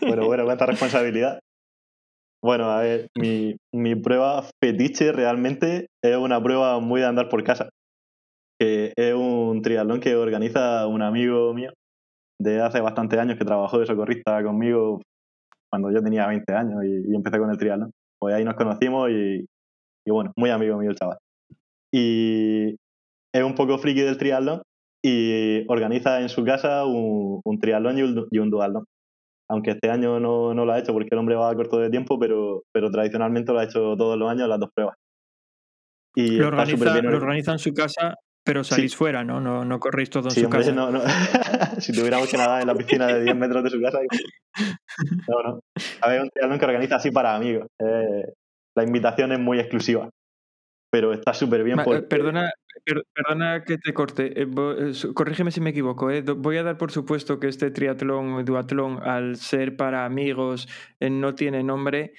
Bueno, 0.00 0.26
bueno, 0.26 0.44
cuánta 0.44 0.66
responsabilidad. 0.66 1.40
Bueno, 2.42 2.70
a 2.70 2.80
ver, 2.80 3.08
mi, 3.16 3.56
mi 3.72 3.94
prueba 3.94 4.44
fetiche 4.62 5.12
realmente 5.12 5.88
es 6.02 6.16
una 6.16 6.42
prueba 6.42 6.78
muy 6.80 7.00
de 7.00 7.06
andar 7.06 7.28
por 7.28 7.42
casa. 7.42 7.68
Que 8.58 8.92
es 8.96 9.14
un 9.14 9.60
triatlón 9.62 10.00
que 10.00 10.14
organiza 10.14 10.86
un 10.86 11.02
amigo 11.02 11.52
mío 11.52 11.72
de 12.40 12.60
hace 12.60 12.80
bastantes 12.80 13.18
años 13.18 13.38
que 13.38 13.44
trabajó 13.44 13.78
de 13.78 13.86
socorrista 13.86 14.42
conmigo 14.42 15.00
cuando 15.70 15.90
yo 15.90 16.02
tenía 16.02 16.26
20 16.26 16.52
años 16.54 16.84
y, 16.84 17.12
y 17.12 17.14
empecé 17.14 17.38
con 17.38 17.50
el 17.50 17.58
triatlón. 17.58 17.90
Pues 18.20 18.34
ahí 18.34 18.44
nos 18.44 18.54
conocimos 18.54 19.10
y, 19.10 19.44
y 20.06 20.10
bueno, 20.10 20.32
muy 20.36 20.50
amigo 20.50 20.76
mío 20.78 20.90
el 20.90 20.96
chaval. 20.96 21.18
Y 21.92 22.74
es 23.34 23.42
un 23.42 23.54
poco 23.54 23.78
friki 23.78 24.00
del 24.02 24.18
triatlón 24.18 24.62
y 25.04 25.64
organiza 25.70 26.20
en 26.20 26.28
su 26.28 26.44
casa 26.44 26.84
un, 26.86 27.40
un 27.44 27.58
triatlón 27.58 27.98
y 27.98 28.02
un, 28.02 28.26
y 28.30 28.38
un 28.38 28.50
duatlón 28.50 28.84
aunque 29.50 29.72
este 29.72 29.90
año 29.90 30.18
no, 30.18 30.54
no 30.54 30.64
lo 30.64 30.72
ha 30.72 30.78
hecho 30.78 30.94
porque 30.94 31.10
el 31.12 31.18
hombre 31.18 31.34
va 31.34 31.54
corto 31.54 31.76
de 31.78 31.90
tiempo, 31.90 32.18
pero, 32.18 32.62
pero 32.72 32.90
tradicionalmente 32.90 33.52
lo 33.52 33.58
ha 33.58 33.64
hecho 33.64 33.94
todos 33.94 34.16
los 34.16 34.30
años 34.30 34.48
las 34.48 34.58
dos 34.58 34.70
pruebas. 34.74 34.96
Y 36.16 36.38
Lo 36.38 36.48
organiza, 36.48 37.02
lo 37.02 37.08
or- 37.10 37.14
organiza 37.16 37.52
en 37.52 37.58
su 37.58 37.74
casa, 37.74 38.14
pero 38.42 38.64
salís 38.64 38.96
fuera, 38.96 39.22
¿no? 39.22 39.40
¿no? 39.42 39.62
No 39.66 39.78
corréis 39.78 40.08
todo 40.08 40.28
en 40.28 40.30
Sí, 40.30 40.40
su 40.40 40.46
hombre, 40.46 40.60
casa. 40.60 40.72
no, 40.72 40.90
no. 40.90 41.00
si 41.78 41.92
tuviéramos 41.92 42.30
que 42.30 42.38
nadar 42.38 42.62
en 42.62 42.68
la 42.68 42.74
piscina 42.74 43.06
de 43.08 43.22
10 43.22 43.36
metros 43.36 43.64
de 43.64 43.70
su 43.70 43.82
casa. 43.82 43.98
No, 45.28 45.42
no. 45.42 45.60
A 46.00 46.08
ver, 46.08 46.22
un 46.22 46.30
triatlón 46.30 46.58
que 46.58 46.64
organiza 46.64 46.96
así 46.96 47.10
para 47.10 47.34
amigos. 47.34 47.66
Eh, 47.80 48.32
la 48.76 48.84
invitación 48.84 49.32
es 49.32 49.38
muy 49.38 49.58
exclusiva. 49.60 50.08
Pero 50.90 51.12
está 51.12 51.34
súper 51.34 51.64
bien 51.64 51.76
Ma- 51.76 51.84
eh. 51.88 52.02
Perdona, 52.02 52.50
per- 52.84 53.04
perdona 53.12 53.64
que 53.64 53.78
te 53.78 53.92
corte. 53.92 54.42
eh, 54.42 54.46
eh, 54.48 54.92
corrígeme 55.12 55.50
si 55.50 55.60
me 55.60 55.70
equivoco. 55.70 56.10
eh. 56.10 56.22
Voy 56.22 56.56
a 56.56 56.62
dar 56.62 56.76
por 56.78 56.92
supuesto 56.92 57.40
que 57.40 57.48
este 57.48 57.70
triatlón 57.72 58.32
o 58.34 58.44
duatlón, 58.44 59.00
al 59.02 59.36
ser 59.36 59.76
para 59.76 60.04
amigos, 60.04 60.68
no 61.00 61.34
tiene 61.34 61.62
nombre 61.64 62.12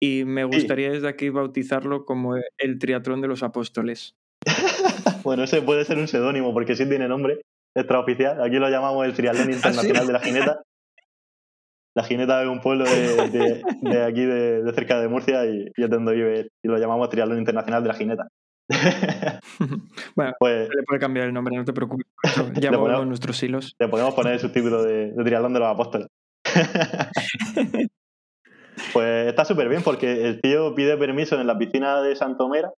y 0.00 0.24
me 0.24 0.42
gustaría 0.44 0.90
desde 0.90 1.08
aquí 1.08 1.28
bautizarlo 1.28 2.04
como 2.04 2.34
el 2.58 2.78
triatlón 2.78 3.20
de 3.20 3.28
los 3.28 3.42
apóstoles. 3.42 4.14
Bueno, 5.22 5.42
ese 5.42 5.60
puede 5.60 5.84
ser 5.84 5.98
un 5.98 6.06
seudónimo 6.06 6.52
porque 6.52 6.76
sí 6.76 6.88
tiene 6.88 7.08
nombre 7.08 7.40
extraoficial. 7.76 8.40
Aquí 8.44 8.56
lo 8.58 8.68
llamamos 8.70 9.04
el 9.06 9.12
Triatlón 9.12 9.50
Internacional 9.52 10.06
de 10.06 10.12
la 10.12 10.20
Gineta. 10.20 10.62
La 11.96 12.04
Gineta 12.04 12.42
es 12.42 12.48
un 12.48 12.60
pueblo 12.60 12.84
de, 12.84 13.28
de- 13.30 13.62
de 13.80 14.02
aquí, 14.04 14.20
de, 14.24 14.62
de 14.62 14.72
cerca 14.74 15.00
de 15.00 15.08
Murcia, 15.08 15.46
y, 15.46 15.64
y 15.76 15.82
es 15.82 15.88
donde 15.90 16.12
vive. 16.14 16.50
Y 16.62 16.68
lo 16.68 16.76
llamamos 16.78 17.08
Triatlón 17.08 17.38
Internacional 17.38 17.82
de 17.82 17.88
la 17.88 17.94
Gineta. 17.94 18.28
Bueno, 20.14 20.32
Pues 20.38 20.68
le 20.68 20.82
puede 20.82 21.00
cambiar 21.00 21.26
el 21.28 21.32
nombre, 21.32 21.56
no 21.56 21.64
te 21.64 21.72
preocupes. 21.72 22.06
Ya 22.54 22.70
Le 22.70 22.78
ponemos- 22.78 23.06
nuestros 23.06 23.42
hilos. 23.42 23.74
le 23.78 23.88
podemos 23.88 24.14
poner 24.14 24.34
el 24.34 24.40
subtítulo 24.40 24.82
de, 24.82 25.12
de 25.12 25.24
Triatlón 25.24 25.52
de 25.54 25.60
los 25.60 25.68
Apóstoles. 25.68 26.08
pues 28.92 29.28
está 29.28 29.44
súper 29.44 29.68
bien 29.68 29.82
porque 29.82 30.26
el 30.28 30.40
tío 30.40 30.74
pide 30.74 30.96
permiso 30.96 31.40
en 31.40 31.46
la 31.46 31.56
piscina 31.58 32.02
de 32.02 32.14
Santomera, 32.16 32.70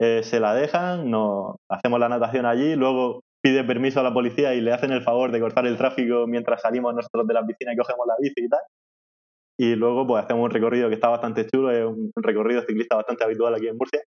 eh, 0.00 0.22
se 0.22 0.40
la 0.40 0.54
dejan, 0.54 1.10
nos 1.10 1.56
hacemos 1.70 1.98
la 2.00 2.08
natación 2.08 2.46
allí, 2.46 2.74
luego 2.76 3.22
pide 3.44 3.62
permiso 3.62 4.00
a 4.00 4.02
la 4.02 4.14
policía 4.14 4.54
y 4.54 4.62
le 4.62 4.72
hacen 4.72 4.90
el 4.90 5.02
favor 5.02 5.30
de 5.30 5.38
cortar 5.38 5.66
el 5.66 5.76
tráfico 5.76 6.26
mientras 6.26 6.62
salimos 6.62 6.94
nosotros 6.94 7.26
de 7.26 7.34
la 7.34 7.44
piscina 7.44 7.74
y 7.74 7.76
cogemos 7.76 8.06
la 8.06 8.14
bici 8.18 8.42
y 8.42 8.48
tal. 8.48 8.60
Y 9.60 9.74
luego 9.76 10.06
pues 10.06 10.24
hacemos 10.24 10.44
un 10.44 10.50
recorrido 10.50 10.88
que 10.88 10.94
está 10.94 11.10
bastante 11.10 11.46
chulo, 11.46 11.70
es 11.70 11.84
un 11.84 12.10
recorrido 12.16 12.62
ciclista 12.62 12.96
bastante 12.96 13.22
habitual 13.22 13.54
aquí 13.54 13.68
en 13.68 13.76
Murcia. 13.76 14.00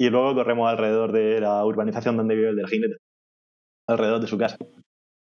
Y 0.00 0.10
luego 0.10 0.34
corremos 0.34 0.68
alrededor 0.68 1.12
de 1.12 1.40
la 1.40 1.64
urbanización 1.64 2.16
donde 2.16 2.34
vive 2.34 2.48
el 2.48 2.56
del 2.56 2.66
jinete, 2.66 2.96
alrededor 3.88 4.20
de 4.20 4.26
su 4.26 4.36
casa. 4.36 4.56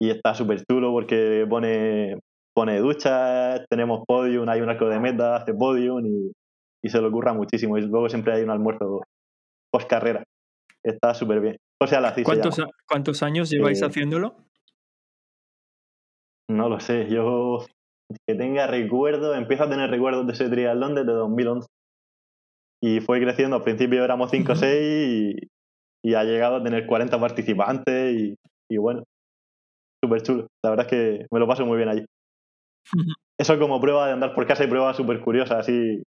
Y 0.02 0.10
está 0.10 0.34
súper 0.34 0.64
chulo 0.66 0.91
porque 0.91 1.45
pone, 1.48 2.18
pone 2.56 2.80
duchas, 2.80 3.64
tenemos 3.70 4.06
podium, 4.08 4.50
hay 4.50 4.62
un 4.62 4.70
arco 4.70 4.89
de 4.89 5.00
meta, 5.00 5.36
hace 5.36 5.54
podium 5.54 6.04
y, 6.04 6.32
y 6.84 6.89
se 6.89 7.00
le 7.00 7.08
ocurra 7.08 7.34
muchísimo. 7.34 7.78
Y 7.78 7.82
luego 7.82 8.10
siempre 8.10 8.34
hay 8.34 8.41
un 8.41 8.50
almuerzo 8.50 9.04
post 9.72 9.88
carrera. 9.88 10.24
Está 10.84 11.14
súper 11.14 11.42
bien. 11.42 11.58
O 11.82 11.88
sea, 11.88 12.02
la 12.02 12.14
¿Cuántos, 12.24 12.60
a- 12.60 12.68
¿Cuántos 12.88 13.22
años 13.24 13.50
lleváis 13.50 13.82
Eh, 13.82 13.86
haciéndolo? 13.86 14.36
No 16.50 16.70
lo 16.70 16.80
sé, 16.80 17.10
yo 17.10 17.66
que 18.26 18.36
tenga 18.36 18.68
recuerdos, 18.68 19.38
empiezo 19.38 19.64
a 19.66 19.70
tener 19.70 19.90
recuerdos 19.90 20.26
de 20.28 20.34
ese 20.34 20.50
triatlón 20.50 20.96
desde 20.96 21.12
2011. 21.12 21.68
Y 22.82 23.02
fue 23.02 23.20
creciendo, 23.20 23.58
al 23.58 23.64
principio 23.64 24.04
éramos 24.04 24.32
5 24.32 24.54
o 24.54 24.56
Ujú. 24.56 24.62
6 24.62 25.36
y, 25.36 26.10
y 26.10 26.14
ha 26.14 26.24
llegado 26.24 26.58
a 26.58 26.64
tener 26.64 26.86
40 26.88 27.20
participantes 27.20 28.16
y, 28.16 28.36
y 28.72 28.78
bueno, 28.78 29.04
súper 30.04 30.22
chulo. 30.22 30.48
La 30.64 30.70
verdad 30.70 30.86
es 30.86 30.90
que 30.92 31.26
me 31.32 31.40
lo 31.40 31.48
paso 31.48 31.66
muy 31.66 31.78
bien 31.78 31.90
allí. 31.90 32.06
Eso 33.40 33.60
como 33.60 33.82
prueba 33.82 34.08
de 34.08 34.14
andar 34.14 34.34
por 34.34 34.48
casa 34.48 34.64
y 34.64 34.68
prueba 34.68 34.94
súper 34.94 35.20
curiosa, 35.22 35.60
así 35.60 36.02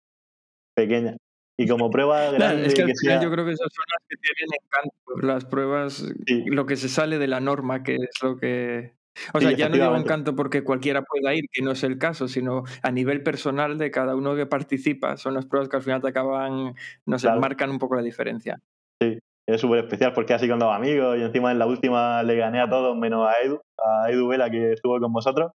pequeña. 0.76 1.16
Y 1.60 1.66
como 1.66 1.90
prueba 1.90 2.30
grande 2.30 2.66
es 2.66 2.74
que 2.74 2.82
al 2.82 2.88
que 2.88 2.94
final 2.94 3.18
sea... 3.18 3.22
yo 3.22 3.30
creo 3.32 3.44
que 3.44 3.52
esas 3.52 3.68
son 3.72 3.84
las 3.90 4.08
que 4.08 4.16
tienen 4.16 4.48
encanto. 4.64 5.26
Las 5.26 5.44
pruebas, 5.44 6.06
Sí. 6.26 6.44
lo 6.46 6.66
que 6.66 6.76
se 6.76 6.88
sale 6.88 7.18
de 7.18 7.26
la 7.26 7.40
norma, 7.40 7.82
que 7.82 7.96
es 7.96 8.22
lo 8.22 8.36
que. 8.36 8.92
O 9.34 9.40
sea, 9.40 9.50
Sí, 9.50 9.56
ya 9.56 9.68
no 9.68 9.74
digo 9.74 9.96
encanto 9.96 10.36
porque 10.36 10.62
cualquiera 10.62 11.02
pueda 11.02 11.34
ir, 11.34 11.46
que 11.52 11.60
no 11.62 11.72
es 11.72 11.82
el 11.82 11.98
caso, 11.98 12.28
sino 12.28 12.62
a 12.84 12.92
nivel 12.92 13.24
personal 13.24 13.76
de 13.76 13.90
cada 13.90 14.14
uno 14.14 14.36
que 14.36 14.46
participa. 14.46 15.16
Son 15.16 15.34
las 15.34 15.44
pruebas 15.46 15.68
que 15.68 15.76
al 15.76 15.82
final 15.82 16.00
te 16.00 16.08
acaban, 16.08 16.74
no 17.04 17.18
sé, 17.18 17.26
Claro. 17.26 17.40
marcan 17.40 17.70
un 17.70 17.80
poco 17.80 17.96
la 17.96 18.02
diferencia. 18.02 18.60
es 19.00 19.60
súper 19.62 19.78
especial 19.80 20.12
porque 20.12 20.34
así 20.34 20.46
con 20.48 20.58
dos 20.58 20.72
amigos 20.72 21.16
y 21.18 21.22
encima 21.22 21.50
en 21.50 21.58
la 21.58 21.66
última 21.66 22.22
le 22.22 22.36
gané 22.36 22.60
a 22.60 22.68
todos 22.68 22.96
menos 22.96 23.26
a 23.26 23.32
Edu, 23.42 23.58
a 23.82 24.10
Edu 24.10 24.28
Vela 24.28 24.50
que 24.50 24.74
estuvo 24.74 25.00
con 25.00 25.10
vosotros 25.12 25.50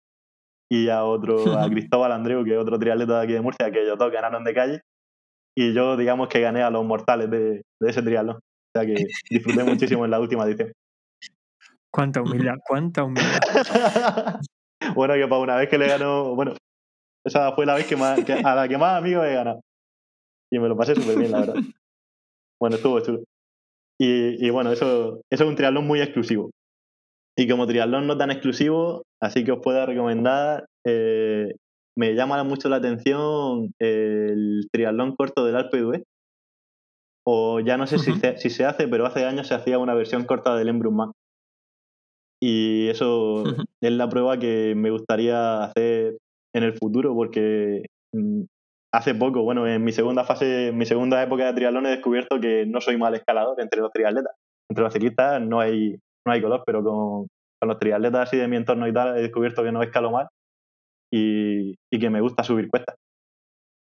y 0.68 0.88
a 0.88 1.04
otro, 1.04 1.56
a 1.56 1.66
Cristóbal 1.70 2.10
Andreu, 2.12 2.44
que 2.44 2.52
es 2.54 2.58
otro 2.58 2.76
triatleta 2.78 3.18
de 3.20 3.24
aquí 3.24 3.32
de 3.34 3.40
Murcia, 3.40 3.70
que 3.70 3.82
ellos 3.82 3.96
dos 3.96 4.10
ganaron 4.12 4.42
de 4.44 4.52
calle 4.52 4.80
y 5.56 5.72
yo 5.72 5.96
digamos 5.96 6.28
que 6.28 6.40
gané 6.40 6.62
a 6.62 6.70
los 6.70 6.84
mortales 6.84 7.30
de, 7.30 7.62
de 7.80 7.90
ese 7.90 8.02
triatlón. 8.02 8.36
O 8.36 8.78
sea 8.78 8.86
que 8.86 9.06
disfruté 9.30 9.64
muchísimo 9.64 10.04
en 10.04 10.10
la 10.10 10.20
última 10.20 10.44
edición. 10.44 10.72
Cuánta 11.92 12.22
humildad, 12.22 12.54
cuánta 12.66 13.04
humildad. 13.04 13.38
bueno, 14.94 15.14
que 15.14 15.28
para 15.28 15.40
una 15.40 15.56
vez 15.56 15.68
que 15.68 15.78
le 15.78 15.86
ganó, 15.86 16.34
bueno, 16.34 16.54
esa 17.24 17.52
fue 17.52 17.66
la 17.66 17.74
vez 17.74 17.86
que, 17.86 17.96
más, 17.96 18.24
que 18.24 18.32
a 18.32 18.54
la 18.54 18.68
que 18.68 18.76
más 18.76 18.98
amigos 18.98 19.26
he 19.26 19.34
ganado. 19.34 19.60
Y 20.52 20.58
me 20.58 20.68
lo 20.68 20.76
pasé 20.76 20.94
súper 20.94 21.18
bien, 21.18 21.30
la 21.30 21.40
verdad. 21.40 21.54
Bueno, 22.60 22.76
estuvo 22.76 23.00
chulo. 23.00 23.22
Y, 24.00 24.44
y 24.44 24.50
bueno, 24.50 24.72
eso, 24.72 25.20
eso 25.30 25.44
es 25.44 25.48
un 25.48 25.54
triatlón 25.54 25.86
muy 25.86 26.00
exclusivo. 26.00 26.50
Y 27.36 27.48
como 27.48 27.66
triatlón 27.66 28.06
no 28.06 28.16
tan 28.16 28.30
exclusivo, 28.30 29.04
así 29.20 29.44
que 29.44 29.52
os 29.52 29.60
puedo 29.60 29.84
recomendar, 29.86 30.66
eh, 30.84 31.54
me 31.96 32.14
llama 32.14 32.42
mucho 32.44 32.68
la 32.68 32.76
atención 32.76 33.72
el 33.78 34.68
triatlón 34.72 35.14
corto 35.16 35.44
del 35.44 35.56
Alpe 35.56 35.78
d'Huez. 35.78 36.02
O 37.26 37.60
ya 37.60 37.76
no 37.76 37.86
sé 37.86 37.98
si, 37.98 38.12
se, 38.12 38.36
si 38.36 38.50
se 38.50 38.66
hace, 38.66 38.86
pero 38.86 39.06
hace 39.06 39.24
años 39.24 39.48
se 39.48 39.54
hacía 39.54 39.78
una 39.78 39.94
versión 39.94 40.24
corta 40.24 40.56
del 40.56 40.68
Embrunman. 40.68 41.12
Y 42.42 42.88
eso 42.88 43.44
es 43.80 43.92
la 43.92 44.08
prueba 44.08 44.38
que 44.38 44.74
me 44.76 44.90
gustaría 44.90 45.64
hacer 45.64 46.18
en 46.54 46.62
el 46.62 46.74
futuro, 46.74 47.14
porque 47.14 47.86
mm, 48.12 48.42
hace 48.92 49.14
poco, 49.14 49.42
bueno, 49.42 49.66
en 49.66 49.82
mi 49.82 49.92
segunda 49.92 50.24
fase, 50.24 50.68
en 50.68 50.76
mi 50.76 50.84
segunda 50.84 51.22
época 51.22 51.46
de 51.46 51.54
triatlón 51.54 51.86
he 51.86 51.90
descubierto 51.90 52.38
que 52.38 52.66
no 52.66 52.82
soy 52.82 52.98
mal 52.98 53.14
escalador 53.14 53.58
entre 53.60 53.80
los 53.80 53.90
triatletas. 53.90 54.34
Entre 54.68 54.84
los 54.84 54.92
ciclistas 54.92 55.40
no 55.40 55.60
hay, 55.60 55.96
no 56.26 56.32
hay 56.32 56.42
color, 56.42 56.62
pero 56.66 56.84
con, 56.84 57.28
con 57.58 57.68
los 57.68 57.78
triatletas 57.78 58.28
así 58.28 58.36
de 58.36 58.48
mi 58.48 58.56
entorno 58.56 58.86
y 58.86 58.92
tal 58.92 59.16
he 59.16 59.22
descubierto 59.22 59.62
que 59.62 59.72
no 59.72 59.82
escalo 59.82 60.10
mal 60.10 60.28
y, 61.14 61.76
y 61.92 61.98
que 62.00 62.10
me 62.10 62.20
gusta 62.20 62.42
subir 62.42 62.68
cuestas. 62.68 62.96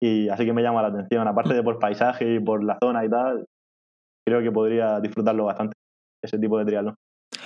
Y 0.01 0.29
así 0.29 0.45
que 0.45 0.53
me 0.53 0.63
llama 0.63 0.83
la 0.83 0.89
atención, 0.89 1.27
aparte 1.27 1.55
de 1.55 1.63
por 1.63 1.79
paisaje 1.79 2.35
y 2.35 2.41
por 2.41 2.63
la 2.63 2.79
zona 2.81 3.05
y 3.05 3.11
tal, 3.11 3.47
creo 4.27 4.43
que 4.43 4.53
podría 4.53 5.01
disfrutarlo 5.01 5.47
bastante, 5.47 5.75
ese 6.23 6.39
tipo 6.39 6.59
de 6.59 6.67
triatlón. 6.67 6.95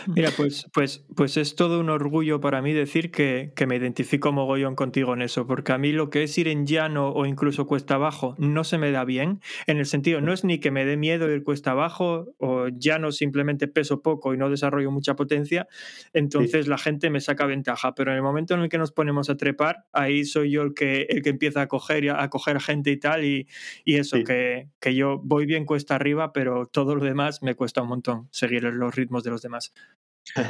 Mira, 0.07 0.33
pues, 0.37 0.67
pues, 0.73 1.05
pues 1.15 1.37
es 1.37 1.55
todo 1.57 1.81
un 1.81 1.91
orgullo 1.91 2.41
para 2.41 2.63
mí 2.63 2.73
decir 2.73 3.11
que, 3.11 3.53
que 3.55 3.67
me 3.67 3.77
identifico 3.77 4.33
mogollón 4.33 4.75
contigo 4.75 5.15
en 5.15 5.23
eso, 5.23 5.47
porque 5.47 5.73
a 5.73 5.79
mí 5.79 5.93
lo 5.93 6.11
que 6.11 6.23
es 6.23 6.37
ir 6.39 6.49
en 6.49 6.67
llano 6.67 7.11
o 7.11 7.27
incluso 7.27 7.67
cuesta 7.67 7.95
abajo 7.95 8.35
no 8.39 8.65
se 8.65 8.79
me 8.79 8.91
da 8.91 9.05
bien, 9.05 9.41
en 9.67 9.79
el 9.79 9.87
sentido, 9.87 10.21
no 10.21 10.33
es 10.33 10.45
ni 10.45 10.59
que 10.59 10.71
me 10.71 10.85
dé 10.85 10.97
miedo 10.97 11.31
ir 11.31 11.43
cuesta 11.43 11.73
abajo 11.73 12.35
o 12.39 12.69
llano 12.69 13.13
simplemente 13.13 13.69
peso 13.69 14.03
poco 14.03 14.35
y 14.35 14.37
no 14.39 14.51
desarrollo 14.51 14.91
mucha 14.91 15.17
potencia, 15.17 15.69
entonces 16.13 16.67
la 16.67 16.79
gente 16.79 17.11
me 17.11 17.21
saca 17.21 17.47
ventaja, 17.47 17.95
pero 17.95 18.11
en 18.11 18.17
el 18.17 18.23
momento 18.23 18.55
en 18.55 18.61
el 18.61 18.69
que 18.69 18.79
nos 18.79 18.93
ponemos 18.93 19.31
a 19.31 19.37
trepar, 19.37 19.85
ahí 19.93 20.25
soy 20.25 20.51
yo 20.51 20.63
el 20.63 20.75
que, 20.75 21.03
el 21.09 21.23
que 21.23 21.31
empieza 21.31 21.63
a 21.63 21.69
coger, 21.69 22.11
a 22.11 22.29
coger 22.31 22.61
gente 22.61 22.91
y 22.91 22.97
tal, 22.99 23.25
y, 23.25 23.47
y 23.85 23.97
eso, 23.97 24.17
Sí. 24.19 24.25
que, 24.25 24.69
que 24.81 24.95
yo 24.95 25.19
voy 25.23 25.47
bien 25.47 25.65
cuesta 25.65 25.95
arriba, 25.95 26.33
pero 26.33 26.67
todo 26.67 26.95
lo 26.95 27.05
demás 27.05 27.43
me 27.43 27.55
cuesta 27.55 27.83
un 27.83 27.89
montón 27.89 28.29
seguir 28.31 28.63
los 28.65 28.95
ritmos 28.95 29.25
de 29.25 29.31
los 29.31 29.43
demás. 29.43 29.73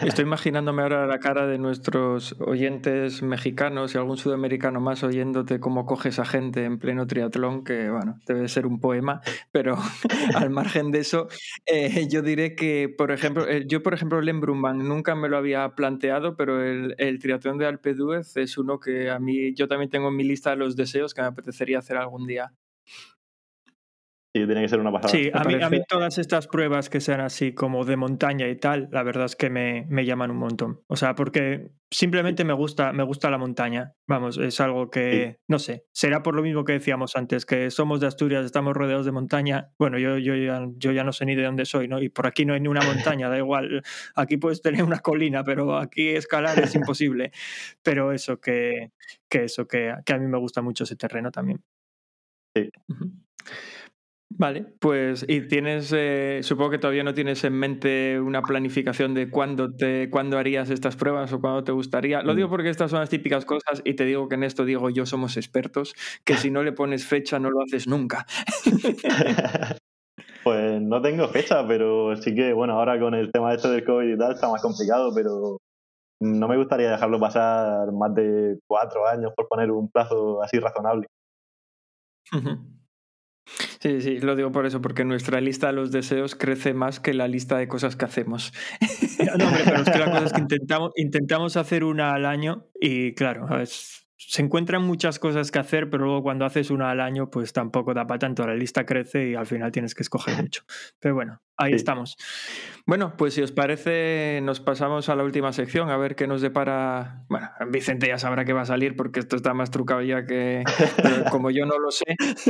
Estoy 0.02 0.24
imaginándome 0.24 0.82
ahora 0.82 1.06
la 1.06 1.20
cara 1.20 1.46
de 1.46 1.56
nuestros 1.56 2.36
oyentes 2.40 3.22
mexicanos 3.22 3.94
y 3.94 3.98
algún 3.98 4.18
sudamericano 4.18 4.80
más 4.80 5.02
oyéndote 5.02 5.58
cómo 5.58 5.86
coges 5.86 6.18
a 6.18 6.26
gente 6.26 6.64
en 6.64 6.78
pleno 6.78 7.06
triatlón, 7.06 7.64
que 7.64 7.88
bueno, 7.88 8.18
debe 8.26 8.48
ser 8.48 8.66
un 8.66 8.78
poema, 8.78 9.22
pero 9.52 9.78
al 10.34 10.50
margen 10.50 10.90
de 10.90 10.98
eso, 10.98 11.28
eh, 11.66 12.08
yo 12.10 12.20
diré 12.20 12.54
que, 12.54 12.94
por 12.94 13.10
ejemplo, 13.10 13.48
eh, 13.48 13.64
yo 13.66 13.82
por 13.82 13.94
ejemplo 13.94 14.18
el 14.18 14.28
Embrunban 14.28 14.86
nunca 14.86 15.14
me 15.14 15.28
lo 15.28 15.38
había 15.38 15.66
planteado, 15.74 16.36
pero 16.36 16.62
el, 16.62 17.18
triatlón 17.20 17.58
de 17.58 17.66
Alpe 17.66 17.94
es 18.36 18.58
uno 18.58 18.80
que 18.80 19.10
a 19.10 19.18
mí, 19.18 19.54
yo 19.54 19.66
también 19.66 19.90
tengo 19.90 20.08
en 20.08 20.16
mi 20.16 20.24
lista 20.24 20.50
de 20.50 20.56
los 20.56 20.76
deseos 20.76 21.14
que 21.14 21.22
me 21.22 21.28
apetecería 21.28 21.78
hacer 21.78 21.96
algún 21.96 22.26
día. 22.26 22.52
Sí, 24.32 24.46
tiene 24.46 24.62
que 24.62 24.68
ser 24.68 24.78
una 24.78 24.92
pasada. 24.92 25.12
Sí, 25.12 25.28
a 25.34 25.42
mí, 25.42 25.54
a 25.60 25.68
mí 25.68 25.80
todas 25.88 26.16
estas 26.18 26.46
pruebas 26.46 26.88
que 26.88 27.00
sean 27.00 27.20
así 27.20 27.52
como 27.52 27.84
de 27.84 27.96
montaña 27.96 28.46
y 28.46 28.54
tal, 28.54 28.88
la 28.92 29.02
verdad 29.02 29.24
es 29.24 29.34
que 29.34 29.50
me, 29.50 29.86
me 29.88 30.04
llaman 30.04 30.30
un 30.30 30.36
montón. 30.36 30.82
O 30.86 30.94
sea, 30.94 31.16
porque 31.16 31.72
simplemente 31.90 32.44
me 32.44 32.52
gusta, 32.52 32.92
me 32.92 33.02
gusta 33.02 33.28
la 33.28 33.38
montaña. 33.38 33.94
Vamos, 34.06 34.38
es 34.38 34.60
algo 34.60 34.88
que, 34.88 35.40
no 35.48 35.58
sé, 35.58 35.86
será 35.92 36.22
por 36.22 36.36
lo 36.36 36.42
mismo 36.42 36.64
que 36.64 36.74
decíamos 36.74 37.16
antes, 37.16 37.44
que 37.44 37.72
somos 37.72 37.98
de 37.98 38.06
Asturias, 38.06 38.44
estamos 38.44 38.74
rodeados 38.74 39.04
de 39.04 39.10
montaña. 39.10 39.72
Bueno, 39.80 39.98
yo, 39.98 40.16
yo, 40.16 40.36
ya, 40.36 40.64
yo 40.76 40.92
ya 40.92 41.02
no 41.02 41.12
sé 41.12 41.26
ni 41.26 41.34
de 41.34 41.42
dónde 41.42 41.64
soy, 41.64 41.88
¿no? 41.88 42.00
Y 42.00 42.08
por 42.08 42.28
aquí 42.28 42.44
no 42.44 42.54
hay 42.54 42.60
ni 42.60 42.68
una 42.68 42.82
montaña, 42.82 43.28
da 43.28 43.36
igual. 43.36 43.82
Aquí 44.14 44.36
puedes 44.36 44.62
tener 44.62 44.84
una 44.84 45.00
colina, 45.00 45.42
pero 45.42 45.76
aquí 45.76 46.10
escalar 46.10 46.56
es 46.60 46.72
imposible. 46.76 47.32
Pero 47.82 48.12
eso, 48.12 48.40
que, 48.40 48.92
que 49.28 49.44
eso, 49.44 49.66
que, 49.66 49.92
que 50.06 50.12
a 50.12 50.18
mí 50.18 50.28
me 50.28 50.38
gusta 50.38 50.62
mucho 50.62 50.84
ese 50.84 50.94
terreno 50.94 51.32
también. 51.32 51.64
Ujú. 52.54 53.10
Vale, 54.32 54.64
pues 54.78 55.24
y 55.28 55.48
tienes, 55.48 55.92
eh, 55.94 56.40
supongo 56.42 56.70
que 56.70 56.78
todavía 56.78 57.02
no 57.02 57.12
tienes 57.14 57.42
en 57.44 57.52
mente 57.52 58.20
una 58.20 58.42
planificación 58.42 59.12
de 59.12 59.28
cuándo 59.28 59.74
te, 59.74 60.08
cuándo 60.08 60.38
harías 60.38 60.70
estas 60.70 60.96
pruebas 60.96 61.32
o 61.32 61.40
cuándo 61.40 61.64
te 61.64 61.72
gustaría. 61.72 62.22
Lo 62.22 62.34
digo 62.34 62.48
porque 62.48 62.70
estas 62.70 62.92
son 62.92 63.00
las 63.00 63.10
típicas 63.10 63.44
cosas 63.44 63.82
y 63.84 63.94
te 63.94 64.04
digo 64.04 64.28
que 64.28 64.36
en 64.36 64.44
esto 64.44 64.64
digo 64.64 64.88
yo 64.88 65.04
somos 65.04 65.36
expertos, 65.36 65.94
que 66.24 66.36
si 66.36 66.50
no 66.50 66.62
le 66.62 66.72
pones 66.72 67.04
fecha 67.06 67.38
no 67.40 67.50
lo 67.50 67.60
haces 67.62 67.86
nunca. 67.86 68.26
Pues 70.42 70.80
no 70.80 71.02
tengo 71.02 71.28
fecha, 71.28 71.66
pero 71.68 72.16
sí 72.16 72.34
que, 72.34 72.54
bueno, 72.54 72.72
ahora 72.74 72.98
con 72.98 73.14
el 73.14 73.30
tema 73.30 73.52
este 73.54 73.68
del 73.68 73.84
COVID 73.84 74.14
y 74.14 74.18
tal 74.18 74.32
está 74.32 74.48
más 74.50 74.62
complicado, 74.62 75.12
pero 75.14 75.58
no 76.20 76.48
me 76.48 76.56
gustaría 76.56 76.90
dejarlo 76.90 77.20
pasar 77.20 77.92
más 77.92 78.14
de 78.14 78.58
cuatro 78.66 79.06
años 79.06 79.32
por 79.36 79.48
poner 79.48 79.70
un 79.70 79.90
plazo 79.90 80.42
así 80.42 80.58
razonable. 80.58 81.06
Ujú. 82.32 82.79
Sí, 83.80 84.00
sí, 84.00 84.18
lo 84.20 84.36
digo 84.36 84.52
por 84.52 84.66
eso, 84.66 84.80
porque 84.80 85.04
nuestra 85.04 85.40
lista 85.40 85.68
de 85.68 85.72
los 85.74 85.90
deseos 85.90 86.34
crece 86.34 86.74
más 86.74 87.00
que 87.00 87.14
la 87.14 87.28
lista 87.28 87.56
de 87.56 87.68
cosas 87.68 87.96
que 87.96 88.04
hacemos. 88.04 88.52
No, 89.38 89.46
hombre, 89.46 89.62
pero 89.64 89.82
es 89.82 89.90
que 89.90 89.98
la 89.98 90.10
cosa 90.10 90.24
es 90.26 90.32
que 90.32 90.40
intentamos, 90.40 90.92
intentamos 90.96 91.56
hacer 91.56 91.84
una 91.84 92.14
al 92.14 92.26
año 92.26 92.66
y 92.80 93.14
claro, 93.14 93.46
ver, 93.48 93.68
se 94.22 94.42
encuentran 94.42 94.82
muchas 94.82 95.18
cosas 95.18 95.50
que 95.50 95.58
hacer, 95.58 95.88
pero 95.88 96.04
luego 96.04 96.22
cuando 96.22 96.44
haces 96.44 96.70
una 96.70 96.90
al 96.90 97.00
año, 97.00 97.30
pues 97.30 97.54
tampoco 97.54 97.94
da 97.94 98.06
para 98.06 98.18
tanto. 98.18 98.46
La 98.46 98.54
lista 98.54 98.84
crece 98.84 99.30
y 99.30 99.34
al 99.34 99.46
final 99.46 99.72
tienes 99.72 99.94
que 99.94 100.02
escoger 100.02 100.36
mucho. 100.42 100.62
Pero 100.98 101.14
bueno, 101.14 101.40
ahí 101.56 101.70
Sí. 101.70 101.76
estamos. 101.76 102.16
Bueno, 102.86 103.14
pues 103.16 103.32
si 103.34 103.40
os 103.42 103.50
parece, 103.50 104.40
nos 104.42 104.60
pasamos 104.60 105.08
a 105.08 105.16
la 105.16 105.24
última 105.24 105.52
sección 105.54 105.88
a 105.88 105.96
ver 105.96 106.16
qué 106.16 106.26
nos 106.26 106.42
depara. 106.42 107.24
Bueno, 107.30 107.48
Vicente 107.70 108.08
ya 108.08 108.18
sabrá 108.18 108.44
que 108.44 108.52
va 108.52 108.60
a 108.62 108.66
salir 108.66 108.94
porque 108.94 109.20
esto 109.20 109.36
está 109.36 109.54
más 109.54 109.70
trucado 109.70 110.02
ya 110.02 110.26
que. 110.26 110.64
pero 111.02 111.24
como 111.30 111.50
yo 111.50 111.64
no 111.64 111.78
lo 111.78 111.90
sé, 111.90 112.04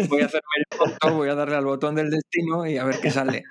voy 0.08 0.22
a 0.22 0.26
hacerme 0.26 0.48
el 0.56 0.78
tonto, 0.78 1.14
voy 1.16 1.28
a 1.28 1.34
darle 1.36 1.54
al 1.54 1.64
botón 1.64 1.94
del 1.94 2.10
destino 2.10 2.66
y 2.66 2.78
a 2.78 2.84
ver 2.84 2.96
qué 3.00 3.10
sale. 3.12 3.44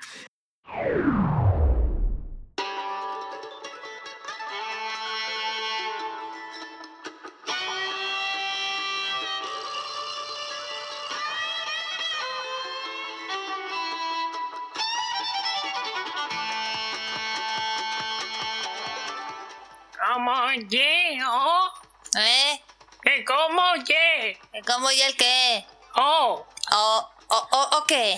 ¿Que 23.50 23.56
cómo? 23.56 24.66
¿Cómo 24.68 24.92
y 24.92 25.02
el 25.02 25.16
qué? 25.16 25.66
Oh, 25.96 26.46
¿O, 26.72 27.10
o, 27.30 27.36
o, 27.52 27.78
o 27.80 27.84
qué? 27.88 28.18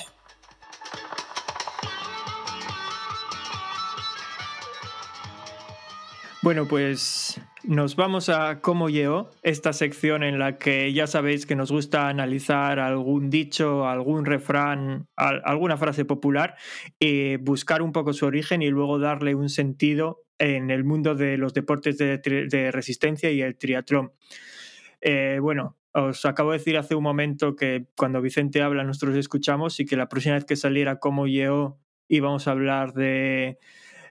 Bueno, 6.43 6.67
pues 6.67 7.39
nos 7.63 7.95
vamos 7.95 8.29
a 8.29 8.61
Cómo 8.61 8.89
Yeo, 8.89 9.29
esta 9.43 9.73
sección 9.73 10.23
en 10.23 10.39
la 10.39 10.57
que 10.57 10.91
ya 10.91 11.05
sabéis 11.05 11.45
que 11.45 11.55
nos 11.55 11.71
gusta 11.71 12.07
analizar 12.09 12.79
algún 12.79 13.29
dicho, 13.29 13.88
algún 13.88 14.25
refrán, 14.25 15.07
al- 15.15 15.43
alguna 15.45 15.77
frase 15.77 16.03
popular, 16.03 16.55
y 16.99 17.36
buscar 17.38 17.84
un 17.84 17.91
poco 17.91 18.13
su 18.13 18.25
origen 18.25 18.63
y 18.63 18.69
luego 18.69 18.97
darle 18.97 19.36
un 19.36 19.49
sentido 19.49 20.23
en 20.39 20.71
el 20.71 20.84
mundo 20.84 21.13
de 21.13 21.38
los 21.38 21.53
deportes 21.53 21.99
de 21.99 22.69
resistencia 22.71 23.29
y 23.29 23.41
el 23.43 23.57
triatlón. 23.59 24.11
Eh, 25.01 25.39
bueno, 25.41 25.77
os 25.93 26.25
acabo 26.25 26.51
de 26.51 26.59
decir 26.59 26.77
hace 26.77 26.95
un 26.95 27.03
momento 27.03 27.55
que 27.55 27.87
cuando 27.97 28.21
Vicente 28.21 28.61
habla 28.61 28.83
nosotros 28.83 29.15
escuchamos 29.17 29.79
y 29.79 29.85
que 29.85 29.97
la 29.97 30.07
próxima 30.07 30.35
vez 30.35 30.45
que 30.45 30.55
saliera 30.55 30.99
Cómo 30.99 31.27
Yeo 31.27 31.79
íbamos 32.07 32.47
a 32.47 32.51
hablar 32.51 32.93
de 32.93 33.59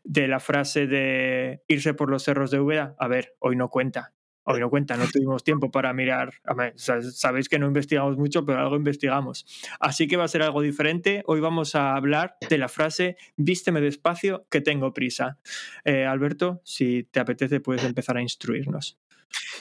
de 0.04 0.28
la 0.28 0.40
frase 0.40 0.86
de 0.86 1.62
irse 1.68 1.94
por 1.94 2.10
los 2.10 2.22
cerros 2.22 2.50
de 2.50 2.60
Úbeda, 2.60 2.94
a 2.98 3.08
ver, 3.08 3.34
hoy 3.38 3.56
no 3.56 3.68
cuenta. 3.68 4.12
Hoy 4.42 4.58
no 4.58 4.70
cuenta, 4.70 4.96
no 4.96 5.06
tuvimos 5.06 5.44
tiempo 5.44 5.70
para 5.70 5.92
mirar. 5.92 6.32
Sabéis 6.74 7.48
que 7.48 7.58
no 7.58 7.66
investigamos 7.66 8.16
mucho, 8.16 8.44
pero 8.44 8.58
algo 8.58 8.74
investigamos. 8.74 9.46
Así 9.78 10.08
que 10.08 10.16
va 10.16 10.24
a 10.24 10.28
ser 10.28 10.42
algo 10.42 10.62
diferente. 10.62 11.22
Hoy 11.26 11.40
vamos 11.40 11.74
a 11.74 11.94
hablar 11.94 12.36
de 12.48 12.58
la 12.58 12.68
frase 12.68 13.16
vísteme 13.36 13.80
despacio, 13.80 14.46
que 14.50 14.60
tengo 14.60 14.92
prisa. 14.94 15.38
Eh, 15.84 16.04
Alberto, 16.04 16.62
si 16.64 17.04
te 17.04 17.20
apetece, 17.20 17.60
puedes 17.60 17.84
empezar 17.84 18.16
a 18.16 18.22
instruirnos. 18.22 18.98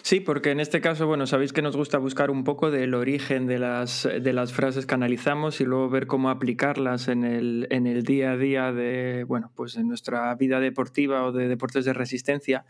Sí, 0.01 0.21
porque 0.21 0.51
en 0.51 0.59
este 0.59 0.81
caso, 0.81 1.05
bueno, 1.05 1.27
sabéis 1.27 1.53
que 1.53 1.61
nos 1.61 1.75
gusta 1.75 1.97
buscar 1.97 2.31
un 2.31 2.43
poco 2.43 2.71
del 2.71 2.95
origen 2.95 3.45
de 3.45 3.59
las, 3.59 4.03
de 4.03 4.33
las 4.33 4.53
frases 4.53 4.85
que 4.85 4.95
analizamos 4.95 5.61
y 5.61 5.65
luego 5.65 5.89
ver 5.89 6.07
cómo 6.07 6.29
aplicarlas 6.29 7.09
en 7.09 7.23
el, 7.23 7.67
en 7.69 7.85
el 7.85 8.03
día 8.03 8.31
a 8.31 8.37
día 8.37 8.71
de, 8.71 9.25
bueno, 9.25 9.51
pues 9.55 9.75
en 9.75 9.87
nuestra 9.87 10.33
vida 10.35 10.59
deportiva 10.59 11.25
o 11.25 11.31
de 11.31 11.47
deportes 11.47 11.85
de 11.85 11.93
resistencia. 11.93 12.65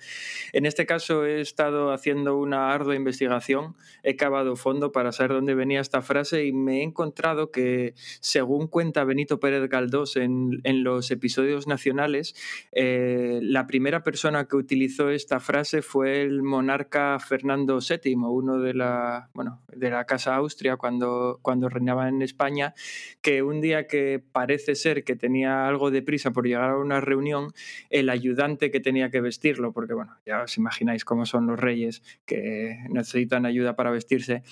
En 0.53 0.65
este 0.65 0.85
caso 0.85 1.25
he 1.25 1.39
estado 1.39 1.93
haciendo 1.93 2.37
una 2.37 2.73
ardua 2.73 2.95
investigación, 2.95 3.75
he 4.03 4.15
cavado 4.15 4.55
fondo 4.55 4.91
para 4.91 5.11
saber 5.11 5.31
dónde 5.31 5.55
venía 5.55 5.81
esta 5.81 6.01
frase 6.01 6.45
y 6.45 6.51
me 6.51 6.79
he 6.79 6.83
encontrado 6.83 7.51
que, 7.51 7.93
según 8.19 8.67
cuenta 8.67 9.03
Benito 9.03 9.39
Pérez 9.39 9.69
Galdós 9.69 10.17
en, 10.17 10.59
en 10.63 10.83
los 10.83 11.11
episodios 11.11 11.67
nacionales, 11.67 12.35
eh, 12.71 13.39
la 13.43 13.67
primera 13.67 14.03
persona 14.03 14.45
que 14.45 14.57
utilizó 14.57 15.09
esta 15.09 15.39
frase 15.39 15.81
fue 15.81 16.23
el 16.23 16.43
monarca 16.43 16.88
Fernando 17.19 17.79
VII, 17.79 18.15
uno 18.15 18.59
de 18.59 18.73
la, 18.73 19.29
bueno, 19.33 19.61
de 19.67 19.89
la 19.89 20.05
Casa 20.05 20.35
Austria 20.35 20.77
cuando, 20.77 21.39
cuando 21.41 21.69
reinaba 21.69 22.09
en 22.09 22.21
España, 22.21 22.73
que 23.21 23.43
un 23.43 23.61
día 23.61 23.87
que 23.87 24.21
parece 24.31 24.75
ser 24.75 25.03
que 25.03 25.15
tenía 25.15 25.67
algo 25.67 25.91
de 25.91 26.01
prisa 26.01 26.31
por 26.31 26.45
llegar 26.45 26.71
a 26.71 26.77
una 26.77 27.01
reunión, 27.01 27.53
el 27.89 28.09
ayudante 28.09 28.71
que 28.71 28.79
tenía 28.79 29.09
que 29.09 29.21
vestirlo, 29.21 29.71
porque 29.71 29.93
bueno, 29.93 30.17
ya 30.25 30.43
os 30.43 30.57
imagináis 30.57 31.05
cómo 31.05 31.25
son 31.25 31.47
los 31.47 31.59
reyes 31.59 32.01
que 32.25 32.77
necesitan 32.89 33.45
ayuda 33.45 33.75
para 33.75 33.91
vestirse, 33.91 34.43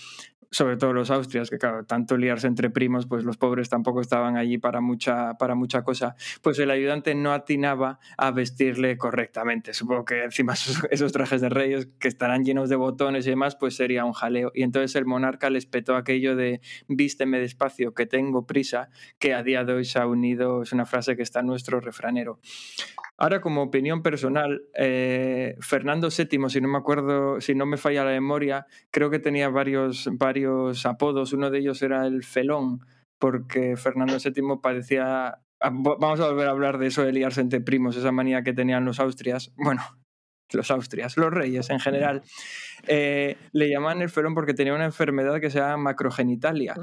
sobre 0.51 0.77
todo 0.77 0.93
los 0.93 1.11
austrias, 1.11 1.49
que 1.49 1.57
claro, 1.57 1.85
tanto 1.85 2.17
liarse 2.17 2.47
entre 2.47 2.69
primos, 2.69 3.05
pues 3.05 3.23
los 3.23 3.37
pobres 3.37 3.69
tampoco 3.69 4.01
estaban 4.01 4.37
allí 4.37 4.57
para 4.57 4.81
mucha, 4.81 5.35
para 5.35 5.55
mucha 5.55 5.83
cosa, 5.83 6.15
pues 6.41 6.59
el 6.59 6.71
ayudante 6.71 7.15
no 7.15 7.33
atinaba 7.33 7.99
a 8.17 8.31
vestirle 8.31 8.97
correctamente. 8.97 9.73
Supongo 9.73 10.05
que 10.05 10.23
encima 10.23 10.53
esos, 10.53 10.83
esos 10.91 11.11
trajes 11.11 11.41
de 11.41 11.49
reyes 11.49 11.87
que 11.99 12.07
estarán 12.07 12.43
llenos 12.43 12.69
de 12.69 12.75
botones 12.75 13.27
y 13.27 13.31
demás, 13.31 13.55
pues 13.55 13.75
sería 13.75 14.05
un 14.05 14.13
jaleo. 14.13 14.51
Y 14.53 14.63
entonces 14.63 14.95
el 14.95 15.05
monarca 15.05 15.49
les 15.49 15.65
petó 15.65 15.95
aquello 15.95 16.35
de 16.35 16.61
vísteme 16.87 17.39
despacio, 17.39 17.93
que 17.93 18.05
tengo 18.05 18.45
prisa, 18.45 18.89
que 19.19 19.33
a 19.33 19.43
día 19.43 19.63
de 19.63 19.73
hoy 19.73 19.85
se 19.85 19.99
ha 19.99 20.07
unido, 20.07 20.63
es 20.63 20.73
una 20.73 20.85
frase 20.85 21.15
que 21.15 21.23
está 21.23 21.41
en 21.41 21.47
nuestro 21.47 21.79
refranero. 21.79 22.39
Ahora, 23.19 23.41
como 23.41 23.63
opinión 23.63 24.03
personal, 24.03 24.61
eh, 24.75 25.55
Fernando 25.59 26.09
VII, 26.09 26.49
si 26.49 26.61
no 26.61 26.67
me 26.67 26.77
acuerdo, 26.77 27.41
si 27.41 27.55
no 27.55 27.65
me 27.65 27.77
falla 27.77 28.03
la 28.03 28.11
memoria, 28.11 28.67
creo 28.91 29.09
que 29.09 29.17
tenía 29.17 29.49
varios, 29.49 30.07
varios 30.11 30.36
apodos. 30.85 31.33
Uno 31.33 31.49
de 31.49 31.59
ellos 31.59 31.81
era 31.81 32.05
el 32.05 32.23
felón, 32.23 32.81
porque 33.19 33.75
Fernando 33.77 34.17
VII 34.17 34.59
padecía. 34.61 35.27
ah, 35.61 35.71
Vamos 35.71 36.19
a 36.19 36.29
volver 36.29 36.47
a 36.47 36.51
hablar 36.51 36.77
de 36.77 36.87
eso 36.87 37.03
de 37.03 37.13
liarse 37.13 37.41
entre 37.41 37.61
primos, 37.61 37.95
esa 37.95 38.11
manía 38.11 38.43
que 38.43 38.53
tenían 38.53 38.85
los 38.85 38.99
austrias. 38.99 39.53
Bueno, 39.57 39.81
los 40.53 40.71
austrias, 40.71 41.17
los 41.17 41.31
reyes 41.33 41.69
en 41.69 41.79
general. 41.79 42.21
Eh, 42.87 43.37
le 43.51 43.69
llamaban 43.69 44.01
el 44.01 44.09
felón 44.09 44.33
porque 44.33 44.53
tenía 44.53 44.73
una 44.73 44.85
enfermedad 44.85 45.39
que 45.41 45.49
se 45.49 45.59
llama 45.59 45.77
macrogenitalia. 45.77 46.75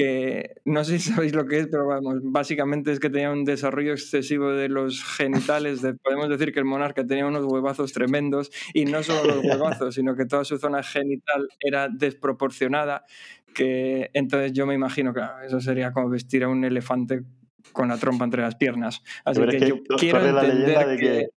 Que 0.00 0.54
no 0.64 0.82
sé 0.82 0.98
si 0.98 1.10
sabéis 1.12 1.34
lo 1.34 1.46
que 1.46 1.58
es, 1.58 1.66
pero 1.66 1.86
vamos, 1.86 2.20
básicamente 2.22 2.90
es 2.90 2.98
que 2.98 3.10
tenía 3.10 3.30
un 3.30 3.44
desarrollo 3.44 3.92
excesivo 3.92 4.50
de 4.50 4.70
los 4.70 5.04
genitales. 5.04 5.82
de- 5.82 5.92
podemos 5.92 6.30
decir 6.30 6.54
que 6.54 6.58
el 6.58 6.64
monarca 6.64 7.06
tenía 7.06 7.26
unos 7.26 7.44
huevazos 7.44 7.92
tremendos 7.92 8.50
y 8.72 8.86
no 8.86 9.02
solo 9.02 9.34
los 9.34 9.44
huevazos, 9.44 9.94
sino 9.94 10.16
que 10.16 10.24
toda 10.24 10.46
su 10.46 10.56
zona 10.56 10.82
genital 10.82 11.48
era 11.60 11.88
desproporcionada. 11.90 13.04
Que 13.52 14.08
entonces 14.14 14.54
yo 14.54 14.66
me 14.66 14.72
imagino 14.72 15.12
que 15.12 15.20
ah, 15.20 15.40
eso 15.44 15.60
sería 15.60 15.92
como 15.92 16.08
vestir 16.08 16.44
a 16.44 16.48
un 16.48 16.64
elefante 16.64 17.22
con 17.72 17.88
la 17.88 17.98
trompa 17.98 18.24
entre 18.24 18.40
las 18.40 18.54
piernas. 18.54 19.02
Así 19.26 19.42
que, 19.48 19.68
yo 19.68 19.82
quiero 19.98 20.20
la 20.20 20.28
entender 20.44 20.54
leyenda 20.54 20.86
de 20.86 20.96
que, 20.96 21.04
que 21.04 21.28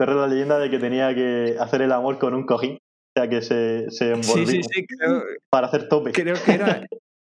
corre 0.00 0.14
la 0.14 0.26
leyenda 0.26 0.58
de 0.58 0.70
que 0.70 0.78
tenía 0.78 1.14
que 1.14 1.56
hacer 1.60 1.82
el 1.82 1.92
amor 1.92 2.18
con 2.18 2.32
un 2.32 2.46
cojín, 2.46 2.76
o 2.76 3.20
sea 3.20 3.28
que 3.28 3.42
se, 3.42 3.90
se 3.90 4.12
envolvía 4.12 4.46
sí, 4.46 4.46
sí, 4.46 4.62
sí, 4.62 4.86
creo, 4.86 5.22
para 5.50 5.66
hacer 5.66 5.88
tope. 5.88 6.12
creo 6.12 6.36
que 6.42 6.52
era 6.52 6.86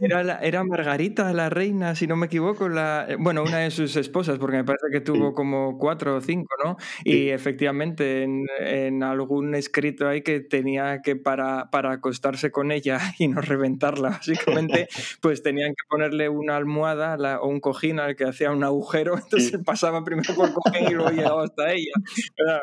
Era, 0.00 0.24
la- 0.24 0.38
era 0.40 0.64
Margarita 0.64 1.32
la 1.32 1.48
reina, 1.50 1.94
si 1.94 2.08
no 2.08 2.16
me 2.16 2.26
equivoco, 2.26 2.68
la, 2.68 3.06
eh, 3.08 3.16
bueno, 3.16 3.42
una 3.44 3.58
de 3.58 3.70
sus 3.70 3.94
esposas, 3.94 4.38
porque 4.40 4.56
me 4.56 4.64
parece 4.64 4.86
que 4.90 5.00
tuvo 5.00 5.32
como 5.34 5.78
cuatro 5.78 6.16
o 6.16 6.20
cinco, 6.20 6.48
¿no? 6.64 6.76
Y 7.04 7.12
Sí. 7.12 7.30
efectivamente 7.30 8.24
en, 8.24 8.44
en 8.58 9.04
algún 9.04 9.54
escrito 9.54 10.08
hay 10.08 10.22
que 10.22 10.40
tenía 10.40 11.00
que 11.00 11.14
para, 11.14 11.70
para 11.70 11.92
acostarse 11.92 12.50
con 12.50 12.72
ella 12.72 12.98
y 13.20 13.28
no 13.28 13.40
reventarla, 13.40 14.08
básicamente, 14.10 14.88
pues 15.22 15.42
tenían 15.44 15.70
que 15.70 15.84
ponerle 15.88 16.28
una 16.28 16.56
almohada 16.56 17.16
la- 17.16 17.40
o 17.40 17.46
un 17.48 17.60
cojín 17.60 18.00
al 18.00 18.16
que 18.16 18.24
hacía 18.24 18.50
un 18.50 18.64
agujero, 18.64 19.14
entonces 19.22 19.50
Sí. 19.50 19.58
pasaba 19.58 20.02
primero 20.04 20.34
por 20.34 20.52
cojín 20.52 20.88
y 20.88 20.94
luego 20.94 21.10
llegaba 21.10 21.44
hasta 21.44 21.72
ella. 21.72 21.92
Era- 22.36 22.60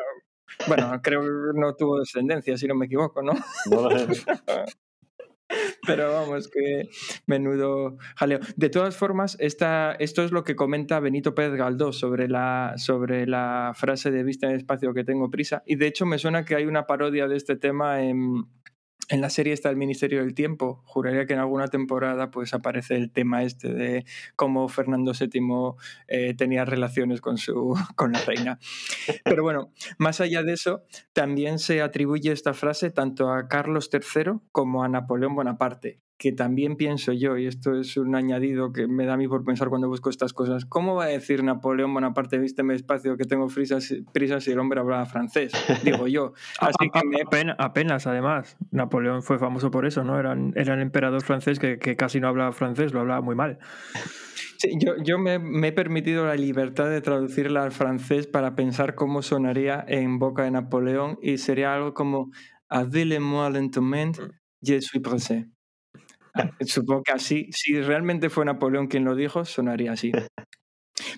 bueno, 0.68 1.00
creo 1.02 1.22
que 1.22 1.28
no 1.58 1.74
tuvo 1.74 1.98
descendencia, 2.00 2.58
si 2.58 2.66
no 2.66 2.74
me 2.74 2.84
equivoco, 2.84 3.22
¿no? 3.22 3.32
Sé. 3.34 4.22
Pero 5.86 6.12
vamos, 6.12 6.48
que 6.48 6.88
menudo 7.26 7.96
jaleo. 8.16 8.40
De 8.56 8.68
todas 8.68 8.96
formas, 8.96 9.36
esta, 9.40 9.92
esto 9.92 10.22
es 10.22 10.32
lo 10.32 10.44
que 10.44 10.56
comenta 10.56 11.00
Benito 11.00 11.34
Pérez 11.34 11.54
Galdós 11.54 11.98
sobre 11.98 12.28
la, 12.28 12.74
sobre 12.76 13.26
la 13.26 13.72
frase 13.74 14.10
de 14.10 14.22
vista 14.22 14.48
en 14.48 14.56
espacio 14.56 14.94
que 14.94 15.04
tengo 15.04 15.30
prisa. 15.30 15.62
Y 15.66 15.76
de 15.76 15.86
hecho 15.86 16.06
me 16.06 16.18
suena 16.18 16.44
que 16.44 16.54
hay 16.54 16.66
una 16.66 16.86
parodia 16.86 17.28
de 17.28 17.36
este 17.36 17.56
tema 17.56 18.02
en, 18.02 18.44
en 19.08 19.20
la 19.20 19.30
serie 19.30 19.52
está 19.52 19.70
el 19.70 19.76
Ministerio 19.76 20.20
del 20.20 20.34
Tiempo. 20.34 20.82
Juraría 20.84 21.26
que 21.26 21.34
en 21.34 21.40
alguna 21.40 21.68
temporada 21.68 22.30
pues 22.30 22.54
aparece 22.54 22.96
el 22.96 23.10
tema 23.10 23.42
este 23.42 23.72
de 23.72 24.04
cómo 24.36 24.68
Fernando 24.68 25.12
VII 25.12 25.40
eh, 26.08 26.34
tenía 26.34 26.64
relaciones 26.64 27.20
con, 27.20 27.38
su, 27.38 27.74
con 27.96 28.12
la 28.12 28.20
reina. 28.20 28.58
Pero 29.24 29.42
bueno, 29.42 29.72
más 29.98 30.20
allá 30.20 30.42
de 30.42 30.52
eso, 30.52 30.84
también 31.12 31.58
se 31.58 31.82
atribuye 31.82 32.32
esta 32.32 32.54
frase 32.54 32.90
tanto 32.90 33.30
a 33.30 33.48
Carlos 33.48 33.90
III 33.92 34.40
como 34.52 34.84
a 34.84 34.88
Napoleón 34.88 35.34
Bonaparte, 35.34 36.00
que 36.22 36.30
también 36.30 36.76
pienso 36.76 37.12
yo, 37.12 37.36
y 37.36 37.48
esto 37.48 37.74
es 37.74 37.96
un 37.96 38.14
añadido 38.14 38.72
que 38.72 38.86
me 38.86 39.06
da 39.06 39.14
a 39.14 39.16
mí 39.16 39.26
por 39.26 39.44
pensar 39.44 39.68
cuando 39.70 39.88
busco 39.88 40.08
estas 40.08 40.32
cosas, 40.32 40.64
¿cómo 40.64 40.94
va 40.94 41.06
a 41.06 41.08
decir 41.08 41.42
Napoleón 41.42 41.92
Bonaparte, 41.92 42.38
vísteme 42.38 42.74
despacio 42.74 43.16
que 43.16 43.24
tengo 43.24 43.48
prisas, 43.48 43.92
prisas 44.12 44.44
si 44.44 44.52
el 44.52 44.60
hombre 44.60 44.78
hablaba 44.78 45.04
francés? 45.06 45.50
Digo 45.84 46.06
yo. 46.06 46.32
Así 46.60 46.90
que 46.92 47.04
me, 47.04 47.22
Apenas, 47.22 47.56
apenas, 47.58 48.06
además. 48.06 48.56
Napoleón 48.70 49.24
fue 49.24 49.40
famoso 49.40 49.72
por 49.72 49.84
eso, 49.84 50.04
¿no? 50.04 50.16
Era, 50.16 50.36
era 50.54 50.74
el 50.74 50.80
emperador 50.80 51.24
francés 51.24 51.58
que, 51.58 51.80
que 51.80 51.96
casi 51.96 52.20
no 52.20 52.28
hablaba 52.28 52.52
francés, 52.52 52.92
lo 52.92 53.00
hablaba 53.00 53.20
muy 53.20 53.34
mal. 53.34 53.58
Sí, 54.58 54.76
yo, 54.78 54.94
yo 55.02 55.18
me, 55.18 55.40
me 55.40 55.68
he 55.68 55.72
permitido 55.72 56.24
la 56.24 56.36
libertad 56.36 56.88
de 56.88 57.00
traducirla 57.00 57.64
al 57.64 57.72
francés 57.72 58.28
para 58.28 58.54
pensar 58.54 58.94
cómo 58.94 59.22
sonaría 59.22 59.84
en 59.88 60.20
boca 60.20 60.44
de 60.44 60.52
Napoleón 60.52 61.18
y 61.20 61.38
sería 61.38 61.74
algo 61.74 61.94
como 61.94 62.30
Avile-moi 62.68 63.50
lentement, 63.50 64.20
je 64.62 64.80
suis 64.80 65.00
pressé. 65.00 65.51
Supongo 66.60 67.02
que 67.02 67.12
así, 67.12 67.48
si 67.52 67.80
realmente 67.80 68.30
fue 68.30 68.44
Napoleón 68.44 68.86
quien 68.86 69.04
lo 69.04 69.14
dijo, 69.14 69.44
sonaría 69.44 69.92
así. 69.92 70.12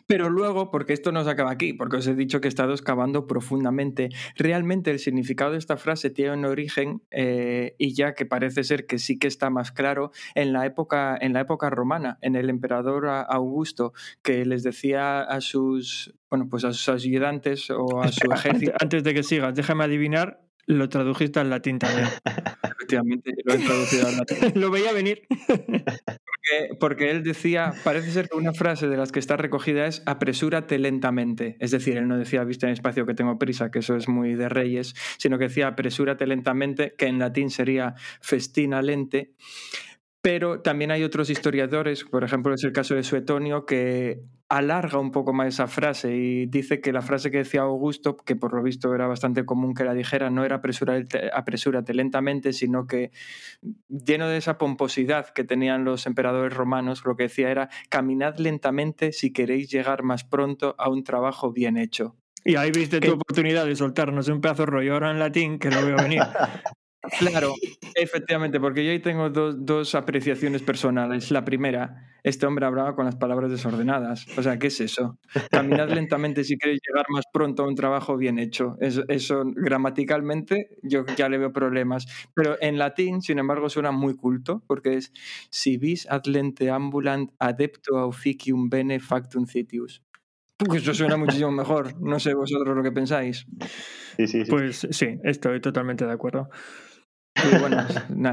Pero 0.06 0.30
luego, 0.30 0.70
porque 0.70 0.92
esto 0.92 1.12
no 1.12 1.24
se 1.24 1.30
acaba 1.30 1.50
aquí, 1.50 1.72
porque 1.72 1.96
os 1.96 2.06
he 2.06 2.14
dicho 2.14 2.40
que 2.40 2.48
he 2.48 2.50
estado 2.50 2.72
excavando 2.72 3.26
profundamente, 3.26 4.10
realmente 4.36 4.90
el 4.90 4.98
significado 4.98 5.52
de 5.52 5.58
esta 5.58 5.76
frase 5.76 6.10
tiene 6.10 6.32
un 6.32 6.44
origen, 6.44 7.02
eh, 7.10 7.74
y 7.78 7.94
ya 7.94 8.14
que 8.14 8.26
parece 8.26 8.64
ser 8.64 8.86
que 8.86 8.98
sí 8.98 9.18
que 9.18 9.26
está 9.26 9.50
más 9.50 9.72
claro, 9.72 10.10
en 10.34 10.52
la 10.52 10.66
época, 10.66 11.16
en 11.20 11.32
la 11.32 11.40
época 11.40 11.70
romana, 11.70 12.18
en 12.22 12.36
el 12.36 12.50
emperador 12.50 13.06
Augusto, 13.08 13.92
que 14.22 14.44
les 14.44 14.62
decía 14.62 15.22
a 15.22 15.40
sus, 15.40 16.14
bueno, 16.30 16.48
pues 16.48 16.64
a 16.64 16.72
sus 16.72 16.88
ayudantes 16.88 17.70
o 17.70 18.00
a 18.00 18.08
su 18.08 18.20
antes, 18.30 18.44
ejército, 18.44 18.72
antes 18.80 19.04
de 19.04 19.14
que 19.14 19.22
sigas, 19.22 19.54
déjame 19.54 19.84
adivinar, 19.84 20.40
lo 20.66 20.88
tradujiste 20.88 21.40
al 21.40 21.50
latín 21.50 21.78
también. 21.78 22.08
efectivamente, 22.62 23.34
lo 23.44 23.54
he 23.54 23.58
traducido 23.58 24.08
al 24.08 24.16
latín. 24.16 24.38
lo 24.60 24.70
veía 24.70 24.92
venir. 24.92 25.22
Porque, 25.46 26.76
porque 26.78 27.10
él 27.10 27.22
decía, 27.22 27.72
parece 27.84 28.10
ser 28.10 28.28
que 28.28 28.36
una 28.36 28.52
frase 28.52 28.88
de 28.88 28.96
las 28.96 29.12
que 29.12 29.18
está 29.18 29.36
recogida 29.36 29.86
es 29.86 30.02
apresúrate 30.06 30.78
lentamente. 30.78 31.56
Es 31.60 31.70
decir, 31.70 31.96
él 31.96 32.08
no 32.08 32.18
decía 32.18 32.44
viste 32.44 32.66
en 32.66 32.72
espacio 32.72 33.06
que 33.06 33.14
tengo 33.14 33.38
prisa, 33.38 33.70
que 33.70 33.80
eso 33.80 33.96
es 33.96 34.08
muy 34.08 34.34
de 34.34 34.48
reyes, 34.48 34.94
sino 35.18 35.38
que 35.38 35.44
decía 35.44 35.68
apresúrate 35.68 36.26
lentamente, 36.26 36.94
que 36.96 37.06
en 37.06 37.18
latín 37.18 37.50
sería 37.50 37.94
festina 38.20 38.82
lente. 38.82 39.34
Pero 40.20 40.62
también 40.62 40.90
hay 40.90 41.04
otros 41.04 41.28
historiadores, 41.28 42.04
por 42.04 42.24
ejemplo, 42.24 42.54
es 42.54 42.64
el 42.64 42.72
caso 42.72 42.94
de 42.94 43.02
Suetonio, 43.02 43.66
que 43.66 44.22
alarga 44.56 44.98
un 44.98 45.10
poco 45.10 45.32
más 45.32 45.48
esa 45.48 45.66
frase 45.66 46.14
y 46.14 46.46
dice 46.46 46.80
que 46.80 46.92
la 46.92 47.02
frase 47.02 47.30
que 47.30 47.38
decía 47.38 47.62
Augusto, 47.62 48.16
que 48.16 48.36
por 48.36 48.54
lo 48.54 48.62
visto 48.62 48.94
era 48.94 49.06
bastante 49.06 49.44
común 49.44 49.74
que 49.74 49.84
la 49.84 49.94
dijera, 49.94 50.30
no 50.30 50.44
era 50.44 50.56
apresúrate, 50.56 51.30
apresúrate 51.32 51.92
lentamente, 51.92 52.52
sino 52.52 52.86
que 52.86 53.10
lleno 53.88 54.28
de 54.28 54.36
esa 54.36 54.56
pomposidad 54.56 55.30
que 55.30 55.42
tenían 55.42 55.84
los 55.84 56.06
emperadores 56.06 56.54
romanos, 56.54 57.04
lo 57.04 57.16
que 57.16 57.24
decía 57.24 57.50
era 57.50 57.68
caminad 57.88 58.38
lentamente 58.38 59.12
si 59.12 59.32
queréis 59.32 59.70
llegar 59.70 60.02
más 60.04 60.24
pronto 60.24 60.76
a 60.78 60.88
un 60.88 61.02
trabajo 61.02 61.52
bien 61.52 61.76
hecho. 61.76 62.16
Y 62.44 62.56
ahí 62.56 62.70
viste 62.70 63.00
tu 63.00 63.12
oportunidad 63.12 63.66
de 63.66 63.74
soltarnos 63.74 64.28
un 64.28 64.40
pedazo 64.40 64.66
rollo 64.66 64.92
ahora 64.92 65.10
en 65.10 65.18
latín 65.18 65.58
que 65.58 65.70
lo 65.70 65.84
veo 65.84 65.96
venir. 65.96 66.22
Claro, 67.18 67.54
efectivamente, 67.94 68.60
porque 68.60 68.84
yo 68.84 68.90
ahí 68.90 69.00
tengo 69.00 69.30
dos, 69.30 69.56
dos 69.58 69.94
apreciaciones 69.94 70.62
personales. 70.62 71.30
La 71.30 71.44
primera, 71.44 72.18
este 72.22 72.46
hombre 72.46 72.66
hablaba 72.66 72.94
con 72.94 73.04
las 73.04 73.16
palabras 73.16 73.50
desordenadas. 73.50 74.26
O 74.36 74.42
sea, 74.42 74.58
¿qué 74.58 74.68
es 74.68 74.80
eso? 74.80 75.18
Caminad 75.50 75.90
lentamente 75.90 76.44
si 76.44 76.56
queréis 76.56 76.80
llegar 76.86 77.06
más 77.10 77.24
pronto 77.32 77.64
a 77.64 77.68
un 77.68 77.74
trabajo 77.74 78.16
bien 78.16 78.38
hecho. 78.38 78.76
Eso, 78.80 79.04
eso 79.08 79.42
gramaticalmente 79.44 80.78
yo 80.82 81.04
ya 81.16 81.28
le 81.28 81.38
veo 81.38 81.52
problemas. 81.52 82.06
Pero 82.34 82.56
en 82.60 82.78
latín, 82.78 83.22
sin 83.22 83.38
embargo, 83.38 83.68
suena 83.68 83.92
muy 83.92 84.14
culto, 84.14 84.62
porque 84.66 84.94
es 84.94 85.12
si 85.50 85.76
vis 85.76 86.06
ad 86.10 86.24
lente 86.26 86.70
ambulant 86.70 87.30
adepto 87.38 88.06
officium 88.06 88.68
bene 88.68 89.00
factum 89.00 89.46
citius. 89.46 90.02
Pues 90.56 90.82
eso 90.82 90.94
suena 90.94 91.16
muchísimo 91.16 91.50
mejor. 91.52 92.00
No 92.00 92.18
sé 92.18 92.34
vosotros 92.34 92.76
lo 92.76 92.82
que 92.82 92.92
pensáis. 92.92 93.46
Sí, 94.16 94.26
sí, 94.26 94.44
sí. 94.44 94.50
Pues 94.50 94.86
sí, 94.90 95.18
estoy 95.24 95.60
totalmente 95.60 96.06
de 96.06 96.12
acuerdo. 96.12 96.48
Bueno, 97.60 97.86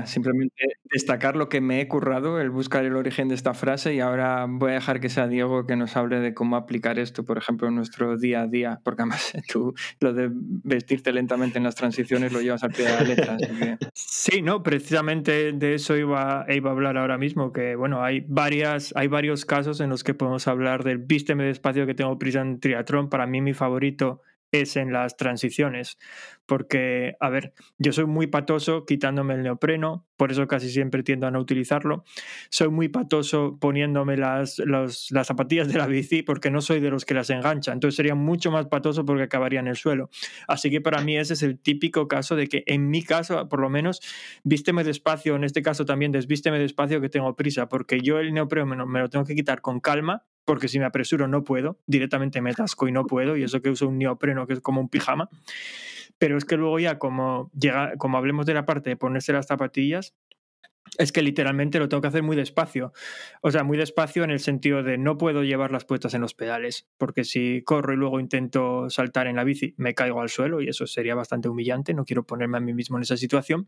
simplemente 0.05 0.63
destacar 0.91 1.35
lo 1.35 1.49
que 1.49 1.61
me 1.61 1.81
he 1.81 1.87
currado, 1.87 2.39
el 2.39 2.49
buscar 2.49 2.85
el 2.85 2.95
origen 2.95 3.27
de 3.27 3.35
esta 3.35 3.53
frase 3.53 3.93
y 3.93 3.99
ahora 3.99 4.45
voy 4.47 4.71
a 4.71 4.73
dejar 4.75 4.99
que 4.99 5.09
sea 5.09 5.27
Diego 5.27 5.65
que 5.65 5.75
nos 5.75 5.95
hable 5.95 6.19
de 6.19 6.33
cómo 6.33 6.55
aplicar 6.55 6.99
esto, 6.99 7.23
por 7.23 7.37
ejemplo, 7.37 7.67
en 7.67 7.75
nuestro 7.75 8.17
día 8.17 8.41
a 8.41 8.47
día, 8.47 8.79
porque 8.83 9.03
además 9.03 9.31
tú 9.51 9.73
lo 9.99 10.13
de 10.13 10.29
vestirte 10.31 11.11
lentamente 11.11 11.57
en 11.57 11.63
las 11.63 11.75
transiciones 11.75 12.33
lo 12.33 12.41
llevas 12.41 12.63
al 12.63 12.71
pie 12.71 12.85
de 12.85 12.91
la 12.91 13.01
letra. 13.01 13.37
Sí, 13.93 14.41
no, 14.41 14.63
precisamente 14.63 15.51
de 15.53 15.75
eso 15.75 15.95
iba, 15.95 16.45
iba 16.49 16.69
a 16.69 16.73
hablar 16.73 16.97
ahora 16.97 17.17
mismo, 17.17 17.51
que 17.51 17.75
bueno, 17.75 18.03
hay 18.03 18.25
varias, 18.27 18.93
hay 18.95 19.07
varios 19.07 19.45
casos 19.45 19.79
en 19.79 19.89
los 19.89 20.03
que 20.03 20.13
podemos 20.13 20.47
hablar 20.47 20.83
del 20.83 20.97
vísteme 20.97 21.43
despacio 21.43 21.85
que 21.85 21.93
tengo 21.93 22.17
prisa 22.19 22.41
en 22.41 22.59
triatlón. 22.59 23.09
Para 23.09 23.25
mí 23.27 23.41
mi 23.41 23.53
favorito 23.53 24.21
es 24.51 24.75
en 24.75 24.91
las 24.91 25.17
transiciones, 25.17 25.97
porque, 26.45 27.15
a 27.19 27.29
ver, 27.29 27.53
yo 27.77 27.93
soy 27.93 28.05
muy 28.05 28.27
patoso 28.27 28.85
quitándome 28.85 29.35
el 29.35 29.43
neopreno, 29.43 30.05
por 30.17 30.31
eso 30.31 30.47
casi 30.47 30.69
siempre 30.69 31.03
tiendo 31.03 31.27
a 31.27 31.31
no 31.31 31.39
utilizarlo. 31.39 32.03
Soy 32.49 32.69
muy 32.69 32.89
patoso 32.89 33.57
poniéndome 33.59 34.17
las, 34.17 34.59
las 34.59 35.27
zapatillas 35.27 35.67
de 35.67 35.77
la 35.77 35.87
bici 35.87 36.21
porque 36.23 36.51
no 36.51 36.61
soy 36.61 36.79
de 36.79 36.89
los 36.89 37.05
que 37.05 37.13
las 37.13 37.29
engancha, 37.29 37.71
entonces 37.71 37.95
sería 37.95 38.15
mucho 38.15 38.51
más 38.51 38.67
patoso 38.67 39.05
porque 39.05 39.23
acabaría 39.23 39.59
en 39.59 39.67
el 39.67 39.75
suelo. 39.75 40.09
Así 40.47 40.69
que 40.69 40.81
para 40.81 41.01
mí 41.01 41.17
ese 41.17 41.33
es 41.33 41.43
el 41.43 41.59
típico 41.59 42.07
caso 42.07 42.35
de 42.35 42.47
que 42.47 42.63
en 42.67 42.89
mi 42.89 43.03
caso, 43.03 43.47
por 43.49 43.61
lo 43.61 43.69
menos, 43.69 44.01
vísteme 44.43 44.83
despacio, 44.83 45.35
en 45.35 45.43
este 45.43 45.61
caso 45.61 45.85
también 45.85 46.11
desvísteme 46.11 46.59
despacio 46.59 47.01
que 47.01 47.09
tengo 47.09 47.35
prisa, 47.35 47.69
porque 47.69 47.99
yo 48.01 48.19
el 48.19 48.33
neopreno 48.33 48.85
me 48.85 48.99
lo 48.99 49.09
tengo 49.09 49.25
que 49.25 49.35
quitar 49.35 49.61
con 49.61 49.79
calma 49.79 50.25
porque 50.45 50.67
si 50.67 50.79
me 50.79 50.85
apresuro 50.85 51.27
no 51.27 51.43
puedo, 51.43 51.79
directamente 51.85 52.41
me 52.41 52.51
atasco 52.51 52.87
y 52.87 52.91
no 52.91 53.05
puedo, 53.05 53.37
y 53.37 53.43
eso 53.43 53.61
que 53.61 53.69
uso 53.69 53.87
un 53.87 53.97
neopreno 53.97 54.47
que 54.47 54.53
es 54.53 54.61
como 54.61 54.81
un 54.81 54.89
pijama. 54.89 55.29
Pero 56.17 56.37
es 56.37 56.45
que 56.45 56.57
luego 56.57 56.79
ya 56.79 56.99
como, 56.99 57.49
llega, 57.59 57.95
como 57.97 58.17
hablemos 58.17 58.45
de 58.45 58.53
la 58.53 58.65
parte 58.65 58.89
de 58.89 58.95
ponerse 58.95 59.33
las 59.33 59.47
zapatillas, 59.47 60.13
es 60.97 61.11
que 61.11 61.21
literalmente 61.21 61.79
lo 61.79 61.87
tengo 61.87 62.01
que 62.01 62.09
hacer 62.09 62.23
muy 62.23 62.35
despacio. 62.35 62.91
O 63.41 63.51
sea, 63.51 63.63
muy 63.63 63.77
despacio 63.77 64.23
en 64.23 64.31
el 64.31 64.39
sentido 64.39 64.83
de 64.83 64.97
no 64.97 65.17
puedo 65.17 65.43
llevarlas 65.43 65.85
puestas 65.85 66.13
en 66.13 66.21
los 66.21 66.33
pedales, 66.33 66.89
porque 66.97 67.23
si 67.23 67.63
corro 67.63 67.93
y 67.93 67.97
luego 67.97 68.19
intento 68.19 68.89
saltar 68.89 69.27
en 69.27 69.37
la 69.37 69.43
bici, 69.43 69.73
me 69.77 69.93
caigo 69.93 70.21
al 70.21 70.29
suelo 70.29 70.61
y 70.61 70.67
eso 70.67 70.85
sería 70.87 71.15
bastante 71.15 71.47
humillante. 71.47 71.93
No 71.93 72.03
quiero 72.03 72.25
ponerme 72.25 72.57
a 72.57 72.61
mí 72.61 72.73
mismo 72.73 72.97
en 72.97 73.03
esa 73.03 73.15
situación. 73.15 73.67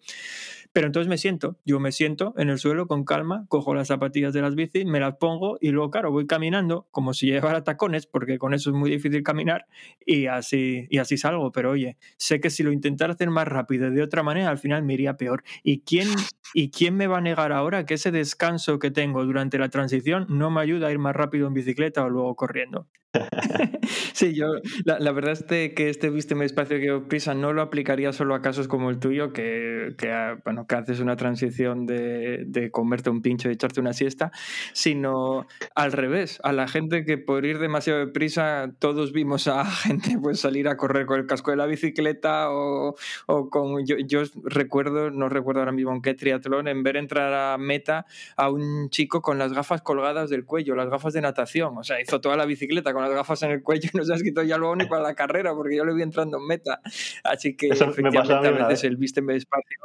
Pero 0.73 0.87
entonces 0.87 1.07
me 1.07 1.17
siento, 1.17 1.57
yo 1.65 1.79
me 1.79 1.91
siento 1.91 2.33
en 2.37 2.49
el 2.49 2.59
suelo 2.59 2.87
con 2.87 3.05
calma, 3.05 3.45
cojo 3.47 3.73
las 3.73 3.87
zapatillas 3.87 4.33
de 4.33 4.41
las 4.41 4.55
bicis, 4.55 4.85
me 4.85 4.99
las 4.99 5.15
pongo 5.15 5.57
y 5.61 5.69
luego, 5.69 5.91
claro, 5.91 6.11
voy 6.11 6.27
caminando 6.27 6.87
como 6.91 7.13
si 7.13 7.27
llevara 7.27 7.63
tacones, 7.63 8.05
porque 8.05 8.37
con 8.37 8.53
eso 8.53 8.71
es 8.71 8.75
muy 8.75 8.89
difícil 8.89 9.23
caminar 9.23 9.65
y 10.05 10.25
así, 10.25 10.87
y 10.89 10.97
así 10.97 11.17
salgo. 11.17 11.51
Pero 11.51 11.71
oye, 11.71 11.97
sé 12.17 12.41
que 12.41 12.49
si 12.49 12.63
lo 12.63 12.71
intentara 12.71 13.13
hacer 13.13 13.29
más 13.29 13.47
rápido 13.47 13.91
de 13.91 14.01
otra 14.01 14.23
manera, 14.23 14.49
al 14.49 14.57
final 14.57 14.83
me 14.83 14.95
iría 14.95 15.15
peor. 15.15 15.43
¿Y 15.63 15.81
quién, 15.81 16.09
¿Y 16.53 16.69
quién 16.69 16.95
me 16.95 17.02
va 17.07 17.17
a 17.17 17.21
negar 17.21 17.51
ahora 17.51 17.85
que 17.85 17.95
ese 17.95 18.11
descanso 18.11 18.79
que 18.79 18.91
tengo 18.91 19.23
durante 19.25 19.57
la 19.57 19.69
transición 19.69 20.25
no 20.29 20.51
me 20.51 20.61
ayuda 20.61 20.87
a 20.87 20.91
ir 20.91 20.99
más 20.99 21.15
rápido 21.15 21.47
en 21.47 21.53
bicicleta 21.53 22.03
o 22.03 22.09
luego 22.09 22.35
corriendo? 22.35 22.87
Sí, 24.13 24.33
yo 24.33 24.55
la, 24.85 24.99
la 24.99 25.11
verdad 25.11 25.33
es 25.33 25.43
que 25.43 25.89
este 25.89 26.09
vísteme 26.09 26.43
despacio 26.43 26.79
que 26.79 27.07
prisa 27.07 27.33
no 27.33 27.53
lo 27.53 27.61
aplicaría 27.61 28.13
solo 28.13 28.35
a 28.35 28.41
casos 28.41 28.67
como 28.67 28.89
el 28.89 28.99
tuyo, 28.99 29.33
que, 29.33 29.93
que, 29.97 30.37
bueno, 30.43 30.65
que 30.67 30.75
haces 30.75 30.99
una 30.99 31.15
transición 31.15 31.85
de, 31.85 32.43
de 32.45 32.71
comerte 32.71 33.09
un 33.09 33.21
pincho 33.21 33.49
y 33.49 33.53
echarte 33.53 33.79
una 33.79 33.93
siesta, 33.93 34.31
sino 34.73 35.47
al 35.75 35.91
revés, 35.91 36.39
a 36.43 36.53
la 36.53 36.67
gente 36.67 37.05
que 37.05 37.17
por 37.17 37.45
ir 37.45 37.59
demasiado 37.59 37.99
deprisa 37.99 38.71
todos 38.79 39.11
vimos 39.11 39.47
a 39.47 39.65
gente 39.83 40.17
pues 40.21 40.39
salir 40.39 40.67
a 40.67 40.77
correr 40.77 41.05
con 41.05 41.19
el 41.19 41.27
casco 41.27 41.51
de 41.51 41.57
la 41.57 41.65
bicicleta 41.65 42.49
o, 42.51 42.95
o 43.27 43.49
con... 43.49 43.85
Yo, 43.85 43.97
yo 43.97 44.23
recuerdo, 44.43 45.11
no 45.11 45.29
recuerdo 45.29 45.61
ahora 45.61 45.71
mismo 45.71 45.93
en 45.93 46.01
qué 46.01 46.13
triatlón, 46.13 46.67
en 46.67 46.83
ver 46.83 46.97
entrar 46.97 47.33
a 47.33 47.57
meta 47.57 48.05
a 48.37 48.49
un 48.49 48.89
chico 48.89 49.21
con 49.21 49.37
las 49.37 49.53
gafas 49.53 49.81
colgadas 49.81 50.29
del 50.29 50.45
cuello, 50.45 50.75
las 50.75 50.89
gafas 50.89 51.13
de 51.13 51.21
natación, 51.21 51.77
o 51.77 51.83
sea, 51.83 52.01
hizo 52.01 52.21
toda 52.21 52.37
la 52.37 52.45
bicicleta 52.45 52.93
con 52.93 53.02
las 53.03 53.13
gafas 53.15 53.41
en 53.43 53.51
el 53.51 53.63
cuello 53.63 53.89
y 53.93 53.97
no 53.97 54.03
se 54.03 54.13
has 54.13 54.23
quitado 54.23 54.45
ya 54.45 54.57
luego 54.57 54.75
ni 54.75 54.85
para 54.85 55.01
la 55.03 55.15
carrera 55.15 55.53
porque 55.53 55.75
yo 55.77 55.85
le 55.85 55.93
vi 55.93 56.01
entrando 56.01 56.37
en 56.37 56.45
meta. 56.47 56.79
Así 57.23 57.55
que 57.55 57.67
Eso 57.67 57.85
me 57.85 57.89
a 57.89 57.91
efectivamente 57.93 58.33
mí 58.33 58.47
a 58.47 58.51
una 58.51 58.67
veces 58.67 58.83
vez. 58.83 58.91
el 58.91 58.97
vísteme 58.97 59.33
despacio. 59.33 59.77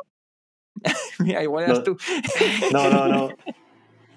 Mira, 1.21 1.43
igual 1.43 1.64
eras 1.64 1.79
No. 1.79 1.85
tú. 1.85 1.97
No, 2.73 2.89
no, 2.91 3.09
no. 3.09 3.29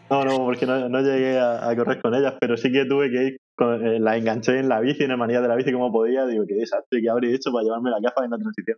No, 0.10 0.26
no, 0.26 0.38
porque 0.40 0.66
no, 0.66 0.90
no 0.90 1.00
llegué 1.02 1.40
a, 1.40 1.70
a 1.70 1.76
correr 1.76 2.02
con 2.02 2.14
ellas, 2.14 2.34
pero 2.42 2.58
sí 2.58 2.70
que 2.70 2.84
tuve 2.84 3.10
que 3.10 3.24
ir, 3.24 3.38
con, 3.56 3.88
eh, 3.88 3.98
la 3.98 4.18
enganché 4.18 4.60
en 4.60 4.68
la 4.68 4.82
bici, 4.82 5.04
en 5.06 5.12
el 5.12 5.18
manía 5.18 5.40
de 5.40 5.48
la 5.48 5.56
bici 5.56 5.72
como 5.72 5.90
podía. 5.90 6.26
Digo, 6.26 6.44
qué 6.46 6.56
desastre, 6.56 7.02
¿qué 7.02 7.10
habría 7.10 7.34
hecho 7.34 7.50
para 7.54 7.64
llevarme 7.64 7.92
la 7.92 8.00
gafa 8.02 8.26
en 8.26 8.32
la 8.32 8.38
transición? 8.38 8.78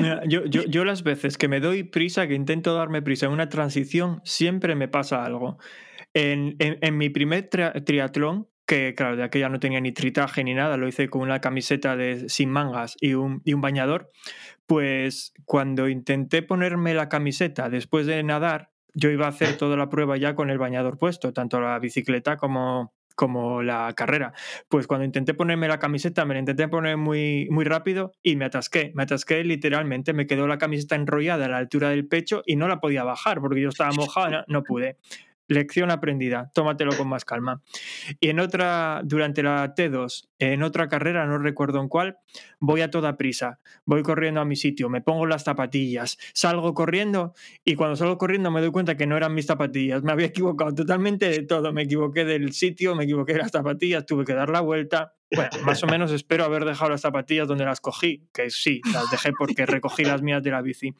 Mira, 0.00 0.22
yo, 0.26 0.44
yo, 0.46 0.62
yo 0.64 0.84
las 0.84 1.02
veces 1.02 1.36
que 1.38 1.48
me 1.48 1.60
doy 1.60 1.84
prisa, 1.84 2.26
que 2.26 2.34
intento 2.34 2.74
darme 2.74 3.02
prisa 3.02 3.26
en 3.26 3.32
una 3.32 3.48
transición, 3.48 4.20
siempre 4.24 4.74
me 4.74 4.88
pasa 4.88 5.24
algo. 5.24 5.58
En, 6.14 6.56
mi 6.96 7.10
primer 7.10 7.50
tri- 7.50 7.84
triatlón, 7.84 8.48
que 8.66 8.94
claro, 8.96 9.16
de 9.16 9.24
aquella 9.24 9.48
no 9.48 9.58
tenía 9.58 9.80
ni 9.80 9.92
tritaje 9.92 10.44
ni 10.44 10.54
nada, 10.54 10.76
lo 10.76 10.86
hice 10.86 11.08
con 11.08 11.22
una 11.22 11.40
camiseta 11.40 11.96
de, 11.96 12.28
sin 12.28 12.50
mangas 12.50 12.96
y 13.00 13.14
un, 13.14 13.42
bañador, 13.56 14.10
pues 14.66 15.34
cuando 15.44 15.88
intenté 15.88 16.42
ponerme 16.42 16.94
la 16.94 17.08
camiseta 17.08 17.68
después 17.68 18.06
de 18.06 18.22
nadar, 18.22 18.70
yo 18.94 19.10
iba 19.10 19.26
a 19.26 19.30
hacer 19.30 19.56
toda 19.56 19.76
la 19.76 19.88
prueba 19.88 20.16
ya 20.16 20.36
con 20.36 20.50
el 20.50 20.58
bañador 20.58 20.98
puesto, 20.98 21.32
tanto 21.32 21.60
la 21.60 21.76
bicicleta 21.80 22.36
como, 22.36 22.94
como 23.16 23.60
la 23.62 23.92
carrera. 23.96 24.32
Pues 24.68 24.86
cuando 24.86 25.04
intenté 25.04 25.34
ponerme 25.34 25.66
la 25.66 25.80
camiseta, 25.80 26.24
me 26.24 26.34
la 26.34 26.40
intenté 26.40 26.68
poner 26.68 26.96
muy, 26.96 27.48
muy 27.50 27.64
rápido 27.64 28.12
y 28.22 28.36
me 28.36 28.44
atasqué. 28.44 28.92
Me 28.94 29.02
atasqué 29.02 29.42
literalmente, 29.42 30.12
me 30.12 30.28
quedó 30.28 30.46
la 30.46 30.58
camiseta 30.58 30.94
enrollada 30.94 31.46
a 31.46 31.48
la 31.48 31.58
altura 31.58 31.90
del 31.90 32.06
pecho 32.06 32.44
y 32.46 32.54
no 32.54 32.68
la 32.68 32.80
podía 32.80 33.02
bajar 33.02 33.40
porque 33.40 33.60
yo 33.60 33.70
estaba 33.70 33.90
mojada, 33.90 34.44
no 34.46 34.62
pude. 34.62 34.96
Lección 35.48 35.90
aprendida, 35.90 36.50
tómatelo 36.54 36.96
con 36.96 37.08
más 37.08 37.24
calma. 37.24 37.62
Y 38.20 38.28
en 38.28 38.40
otra, 38.40 39.02
durante 39.04 39.42
la 39.42 39.74
T2, 39.74 40.28
en 40.38 40.62
otra 40.62 40.88
carrera, 40.88 41.26
no 41.26 41.38
recuerdo 41.38 41.80
en 41.80 41.88
cuál, 41.88 42.18
voy 42.60 42.80
a 42.80 42.90
toda 42.90 43.16
prisa, 43.16 43.60
voy 43.84 44.02
corriendo 44.02 44.40
a 44.40 44.44
mi 44.44 44.56
sitio, 44.56 44.88
me 44.88 45.00
pongo 45.00 45.26
las 45.26 45.44
zapatillas, 45.44 46.18
salgo 46.32 46.74
corriendo 46.74 47.34
y 47.64 47.74
cuando 47.74 47.96
salgo 47.96 48.18
corriendo 48.18 48.50
me 48.50 48.60
doy 48.60 48.70
cuenta 48.70 48.96
que 48.96 49.06
no 49.06 49.16
eran 49.16 49.34
mis 49.34 49.46
zapatillas, 49.46 50.02
me 50.02 50.12
había 50.12 50.26
equivocado 50.26 50.74
totalmente 50.74 51.28
de 51.28 51.42
todo, 51.42 51.72
me 51.72 51.82
equivoqué 51.82 52.24
del 52.24 52.52
sitio, 52.52 52.94
me 52.94 53.04
equivoqué 53.04 53.34
de 53.34 53.40
las 53.40 53.50
zapatillas, 53.50 54.06
tuve 54.06 54.24
que 54.24 54.34
dar 54.34 54.48
la 54.50 54.60
vuelta. 54.60 55.14
Bueno, 55.34 55.50
más 55.64 55.82
o 55.82 55.86
menos 55.86 56.10
espero 56.12 56.44
haber 56.44 56.64
dejado 56.64 56.90
las 56.90 57.00
zapatillas 57.00 57.46
donde 57.48 57.64
las 57.64 57.80
cogí, 57.80 58.22
que 58.32 58.50
sí, 58.50 58.80
las 58.92 59.10
dejé 59.10 59.32
porque 59.32 59.66
recogí 59.66 60.04
las 60.04 60.22
mías 60.22 60.42
de 60.42 60.50
la 60.50 60.62
bici. 60.62 60.94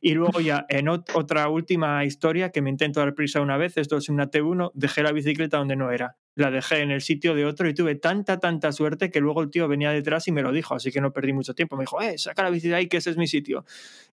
Y 0.00 0.14
luego 0.14 0.40
ya 0.40 0.64
en 0.68 0.86
ot- 0.86 1.10
otra 1.14 1.48
última 1.48 2.04
historia 2.04 2.50
que 2.50 2.62
me 2.62 2.70
intento 2.70 3.00
dar 3.00 3.14
prisa 3.14 3.40
una 3.40 3.56
vez, 3.56 3.76
esto 3.76 3.96
es 3.96 4.08
una 4.08 4.30
T1, 4.30 4.70
dejé 4.74 5.02
la 5.02 5.10
bicicleta 5.12 5.56
donde 5.58 5.74
no 5.76 5.90
era. 5.90 6.16
La 6.36 6.52
dejé 6.52 6.82
en 6.82 6.92
el 6.92 7.00
sitio 7.00 7.34
de 7.34 7.44
otro 7.44 7.68
y 7.68 7.74
tuve 7.74 7.96
tanta, 7.96 8.38
tanta 8.38 8.70
suerte 8.70 9.10
que 9.10 9.18
luego 9.18 9.42
el 9.42 9.50
tío 9.50 9.66
venía 9.66 9.90
detrás 9.90 10.28
y 10.28 10.32
me 10.32 10.40
lo 10.42 10.52
dijo, 10.52 10.76
así 10.76 10.92
que 10.92 11.00
no 11.00 11.12
perdí 11.12 11.32
mucho 11.32 11.52
tiempo. 11.52 11.76
Me 11.76 11.82
dijo, 11.82 12.00
eh, 12.00 12.16
saca 12.16 12.44
la 12.44 12.50
bici 12.50 12.68
de 12.68 12.76
ahí 12.76 12.86
que 12.86 12.98
ese 12.98 13.10
es 13.10 13.16
mi 13.16 13.26
sitio. 13.26 13.64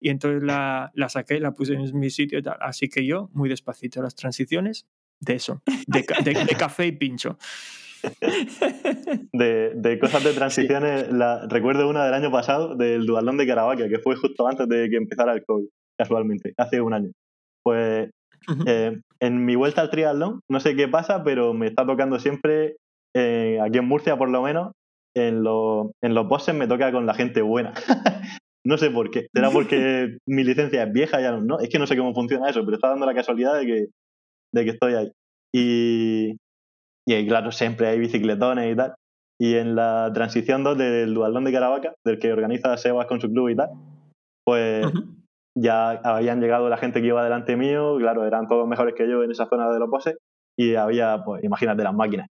Y 0.00 0.10
entonces 0.10 0.44
la, 0.44 0.92
la 0.94 1.08
saqué, 1.08 1.40
la 1.40 1.50
puse 1.50 1.72
en 1.74 1.98
mi 1.98 2.10
sitio 2.10 2.38
y 2.38 2.42
tal. 2.42 2.58
Así 2.60 2.88
que 2.88 3.04
yo, 3.04 3.28
muy 3.32 3.48
despacito, 3.48 4.00
las 4.02 4.14
transiciones 4.14 4.86
de 5.18 5.34
eso, 5.34 5.62
de, 5.88 6.04
ca- 6.04 6.20
de- 6.22 6.44
de 6.44 6.54
café 6.56 6.86
y 6.86 6.92
pincho. 6.92 7.38
De, 9.32 9.72
de 9.74 9.98
cosas 9.98 10.24
de 10.24 10.32
transiciones, 10.32 11.10
la, 11.12 11.46
recuerdo 11.48 11.88
una 11.88 12.04
del 12.04 12.14
año 12.14 12.30
pasado, 12.30 12.76
del 12.76 13.06
dualón 13.06 13.36
de 13.36 13.46
Caravaca, 13.46 13.88
que 13.88 13.98
fue 13.98 14.16
justo 14.16 14.46
antes 14.46 14.68
de 14.68 14.88
que 14.90 14.96
empezara 14.96 15.32
el 15.32 15.44
COVID, 15.44 15.66
casualmente, 15.98 16.52
hace 16.56 16.80
un 16.80 16.94
año. 16.94 17.10
Pues 17.62 18.10
eh, 18.66 19.00
en 19.20 19.44
mi 19.44 19.54
vuelta 19.54 19.82
al 19.82 19.90
triatlón, 19.90 20.40
no 20.50 20.60
sé 20.60 20.74
qué 20.76 20.88
pasa, 20.88 21.22
pero 21.24 21.54
me 21.54 21.66
está 21.66 21.86
tocando 21.86 22.18
siempre, 22.18 22.76
eh, 23.14 23.58
aquí 23.62 23.78
en 23.78 23.88
Murcia 23.88 24.16
por 24.16 24.28
lo 24.28 24.42
menos, 24.42 24.72
en, 25.14 25.42
los 25.42 25.90
en 26.02 26.14
los 26.14 26.26
bosses 26.26 26.54
me 26.54 26.66
toca 26.66 26.92
con 26.92 27.06
la 27.06 27.14
gente 27.14 27.42
buena. 27.42 27.74
no 28.64 28.78
sé 28.78 28.90
por 28.90 29.10
qué. 29.10 29.26
Será 29.34 29.50
porque 29.50 30.16
mi 30.26 30.44
licencia 30.44 30.84
es 30.84 30.92
vieja, 30.92 31.20
ya 31.20 31.32
no, 31.32 31.40
no, 31.40 31.60
es 31.60 31.68
que 31.68 31.78
no 31.78 31.86
sé 31.86 31.96
cómo 31.96 32.14
funciona 32.14 32.48
eso, 32.48 32.64
pero 32.64 32.76
está 32.76 32.88
dando 32.88 33.06
la 33.06 33.14
casualidad 33.14 33.58
de 33.58 33.66
que, 33.66 33.86
de 34.54 34.64
que 34.64 34.70
estoy 34.70 34.94
ahí. 34.94 35.12
Y, 35.54 36.36
y 37.06 37.14
ahí, 37.14 37.26
claro, 37.26 37.52
siempre 37.52 37.88
hay 37.88 37.98
bicicletones 37.98 38.72
y 38.72 38.76
tal. 38.76 38.94
Y 39.40 39.56
en 39.56 39.74
la 39.74 40.10
transición 40.14 40.62
2 40.62 40.78
del 40.78 41.14
Dualdón 41.14 41.44
de 41.44 41.52
Caravaca, 41.52 41.94
del 42.04 42.18
que 42.18 42.32
organiza 42.32 42.76
Sebas 42.76 43.06
con 43.06 43.20
su 43.20 43.28
club 43.28 43.48
y 43.48 43.56
tal, 43.56 43.70
pues 44.44 44.86
ya 45.58 45.90
habían 45.90 46.40
llegado 46.40 46.68
la 46.68 46.76
gente 46.76 47.00
que 47.00 47.08
iba 47.08 47.24
delante 47.24 47.56
mío, 47.56 47.96
claro, 47.98 48.26
eran 48.26 48.46
todos 48.46 48.68
mejores 48.68 48.94
que 48.94 49.08
yo 49.08 49.22
en 49.22 49.30
esa 49.30 49.46
zona 49.46 49.70
de 49.70 49.80
los 49.80 49.90
bosses, 49.90 50.16
y 50.56 50.74
había, 50.74 51.22
pues, 51.24 51.42
imagínate, 51.42 51.82
las 51.82 51.94
máquinas. 51.94 52.28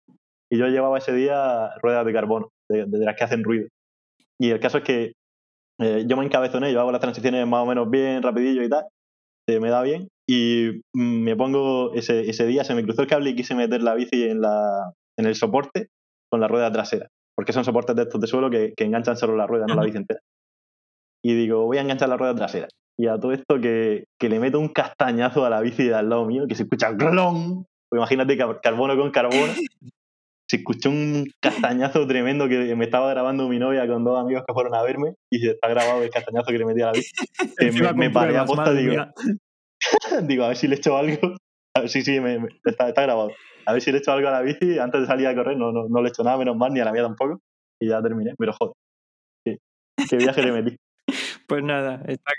Y 0.49 0.57
yo 0.57 0.67
llevaba 0.67 0.97
ese 0.97 1.13
día 1.13 1.71
ruedas 1.81 2.05
de 2.05 2.13
carbono, 2.13 2.49
de, 2.69 2.85
de 2.85 3.05
las 3.05 3.15
que 3.15 3.23
hacen 3.23 3.43
ruido. 3.43 3.67
Y 4.39 4.49
el 4.51 4.59
caso 4.59 4.79
es 4.79 4.83
que 4.83 5.13
eh, 5.79 6.05
yo 6.07 6.17
me 6.17 6.25
encabezoné, 6.25 6.71
yo 6.71 6.79
hago 6.79 6.91
las 6.91 7.01
transiciones 7.01 7.45
más 7.47 7.63
o 7.63 7.65
menos 7.65 7.89
bien, 7.89 8.21
rapidillo 8.21 8.63
y 8.63 8.69
tal, 8.69 8.85
se 9.47 9.59
me 9.59 9.69
da 9.69 9.81
bien, 9.81 10.07
y 10.33 10.81
me 10.93 11.35
pongo, 11.35 11.93
ese, 11.93 12.29
ese 12.29 12.45
día 12.47 12.63
se 12.63 12.73
me 12.73 12.83
cruzó 12.83 13.01
el 13.01 13.07
cable 13.09 13.31
y 13.31 13.35
quise 13.35 13.53
meter 13.53 13.81
la 13.83 13.95
bici 13.95 14.23
en, 14.23 14.39
la, 14.39 14.93
en 15.17 15.25
el 15.25 15.35
soporte 15.35 15.87
con 16.31 16.39
la 16.39 16.47
rueda 16.47 16.71
trasera, 16.71 17.07
porque 17.35 17.51
son 17.51 17.65
soportes 17.65 17.95
de 17.97 18.03
estos 18.03 18.21
de 18.21 18.27
suelo 18.27 18.49
que, 18.49 18.73
que 18.77 18.85
enganchan 18.85 19.17
solo 19.17 19.35
la 19.35 19.45
rueda, 19.47 19.65
no 19.67 19.75
la 19.75 19.83
bici 19.83 19.97
entera. 19.97 20.21
Y 21.23 21.33
digo, 21.35 21.65
voy 21.65 21.77
a 21.77 21.81
enganchar 21.81 22.07
la 22.07 22.15
rueda 22.17 22.33
trasera. 22.33 22.67
Y 22.97 23.07
a 23.07 23.17
todo 23.19 23.33
esto 23.33 23.59
que, 23.59 24.05
que 24.19 24.29
le 24.29 24.39
meto 24.39 24.57
un 24.59 24.69
castañazo 24.69 25.45
a 25.45 25.49
la 25.49 25.59
bici 25.59 25.83
de 25.83 25.95
al 25.95 26.07
lado 26.09 26.25
mío, 26.25 26.45
que 26.47 26.55
se 26.55 26.63
escucha 26.63 26.91
¡glong! 26.91 27.65
Pues 27.89 27.99
imagínate 27.99 28.37
car- 28.37 28.61
carbono 28.61 28.95
con 28.97 29.11
carbono. 29.11 29.51
Se 30.49 30.57
escuchó 30.57 30.89
un 30.89 31.27
castañazo 31.41 32.05
tremendo 32.07 32.49
que 32.49 32.75
me 32.75 32.83
estaba 32.83 33.09
grabando 33.09 33.47
mi 33.47 33.57
novia 33.57 33.87
con 33.87 34.03
dos 34.03 34.19
amigos 34.19 34.43
que 34.45 34.53
fueron 34.53 34.75
a 34.75 34.81
verme 34.83 35.13
y 35.31 35.39
se 35.39 35.51
está 35.51 35.69
grabado 35.69 36.03
el 36.03 36.09
castañazo 36.09 36.47
que 36.51 36.57
le 36.57 36.65
metí 36.65 36.81
a 36.81 36.87
la 36.87 36.91
bici. 36.91 37.09
Eh, 37.61 37.71
me, 37.71 37.93
me 37.93 38.09
paré 38.09 38.35
a 38.37 38.43
posta 38.45 38.63
madre 38.65 38.81
digo, 38.81 38.91
mía. 38.91 39.13
digo, 40.23 40.43
a 40.45 40.49
ver 40.49 40.57
si 40.57 40.67
le 40.67 40.75
echo 40.75 40.97
algo. 40.97 41.35
Ver, 41.77 41.89
sí, 41.89 42.01
sí, 42.01 42.19
me- 42.19 42.39
me- 42.39 42.49
está, 42.65 42.89
está 42.89 43.01
grabado. 43.03 43.31
A 43.65 43.73
ver 43.73 43.81
si 43.81 43.91
le 43.91 43.99
echo 43.99 44.11
algo 44.11 44.27
a 44.27 44.31
la 44.31 44.41
bici 44.41 44.79
antes 44.79 45.01
de 45.01 45.07
salir 45.07 45.27
a 45.27 45.35
correr. 45.35 45.57
No, 45.57 45.71
no, 45.71 45.87
no 45.89 46.01
le 46.01 46.09
echo 46.09 46.23
nada, 46.23 46.37
menos 46.37 46.57
mal, 46.57 46.73
ni 46.73 46.79
a 46.79 46.85
la 46.85 46.91
mía 46.91 47.03
tampoco. 47.03 47.39
y 47.81 47.87
ya 47.89 48.01
terminé, 48.01 48.33
pero 48.37 48.53
joder. 48.53 48.73
Sí. 49.45 49.57
Qué 50.09 50.17
viaje 50.17 50.41
le 50.43 50.51
metí. 50.51 50.77
Pues 51.47 51.63
nada, 51.63 52.01
está, 52.07 52.31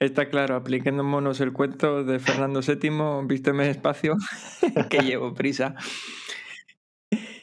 está 0.00 0.28
claro, 0.30 0.56
aplicándonos 0.56 1.40
el 1.40 1.52
cuento 1.52 2.02
de 2.04 2.18
Fernando 2.18 2.60
VII, 2.62 3.24
vísteme 3.26 3.66
despacio, 3.68 4.16
que 4.90 4.98
llevo 4.98 5.32
prisa. 5.34 5.76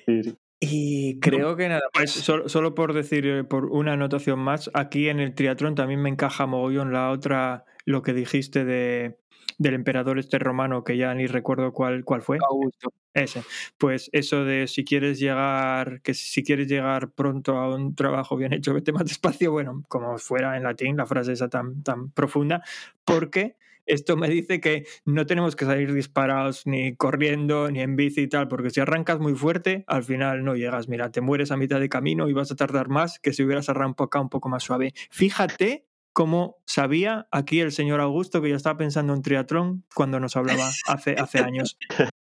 Sí, 0.05 0.23
sí. 0.23 0.37
Y 0.59 1.19
creo 1.19 1.55
que 1.55 1.67
nada, 1.69 1.81
Pues 1.93 2.13
pues 2.13 2.25
solo, 2.25 2.49
solo 2.49 2.75
por 2.75 2.93
decir, 2.93 3.25
eh, 3.27 3.43
por 3.43 3.65
una 3.65 3.93
anotación 3.93 4.39
más, 4.39 4.69
aquí 4.73 5.09
en 5.09 5.19
el 5.19 5.35
triatlón 5.35 5.75
también 5.75 6.01
me 6.01 6.09
encaja 6.09 6.45
mogollón 6.47 6.91
la 6.91 7.11
otra, 7.11 7.65
lo 7.85 8.01
que 8.01 8.13
dijiste 8.13 8.65
de, 8.65 9.17
del 9.57 9.73
emperador 9.73 10.19
este 10.19 10.39
romano, 10.39 10.83
que 10.83 10.97
ya 10.97 11.13
ni 11.13 11.27
recuerdo 11.27 11.71
cuál, 11.71 12.03
cuál 12.03 12.21
fue. 12.21 12.37
Augusto. 12.49 12.93
Ese. 13.13 13.43
Pues 13.77 14.09
eso 14.11 14.43
de 14.43 14.67
si 14.67 14.83
quieres 14.83 15.19
llegar, 15.19 16.01
que 16.01 16.13
si 16.13 16.43
quieres 16.43 16.67
llegar 16.67 17.11
pronto 17.11 17.57
a 17.57 17.73
un 17.73 17.95
trabajo 17.95 18.35
bien 18.35 18.53
hecho, 18.53 18.73
vete 18.73 18.91
más 18.91 19.05
despacio, 19.05 19.51
bueno, 19.51 19.83
como 19.87 20.17
fuera 20.17 20.57
en 20.57 20.63
latín, 20.63 20.97
la 20.97 21.05
frase 21.05 21.31
esa 21.31 21.49
tan, 21.49 21.81
tan 21.83 22.11
profunda, 22.11 22.61
porque 23.05 23.55
esto 23.85 24.17
me 24.17 24.27
dice 24.27 24.59
que 24.59 24.85
no 25.05 25.25
tenemos 25.25 25.55
que 25.55 25.65
salir 25.65 25.93
disparados 25.93 26.65
ni 26.65 26.95
corriendo 26.95 27.69
ni 27.69 27.81
en 27.81 27.95
bici 27.95 28.21
y 28.21 28.27
tal, 28.27 28.47
porque 28.47 28.71
si 28.71 28.79
arrancas 28.79 29.19
muy 29.19 29.35
fuerte, 29.35 29.83
al 29.87 30.03
final 30.03 30.43
no 30.43 30.55
llegas. 30.55 30.89
Mira, 30.89 31.11
te 31.11 31.21
mueres 31.21 31.51
a 31.51 31.57
mitad 31.57 31.79
de 31.79 31.87
camino 31.87 32.27
y 32.27 32.33
vas 32.33 32.51
a 32.51 32.55
tardar 32.55 32.89
más 32.89 33.19
que 33.19 33.31
si 33.31 33.43
hubieras 33.43 33.69
arrancado 33.69 34.23
un 34.23 34.29
poco 34.29 34.49
más 34.49 34.63
suave. 34.63 34.93
Fíjate 35.11 35.85
cómo 36.15 36.63
sabía 36.65 37.27
aquí 37.29 37.59
el 37.59 37.73
señor 37.73 37.99
Augusto 37.99 38.41
que 38.41 38.49
ya 38.49 38.55
estaba 38.55 38.77
pensando 38.77 39.13
en 39.13 39.21
triatlón 39.21 39.83
cuando 39.93 40.17
nos 40.21 40.37
hablaba 40.37 40.71
hace, 40.87 41.15
hace 41.19 41.39
años. 41.39 41.77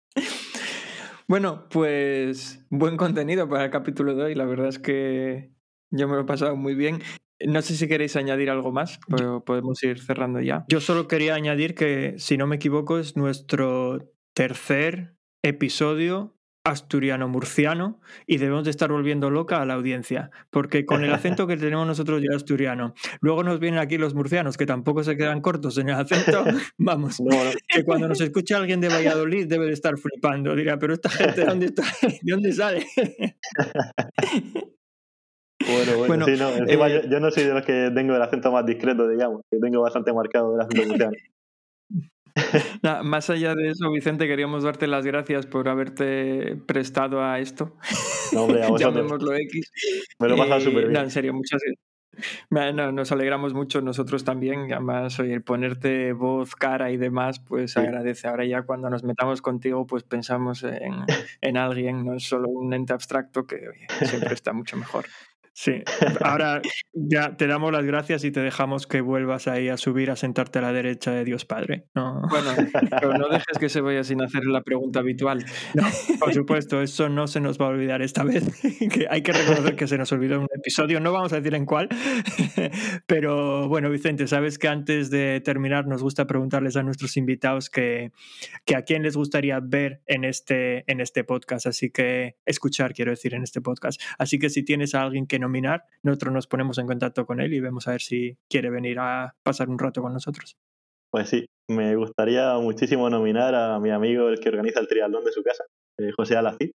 Bueno, 1.29 1.69
pues 1.71 2.67
buen 2.71 2.97
contenido 2.97 3.49
para 3.49 3.67
el 3.67 3.71
capítulo 3.71 4.17
de 4.17 4.25
hoy. 4.25 4.35
La 4.35 4.47
verdad 4.47 4.67
es 4.67 4.81
que 4.81 5.53
yo 5.93 6.09
me 6.09 6.17
lo 6.17 6.23
he 6.23 6.25
pasado 6.25 6.57
muy 6.57 6.75
bien. 6.75 7.03
No 7.47 7.63
sé 7.63 7.77
si 7.77 7.87
queréis 7.87 8.17
añadir 8.17 8.51
algo 8.51 8.73
más, 8.73 8.99
pero 9.09 9.45
podemos 9.45 9.81
ir 9.85 10.01
cerrando 10.01 10.41
ya. 10.41 10.65
Yo 10.69 10.81
solo 10.81 11.07
quería 11.07 11.37
añadir 11.37 11.77
que, 11.77 12.15
si 12.19 12.37
no 12.37 12.49
me 12.49 12.57
equivoco, 12.57 12.99
es 12.99 13.17
nuestro 13.17 14.13
tercer 14.35 15.15
episodio 15.45 16.37
asturiano-murciano 16.65 18.01
y 18.27 18.39
debemos 18.39 18.65
de 18.65 18.71
estar 18.71 18.91
volviendo 18.93 19.31
loca 19.31 19.63
a 19.63 19.65
la 19.65 19.75
audiencia, 19.75 20.31
porque 20.51 20.85
con 20.85 21.05
el 21.05 21.13
acento 21.13 21.47
que 21.47 21.57
tenemos 21.57 21.87
nosotros 21.87 22.23
ya 22.23 22.37
asturiano, 22.37 22.95
luego 23.21 23.43
nos 23.43 23.61
vienen 23.61 23.81
aquí 23.81 23.97
los 23.99 24.15
murcianos 24.15 24.57
que 24.57 24.67
tampoco 24.67 25.03
se 25.03 25.17
quedan 25.17 25.41
cortos 25.41 25.79
en 25.79 25.89
el 25.89 25.95
acento, 25.95 26.45
vamos, 26.79 27.21
No, 27.21 27.45
no. 27.45 27.51
que 27.67 27.85
cuando 27.85 28.09
nos 28.09 28.21
escucha 28.21 28.59
alguien 28.59 28.81
de 28.81 28.89
Valladolid 28.89 29.47
debe 29.47 29.67
de 29.67 29.73
estar 29.73 29.97
flipando, 29.97 30.55
dirá, 30.55 30.79
pero 30.79 30.95
esta 30.95 31.09
gente, 31.09 31.41
¿de 31.41 31.47
dónde, 31.47 31.67
está? 31.67 31.85
¿De 32.03 32.33
dónde 32.33 32.53
sale? 32.53 32.87
Bueno, 35.63 35.99
bueno, 35.99 36.07
Bueno, 36.07 36.25
sí, 36.25 36.33
no. 36.39 36.49
Encima 36.49 36.89
eh, 36.89 37.03
yo, 37.05 37.11
yo 37.11 37.21
no 37.21 37.31
soy 37.31 37.45
de 37.45 37.53
los 37.53 37.65
que 37.67 37.91
tengo 37.95 38.17
el 38.17 38.23
acento 38.23 38.51
más 38.51 38.65
discreto, 38.65 39.07
digamos, 39.07 39.43
que 39.51 39.59
tengo 39.59 39.83
bastante 39.83 40.11
marcado 40.13 40.55
el 40.55 40.61
acento 40.63 40.87
murciano. 40.89 41.13
Más 43.05 43.31
allá 43.31 43.55
de 43.55 43.69
eso, 43.69 43.91
Vicente, 43.91 44.27
queríamos 44.27 44.63
darte 44.65 44.87
las 44.87 45.05
gracias 45.07 45.47
por 45.47 45.69
haberte 45.69 46.57
prestado 46.67 47.23
a 47.23 47.39
esto. 47.39 47.77
No, 48.33 48.43
hombre, 48.45 48.63
a. 48.65 48.69
Llamémoslo 48.79 49.35
X. 49.35 49.73
Me 50.19 50.29
lo 50.29 50.35
he 50.35 50.39
pasado 50.39 50.59
Eh, 50.59 50.65
súper 50.65 50.83
bien. 50.85 50.93
No, 50.93 51.01
en 51.01 51.11
serio, 51.11 51.35
muchas 51.35 51.61
no, 52.51 52.93
nos 52.93 53.13
alegramos 53.13 53.55
mucho 53.55 53.81
nosotros 53.81 54.25
también. 54.25 54.73
Además, 54.73 55.19
oye, 55.21 55.35
el 55.35 55.43
ponerte 55.43 56.13
voz, 56.13 56.55
cara 56.55 56.91
y 56.91 56.97
demás, 56.97 57.41
pues 57.41 57.73
Sí. 57.73 57.81
agradece. 57.81 58.29
Ahora 58.29 58.45
ya 58.45 58.63
cuando 58.63 58.91
nos 58.91 59.05
metamos 59.05 59.43
contigo, 59.43 59.87
pues 59.87 60.03
pensamos 60.03 60.63
en, 60.65 61.05
en 61.41 61.57
alguien, 61.57 62.05
no 62.05 62.15
es 62.15 62.25
solo 62.25 62.49
un 62.49 62.73
ente 62.73 62.93
abstracto 62.93 63.47
que 63.47 63.57
oye, 63.69 63.87
siempre 64.07 64.35
está 64.35 64.53
mucho 64.53 64.77
mejor. 64.77 65.07
Sí, 65.53 65.83
ahora 66.23 66.63
ya 66.93 67.37
te 67.37 67.47
damos 67.47 67.73
las 67.73 67.85
gracias 67.85 68.25
y 68.25 68.31
te 68.31 68.41
dejamos 68.41 68.87
que 68.87 69.01
vuelvas 69.01 69.49
ahí 69.49 69.69
a 69.69 69.77
subir 69.77 70.11
a 70.11 70.17
sentarte 70.17 70.61
a 70.61 70.63
la 70.63 70.73
derecha 70.73 71.11
de 71.11 71.25
Dios 71.25 71.45
Padre. 71.45 71.87
No, 71.95 72.23
Bueno, 72.31 72.51
pero 72.91 73.19
no 73.19 73.29
dejes 73.29 73.59
que 73.59 73.69
se 73.69 73.81
vaya 73.81 74.05
sin 74.05 74.23
hacer 74.23 74.45
la 74.45 74.63
pregunta 74.63 75.01
habitual. 75.01 75.45
no, 75.75 75.83
por 76.19 76.33
supuesto, 76.33 76.81
eso 76.81 77.09
no 77.09 77.27
se 77.27 77.41
nos 77.41 77.61
va 77.61 77.67
a 77.67 77.69
olvidar 77.71 78.01
esta 78.01 78.23
vez. 78.23 78.45
que 78.93 79.07
hay 79.11 79.23
que 79.23 79.33
reconocer 79.33 79.77
que 79.77 79.87
se 79.87 79.99
nos 79.99 80.11
olvidó 80.13 80.37
en 80.37 80.43
un 80.43 80.49
episodio, 80.55 81.01
no 81.01 81.13
vamos 81.13 81.33
a 81.33 81.37
decir 81.37 81.55
en 81.55 81.67
cuál. 81.67 81.89
Pero 83.07 83.69
bueno, 83.69 83.91
Vicente, 83.91 84.29
sabes 84.29 84.59
que 84.59 84.69
antes 84.69 85.11
de 85.11 85.41
terminar 85.41 85.87
nos 85.87 86.03
gusta 86.03 86.27
preguntarles 86.27 86.77
a 86.77 86.83
nuestros 86.83 87.17
invitados 87.17 87.71
que, 87.71 88.13
que 88.65 88.77
a 88.77 88.83
quién 88.83 89.03
les 89.03 89.17
gustaría 89.17 89.59
ver 89.61 90.01
en 90.07 90.25
este, 90.25 90.91
en 90.91 91.01
este 91.01 91.25
podcast. 91.25 91.67
Así 91.67 91.91
que 91.91 92.37
escuchar, 92.47 92.95
quiero 92.95 93.11
decir, 93.11 93.35
en 93.35 93.43
este 93.43 93.61
podcast. 93.61 94.01
Así 94.17 94.39
que 94.39 94.49
si 94.49 94.63
tienes 94.63 94.95
a 94.95 95.03
alguien 95.03 95.27
que 95.27 95.41
nominar, 95.51 95.85
nosotros 96.03 96.33
nos 96.33 96.47
ponemos 96.47 96.79
en 96.79 96.87
contacto 96.87 97.27
con 97.27 97.41
él 97.41 97.53
y 97.53 97.61
vemos 97.61 97.89
a 97.89 97.93
ver 97.93 98.01
si 98.01 98.37
quiere 98.49 98.71
venir 98.71 98.99
a 99.01 99.35
pasar 99.43 99.69
un 99.69 99.79
rato 99.79 100.01
con 100.01 100.13
nosotros. 100.13 100.57
Pues 101.13 101.29
sí, 101.29 101.47
me 101.69 101.97
gustaría 101.97 102.57
muchísimo 102.59 103.11
nominar 103.11 103.55
a 103.55 103.81
mi 103.81 103.91
amigo, 103.91 104.29
el 104.29 104.39
que 104.39 104.49
organiza 104.49 104.81
el 104.81 104.87
triatlón 104.87 105.25
de 105.25 105.33
su 105.33 105.43
casa, 105.43 105.65
eh, 105.99 106.13
José 106.17 106.37
Alacid, 106.37 106.71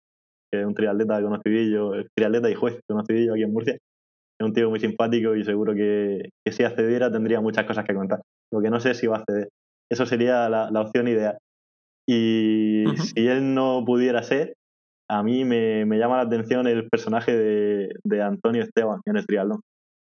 que 0.52 0.60
es 0.60 0.66
un 0.66 0.74
triatleta 0.74 1.22
conocidillo, 1.22 1.96
eh, 1.96 2.08
triatleta 2.14 2.50
y 2.50 2.56
juez 2.56 2.80
conocidillo 2.88 3.34
aquí 3.34 3.44
en 3.44 3.54
Murcia. 3.54 3.74
Es 3.74 4.46
un 4.46 4.54
tío 4.54 4.70
muy 4.70 4.82
simpático 4.82 5.34
y 5.36 5.46
seguro 5.46 5.74
que, 5.74 6.30
que 6.46 6.52
si 6.52 6.64
accediera 6.64 7.10
tendría 7.10 7.40
muchas 7.40 7.66
cosas 7.66 7.86
que 7.86 7.94
contar. 7.94 8.20
Lo 8.52 8.62
que 8.62 8.70
no 8.70 8.82
sé 8.82 8.94
si 8.94 9.08
va 9.08 9.16
a 9.16 9.20
acceder. 9.20 9.48
Eso 9.90 10.06
sería 10.06 10.50
la, 10.50 10.70
la 10.70 10.82
opción 10.82 11.08
ideal. 11.08 11.38
Y 12.08 12.86
Ujú. 12.86 12.98
si 12.98 13.28
él 13.28 13.54
no 13.54 13.84
pudiera 13.86 14.22
ser, 14.24 14.56
a 15.10 15.24
mí 15.24 15.46
me, 15.46 15.86
me 15.86 15.98
llama 15.98 16.18
la 16.18 16.24
atención 16.24 16.68
el 16.68 16.90
personaje 16.90 17.36
de, 17.36 17.90
de 18.04 18.22
Antonio 18.22 18.64
Esteban 18.64 19.02
en 19.06 19.18
el 19.18 19.26
triatlón. 19.26 19.62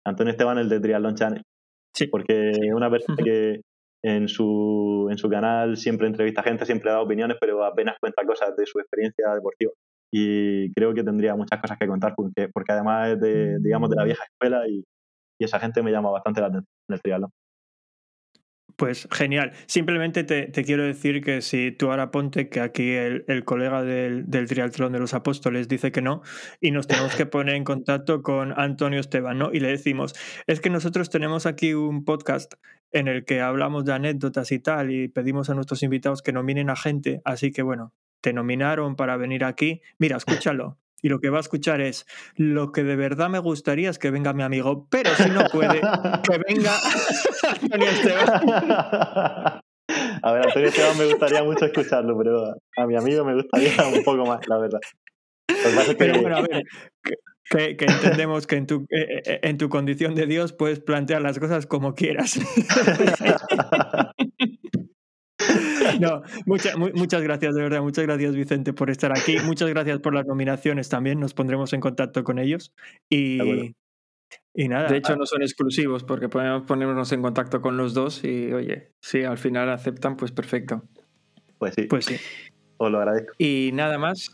Antonio 0.06 0.32
Esteban, 0.32 0.58
el 0.58 0.68
de 0.68 0.80
Triatlón 0.80 1.14
Channel. 1.14 1.42
Sí. 1.94 2.06
Porque 2.06 2.50
es 2.50 2.74
una 2.74 2.90
persona 2.90 3.16
que 3.22 3.60
en 4.02 4.28
su, 4.28 5.08
en 5.10 5.18
su 5.18 5.28
canal 5.28 5.76
siempre 5.76 6.06
entrevista 6.06 6.42
gente, 6.42 6.64
siempre 6.64 6.90
da 6.90 7.00
opiniones, 7.00 7.36
pero 7.40 7.64
apenas 7.64 7.96
cuenta 8.00 8.24
cosas 8.24 8.56
de 8.56 8.66
su 8.66 8.78
experiencia 8.80 9.34
deportiva. 9.34 9.72
Y 10.12 10.72
creo 10.72 10.94
que 10.94 11.04
tendría 11.04 11.36
muchas 11.36 11.60
cosas 11.60 11.78
que 11.78 11.86
contar, 11.86 12.14
porque, 12.16 12.48
porque 12.52 12.72
además 12.72 13.10
es 13.10 13.20
de, 13.20 13.58
digamos, 13.60 13.90
de 13.90 13.96
la 13.96 14.04
vieja 14.04 14.24
escuela 14.24 14.66
y, 14.68 14.82
y 15.38 15.44
esa 15.44 15.60
gente 15.60 15.82
me 15.82 15.92
llama 15.92 16.10
bastante 16.10 16.40
la 16.40 16.48
atención 16.48 16.74
en 16.88 16.94
el 16.94 17.00
triatlón. 17.00 17.30
Pues 18.80 19.06
genial. 19.12 19.52
Simplemente 19.66 20.24
te, 20.24 20.50
quiero 20.64 20.84
decir 20.84 21.22
que 21.22 21.42
si 21.42 21.70
tú 21.70 21.90
ahora 21.90 22.10
ponte 22.10 22.48
que 22.48 22.60
aquí 22.60 22.92
el, 22.92 23.26
el 23.28 23.44
colega 23.44 23.82
del, 23.82 24.30
del 24.30 24.48
triatlón 24.48 24.94
de 24.94 24.98
los 24.98 25.12
apóstoles 25.12 25.68
dice 25.68 25.92
que 25.92 26.00
no 26.00 26.22
y 26.62 26.70
nos 26.70 26.86
tenemos 26.86 27.14
que 27.14 27.26
poner 27.26 27.56
en 27.56 27.64
contacto 27.64 28.22
con 28.22 28.58
Antonio 28.58 28.98
Esteban, 28.98 29.36
¿no? 29.36 29.52
Y 29.52 29.60
le 29.60 29.68
decimos, 29.68 30.14
es 30.46 30.62
que 30.62 30.70
nosotros 30.70 31.10
tenemos 31.10 31.44
aquí 31.44 31.74
un 31.74 32.06
podcast 32.06 32.54
en 32.90 33.06
el 33.06 33.26
que 33.26 33.42
hablamos 33.42 33.84
de 33.84 33.92
anécdotas 33.92 34.50
y 34.50 34.60
tal 34.60 34.90
y 34.90 35.08
pedimos 35.08 35.50
a 35.50 35.54
nuestros 35.54 35.82
invitados 35.82 36.22
que 36.22 36.32
nominen 36.32 36.70
a 36.70 36.76
gente, 36.76 37.20
así 37.26 37.52
que 37.52 37.60
bueno, 37.60 37.92
te 38.22 38.32
nominaron 38.32 38.96
para 38.96 39.18
venir 39.18 39.44
aquí. 39.44 39.82
Mira, 39.98 40.16
escúchalo. 40.16 40.78
Y 41.02 41.08
lo 41.08 41.20
que 41.20 41.30
va 41.30 41.38
a 41.38 41.40
escuchar 41.40 41.80
es, 41.80 42.06
lo 42.34 42.72
que 42.72 42.84
de 42.84 42.96
verdad 42.96 43.28
me 43.30 43.38
gustaría 43.38 43.90
es 43.90 43.98
que 43.98 44.10
venga 44.10 44.32
mi 44.32 44.42
amigo, 44.42 44.86
pero 44.90 45.14
si 45.14 45.30
no 45.30 45.44
puede, 45.52 45.80
que 46.22 46.40
venga 46.48 46.72
Antonio 47.70 47.88
Esteban. 47.88 49.60
A 50.22 50.32
ver, 50.32 50.46
Antonio 50.46 50.68
Esteban 50.68 50.98
me 50.98 51.06
gustaría 51.06 51.42
mucho 51.42 51.64
escucharlo, 51.64 52.16
pero 52.16 52.54
a 52.76 52.86
mi 52.86 52.96
amigo 52.96 53.24
me 53.24 53.34
gustaría 53.34 53.72
un 53.92 54.04
poco 54.04 54.24
más, 54.24 54.46
la 54.48 54.58
verdad. 54.58 54.78
Que 55.48 55.94
Pero 55.98 56.20
bueno, 56.20 56.36
a 56.36 56.42
ver, 56.42 56.62
que, 57.76 57.84
entendemos 57.84 58.46
que 58.46 58.56
en 58.56 58.66
tu, 58.66 58.86
eh, 58.90 59.22
eh, 59.26 59.40
en 59.42 59.58
tu 59.58 59.68
condición 59.68 60.14
de 60.14 60.26
Dios 60.26 60.52
puedes 60.52 60.78
plantear 60.78 61.22
las 61.22 61.38
cosas 61.40 61.66
como 61.66 61.94
quieras. 61.94 62.38
No, 65.98 66.22
mucha- 66.46 66.76
mu- 66.76 66.90
muchas 66.94 67.22
gracias, 67.22 67.54
de 67.54 67.62
verdad, 67.62 67.80
muchas 67.82 68.04
gracias 68.06 68.34
Vicente 68.34 68.72
por 68.72 68.90
estar 68.90 69.10
aquí, 69.12 69.38
muchas 69.44 69.68
gracias 69.70 69.98
por 69.98 70.14
las 70.14 70.24
nominaciones 70.26 70.88
también, 70.88 71.18
nos 71.18 71.34
pondremos 71.34 71.72
en 71.72 71.80
contacto 71.80 72.22
con 72.24 72.38
ellos 72.38 72.72
y, 73.10 73.74
y 74.54 74.68
nada, 74.68 74.88
De 74.88 74.96
hecho, 74.96 75.16
no 75.16 75.26
son 75.26 75.42
exclusivos 75.42 76.04
porque 76.04 76.28
podemos 76.28 76.62
ponernos 76.62 77.12
en 77.12 77.22
contacto 77.22 77.60
con 77.60 77.76
los 77.76 77.94
dos 77.94 78.24
y, 78.24 78.52
oye, 78.52 78.92
si 79.00 79.24
al 79.24 79.38
final 79.38 79.70
aceptan, 79.70 80.16
pues 80.16 80.32
perfecto. 80.32 80.82
Pues 81.58 81.74
sí, 81.74 81.82
pues 81.82 82.06
sí, 82.06 82.16
os 82.78 82.90
lo 82.90 82.98
agradezco. 82.98 83.32
Y 83.38 83.70
nada 83.74 83.98
más, 83.98 84.30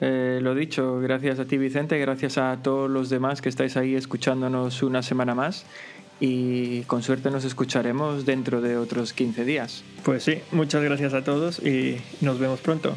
eh, 0.00 0.40
lo 0.42 0.54
dicho, 0.54 0.98
gracias 1.00 1.38
a 1.38 1.46
ti 1.46 1.56
Vicente, 1.58 1.98
gracias 1.98 2.38
a 2.38 2.58
todos 2.62 2.90
los 2.90 3.08
demás 3.08 3.40
que 3.40 3.48
estáis 3.48 3.76
ahí 3.76 3.94
escuchándonos 3.94 4.82
una 4.82 5.02
semana 5.02 5.34
más 5.34 5.64
y 6.20 6.82
con 6.82 7.02
suerte 7.02 7.30
nos 7.30 7.44
escucharemos 7.44 8.24
dentro 8.24 8.60
de 8.60 8.76
otros 8.76 9.12
15 9.12 9.44
días. 9.44 9.84
pues 10.04 10.22
sí, 10.22 10.40
muchas 10.52 10.82
gracias 10.82 11.12
a 11.14 11.24
todos 11.24 11.58
y 11.64 12.00
nos 12.20 12.38
vemos 12.38 12.60
pronto. 12.60 12.94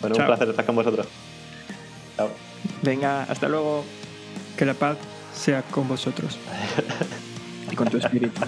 Bueno, 0.00 0.16
Chao. 0.16 0.24
un 0.24 0.28
placer 0.28 0.48
estar 0.48 0.66
con 0.66 0.74
vosotros. 0.76 1.06
Chao. 2.16 2.30
Venga, 2.82 3.22
hasta 3.24 3.48
luego 3.48 3.84
Que 4.56 4.64
la 4.64 4.74
paz 4.74 4.98
sea 5.34 5.62
con 5.62 5.88
vosotros. 5.88 6.38
y 7.70 7.76
con 7.76 7.88
tu 7.88 7.98
espíritu. 7.98 8.40